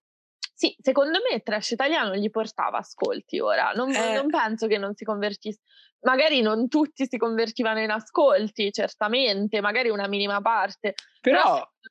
sì, 0.56 0.74
secondo 0.80 1.20
me 1.30 1.42
trash 1.42 1.72
italiano 1.72 2.16
gli 2.16 2.30
portava 2.30 2.78
ascolti 2.78 3.40
ora. 3.40 3.74
Non, 3.76 3.94
eh. 3.94 4.14
non, 4.14 4.28
penso 4.30 4.68
che 4.68 4.78
non 4.78 4.96
si 4.96 5.04
convertisse. 5.04 5.60
Magari 6.04 6.40
non 6.40 6.70
tutti 6.70 7.06
si 7.06 7.18
convertivano 7.18 7.82
in 7.82 7.90
ascolti, 7.90 8.72
certamente, 8.72 9.60
magari 9.60 9.90
una 9.90 10.08
minima 10.08 10.40
parte. 10.40 10.94
Però, 11.20 11.44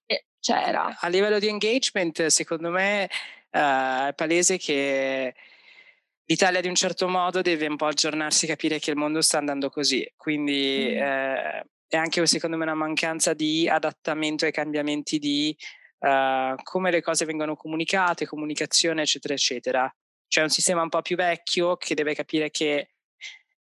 però 0.06 0.20
c'era. 0.40 0.96
A 1.00 1.08
livello 1.08 1.38
di 1.38 1.48
engagement, 1.48 2.24
secondo 2.26 2.70
me 2.70 3.10
uh, 3.50 4.08
è 4.08 4.12
palese 4.14 4.58
che 4.58 5.34
l'Italia 6.26 6.60
di 6.60 6.68
un 6.68 6.74
certo 6.74 7.08
modo 7.08 7.40
deve 7.40 7.66
un 7.66 7.76
po' 7.76 7.86
aggiornarsi, 7.86 8.46
capire 8.46 8.78
che 8.78 8.90
il 8.90 8.96
mondo 8.96 9.20
sta 9.20 9.38
andando 9.38 9.70
così. 9.70 10.06
Quindi 10.16 10.88
mm. 10.92 10.98
eh, 10.98 11.66
è 11.88 11.96
anche 11.96 12.26
secondo 12.26 12.56
me 12.56 12.64
una 12.64 12.74
mancanza 12.74 13.32
di 13.32 13.68
adattamento 13.68 14.44
ai 14.44 14.52
cambiamenti 14.52 15.18
di 15.18 15.56
uh, 16.00 16.54
come 16.62 16.90
le 16.90 17.00
cose 17.00 17.24
vengono 17.24 17.56
comunicate, 17.56 18.26
comunicazione, 18.26 19.02
eccetera, 19.02 19.34
eccetera. 19.34 19.96
C'è 20.28 20.42
un 20.42 20.48
sistema 20.48 20.82
un 20.82 20.88
po' 20.88 21.02
più 21.02 21.16
vecchio 21.16 21.76
che 21.76 21.94
deve 21.94 22.14
capire 22.14 22.50
che 22.50 22.90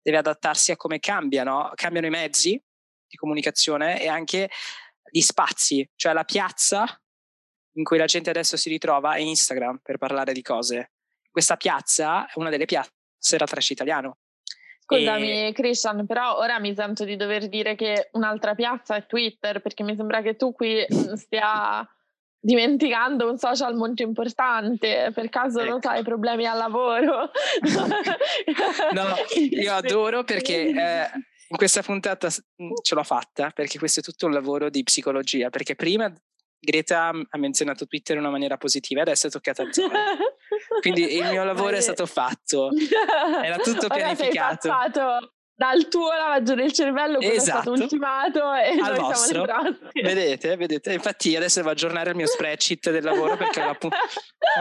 deve 0.02 0.18
adattarsi 0.18 0.72
a 0.72 0.76
come 0.76 1.00
cambiano, 1.00 1.72
cambiano 1.76 2.08
i 2.08 2.12
mezzi 2.12 2.62
di 3.08 3.18
comunicazione 3.18 4.02
e 4.02 4.08
anche 4.08 4.50
gli 5.10 5.22
spazi, 5.22 5.88
cioè 5.96 6.14
la 6.14 6.24
piazza 6.24 7.02
in 7.74 7.84
cui 7.84 7.98
la 7.98 8.06
gente 8.06 8.30
adesso 8.30 8.58
si 8.58 8.70
ritrova 8.70 9.14
è 9.14 9.20
Instagram 9.20 9.80
per 9.82 9.98
parlare 9.98 10.34
di 10.34 10.42
cose. 10.42 10.92
Questa 11.30 11.58
piazza 11.58 12.28
è 12.28 12.34
una 12.36 12.50
delle 12.50 12.66
piazze 12.66 12.92
era 13.32 13.46
trash 13.46 13.70
italiano. 13.72 14.18
Scusami, 14.80 15.48
e... 15.48 15.54
Christian, 15.54 16.06
però 16.06 16.38
ora 16.38 16.60
mi 16.60 16.76
sento 16.76 17.06
di 17.06 17.16
dover 17.16 17.48
dire 17.48 17.76
che 17.76 18.10
un'altra 18.14 18.54
piazza 18.54 18.96
è 18.96 19.06
Twitter, 19.06 19.62
perché 19.62 19.84
mi 19.84 19.96
sembra 19.96 20.22
che 20.22 20.36
tu 20.36 20.52
qui 20.52 20.86
stia 21.16 21.88
dimenticando 22.40 23.30
un 23.30 23.38
social 23.38 23.74
molto 23.76 24.04
importante, 24.04 25.12
per 25.14 25.30
caso 25.30 25.62
ecco. 25.62 25.70
non 25.70 25.82
sai 25.82 26.04
problemi 26.04 26.46
al 26.46 26.58
lavoro? 26.58 27.32
no, 28.92 29.16
io 29.50 29.74
adoro 29.74 30.26
perché 30.26 30.68
eh, 30.68 31.10
in 31.48 31.58
questa 31.58 31.82
puntata 31.82 32.30
ce 32.30 32.96
l'ho 32.96 33.04
fatta, 33.04 33.52
perché 33.52 33.80
questo 33.80 34.02
è 34.02 34.04
tutto 34.04 34.26
un 34.26 34.34
lavoro 34.34 34.70
di 34.70 34.84
psicologia, 34.84 35.50
perché 35.50 35.76
prima 35.76 36.14
Greta 36.64 37.10
ha 37.10 37.38
menzionato 37.38 37.86
Twitter 37.86 38.16
in 38.16 38.22
una 38.22 38.32
maniera 38.32 38.56
positiva, 38.58 39.02
adesso 39.02 39.28
è 39.28 39.30
toccata 39.30 39.64
a 39.64 39.68
Zoe. 39.70 39.90
Quindi 40.82 41.16
il 41.16 41.26
mio 41.30 41.44
lavoro 41.44 41.76
è 41.76 41.82
stato 41.82 42.06
fatto, 42.06 42.70
era 43.44 43.58
tutto 43.58 43.88
pianificato. 43.88 44.70
Ora 44.70 44.90
sei 44.94 45.32
dal 45.56 45.88
tuo 45.88 46.12
lavaggio 46.12 46.56
del 46.56 46.72
cervello 46.72 47.18
quello 47.18 47.34
esatto. 47.34 47.60
è 47.60 47.62
stato 47.62 47.74
esatto. 47.74 47.82
ultimato 47.84 48.54
e 48.56 48.80
Al 48.82 48.98
vostro. 48.98 49.46
vedete, 49.94 50.58
vedete 50.58 50.94
infatti 50.94 51.36
adesso 51.36 51.60
devo 51.60 51.72
aggiornare 51.72 52.10
il 52.10 52.16
mio 52.16 52.26
spreadsheet 52.26 52.90
del 52.90 53.04
lavoro 53.04 53.38
perché 53.38 53.62
ho 53.62 53.78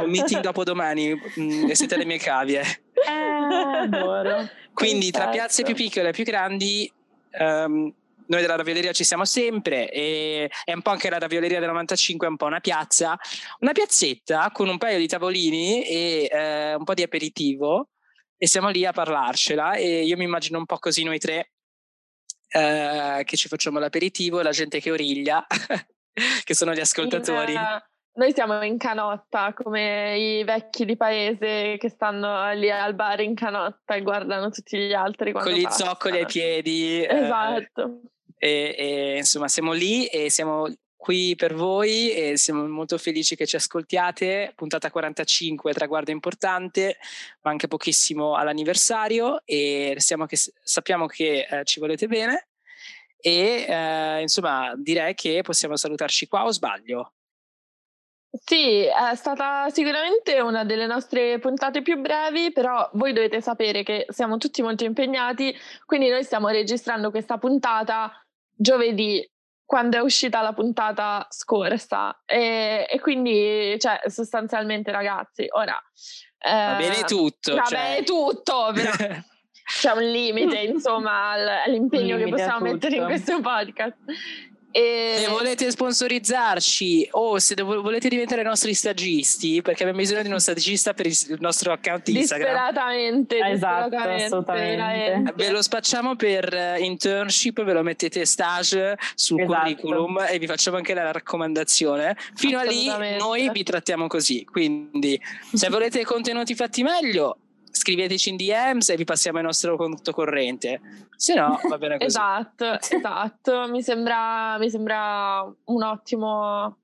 un 0.05 0.11
meeting 0.11 0.43
dopo 0.43 0.65
domani 0.65 1.15
mm, 1.15 1.71
e 1.71 1.75
siete 1.75 1.97
le 1.97 2.05
mie 2.05 2.19
cavie 2.19 2.61
eh, 2.61 4.51
quindi 4.75 5.11
tra 5.11 5.29
piazze 5.29 5.63
più 5.63 5.75
piccole 5.75 6.11
e 6.11 6.13
più 6.13 6.25
grandi 6.25 6.93
um, 7.39 7.93
noi 8.33 8.41
della 8.41 8.57
ravioleria 8.57 8.93
ci 8.93 9.05
siamo 9.05 9.25
sempre 9.25 9.91
e 9.91 10.51
è 10.65 10.73
un 10.73 10.81
po' 10.81 10.91
anche 10.91 11.11
la 11.11 11.19
ravioleria 11.19 11.61
del 11.61 11.69
95 11.69 12.27
è 12.27 12.31
un 12.31 12.37
po' 12.37 12.47
una 12.47 12.61
piazza 12.61 13.19
una 13.61 13.73
piazzetta 13.73 14.51
con 14.53 14.69
un 14.69 14.79
paio 14.79 14.99
di 14.99 15.07
tavolini 15.07 15.85
e 15.85 16.29
eh, 16.31 16.75
un 16.75 16.85
po' 16.85 16.95
di 16.95 17.03
aperitivo 17.03 17.91
e 18.37 18.47
siamo 18.47 18.71
lì 18.71 18.85
a 18.87 18.93
parlarcela 18.93 19.75
e 19.75 20.03
io 20.03 20.17
mi 20.17 20.25
immagino 20.25 20.59
un 20.59 20.65
po' 20.65 20.79
così 20.79 21.05
noi 21.05 21.19
tre 21.19 21.53
eh, 22.49 23.23
che 23.25 23.37
ci 23.37 23.49
facciamo 23.49 23.79
l'aperitivo 23.79 24.41
e 24.41 24.43
la 24.43 24.51
gente 24.51 24.81
che 24.81 24.91
origlia, 24.91 25.47
che 26.45 26.55
sono 26.55 26.75
gli 26.75 26.81
ascoltatori. 26.81 27.55
In, 27.55 27.83
noi 28.15 28.33
siamo 28.35 28.63
in 28.63 28.77
canotta 28.77 29.55
come 29.55 30.19
i 30.19 30.45
vecchi 30.45 30.85
di 30.85 30.97
paese 30.97 31.77
che 31.79 31.89
stanno 31.89 32.53
lì 32.53 32.71
al 32.71 32.95
bar 32.95 33.21
in 33.21 33.35
canotta 33.35 33.95
e 33.95 34.03
guardano 34.03 34.51
tutti 34.51 34.77
gli 34.77 34.93
altri. 34.93 35.33
Con 35.33 35.51
gli 35.51 35.63
passano. 35.63 35.91
zoccoli 35.91 36.19
ai 36.19 36.27
piedi. 36.27 37.07
Esatto. 37.09 38.01
Eh, 38.05 38.12
e, 38.45 38.75
e, 38.77 39.17
insomma 39.19 39.47
siamo 39.47 39.71
lì 39.71 40.07
e 40.07 40.29
siamo 40.29 40.67
qui 40.97 41.37
per 41.37 41.55
voi 41.55 42.11
e 42.11 42.37
siamo 42.37 42.67
molto 42.67 42.99
felici 42.99 43.37
che 43.37 43.47
ci 43.47 43.55
ascoltiate. 43.55 44.53
Puntata 44.57 44.91
45, 44.91 45.73
traguardo 45.73 46.11
importante, 46.11 46.99
manca 47.43 47.69
pochissimo 47.69 48.35
all'anniversario 48.35 49.43
e 49.45 49.97
che, 49.97 50.37
sappiamo 50.63 51.07
che 51.07 51.47
eh, 51.49 51.65
ci 51.65 51.79
volete 51.79 52.09
bene 52.09 52.49
e 53.17 53.65
eh, 53.69 54.21
insomma 54.23 54.75
direi 54.77 55.15
che 55.15 55.43
possiamo 55.43 55.77
salutarci 55.77 56.27
qua 56.27 56.45
o 56.45 56.51
sbaglio? 56.51 57.13
Sì, 58.45 58.85
è 58.87 59.15
stata 59.15 59.69
sicuramente 59.71 60.41
una 60.41 60.65
delle 60.65 60.87
nostre 60.87 61.39
puntate 61.39 61.83
più 61.83 62.01
brevi, 62.01 62.51
però 62.51 62.91
voi 62.95 63.13
dovete 63.13 63.41
sapere 63.41 63.85
che 63.85 64.07
siamo 64.09 64.39
tutti 64.39 64.63
molto 64.63 64.85
impegnati, 64.85 65.55
quindi 65.85 66.09
noi 66.09 66.25
stiamo 66.25 66.49
registrando 66.49 67.11
questa 67.11 67.39
puntata 67.39 68.11
giovedì 68.55 69.27
quando 69.65 69.97
è 69.97 70.01
uscita 70.01 70.43
la 70.43 70.53
puntata 70.53 71.27
scorsa. 71.31 72.23
E, 72.27 72.87
e 72.91 73.01
quindi 73.01 73.77
cioè, 73.79 74.01
sostanzialmente 74.07 74.91
ragazzi 74.91 75.47
ora 75.51 75.83
eh, 76.39 76.51
va 76.51 76.77
bene 76.77 77.05
tutto 77.05 77.55
va 77.55 77.63
cioè... 77.63 77.79
bene 77.79 78.03
tutto 78.03 78.73
però 78.75 78.91
c'è 79.65 79.93
un 79.93 80.03
limite 80.03 80.59
insomma 80.67 81.31
all'impegno 81.65 82.17
che 82.17 82.29
possiamo 82.29 82.61
mettere 82.61 82.97
in 82.97 83.05
questo 83.05 83.41
podcast 83.41 83.97
e... 84.73 85.17
Se 85.19 85.29
volete 85.29 85.71
sponsorizzarci 85.71 87.09
o 87.13 87.39
se 87.39 87.55
volete 87.63 88.09
diventare 88.09 88.41
i 88.41 88.45
nostri 88.45 88.73
stagisti, 88.75 89.61
perché 89.61 89.83
abbiamo 89.83 90.01
bisogno 90.01 90.23
di 90.23 90.29
uno 90.29 90.39
stagista 90.39 90.95
per 90.95 91.07
il 91.07 91.37
nostro 91.41 91.73
account 91.73 92.09
Instagram. 92.09 92.49
Disperatamente, 92.49 93.39
esatto, 93.39 93.97
assolutamente. 93.97 95.33
Ve 95.37 95.51
lo 95.51 95.63
spacciamo 95.63 96.17
per 96.17 96.53
eh, 96.53 96.81
internship, 96.81 97.63
ve 97.63 97.73
lo 97.73 97.83
mettete 97.83 98.25
stage 98.25 98.97
sul 99.15 99.43
esatto. 99.43 99.61
curriculum 99.61 100.27
e 100.29 100.39
vi 100.39 100.47
facciamo 100.47 100.79
anche 100.79 100.95
la 100.95 101.13
raccomandazione. 101.13 102.17
Fino 102.35 102.59
a 102.59 102.63
lì 102.63 102.87
noi 103.19 103.51
vi 103.51 103.63
trattiamo 103.63 104.07
così. 104.07 104.45
Quindi 104.45 105.21
se 105.53 105.69
volete 105.69 106.03
contenuti 106.05 106.55
fatti 106.55 106.83
meglio, 106.83 107.37
scriveteci 107.73 108.29
in 108.29 108.37
DMs 108.37 108.91
e 108.91 108.97
vi 108.97 109.05
passiamo 109.05 109.39
il 109.39 109.45
nostro 109.45 109.77
conto 109.77 110.13
corrente. 110.13 110.81
Se 111.17 111.35
no, 111.35 111.59
va 111.69 111.79
bene 111.79 111.97
così. 111.97 112.07
esatto, 112.07 112.79
esatto. 112.79 113.69
Mi 113.69 113.83
sembra, 113.83 114.59
mi 114.59 114.71
sembra 114.71 115.43
un 115.65 115.83
ottimo, 115.83 116.77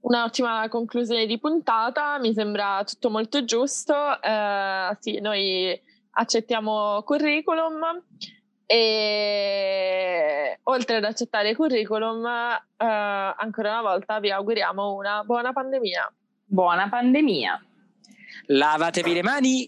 un'ottima 0.00 0.68
conclusione 0.68 1.26
di 1.26 1.38
puntata. 1.38 2.18
Mi 2.18 2.34
sembra 2.34 2.82
tutto 2.84 3.10
molto 3.10 3.44
giusto. 3.44 4.20
Eh, 4.20 4.96
sì, 5.00 5.20
noi 5.20 5.80
accettiamo 6.10 7.02
curriculum 7.04 8.02
e 8.66 10.58
oltre 10.64 10.96
ad 10.96 11.04
accettare 11.04 11.50
il 11.50 11.56
curriculum, 11.56 12.26
eh, 12.26 12.84
ancora 12.84 13.70
una 13.70 13.82
volta 13.82 14.18
vi 14.20 14.30
auguriamo 14.30 14.94
una 14.94 15.22
buona 15.24 15.52
pandemia. 15.52 16.12
Buona 16.44 16.88
pandemia. 16.88 17.62
Lavatevi 18.46 19.12
le 19.12 19.22
mani. 19.22 19.64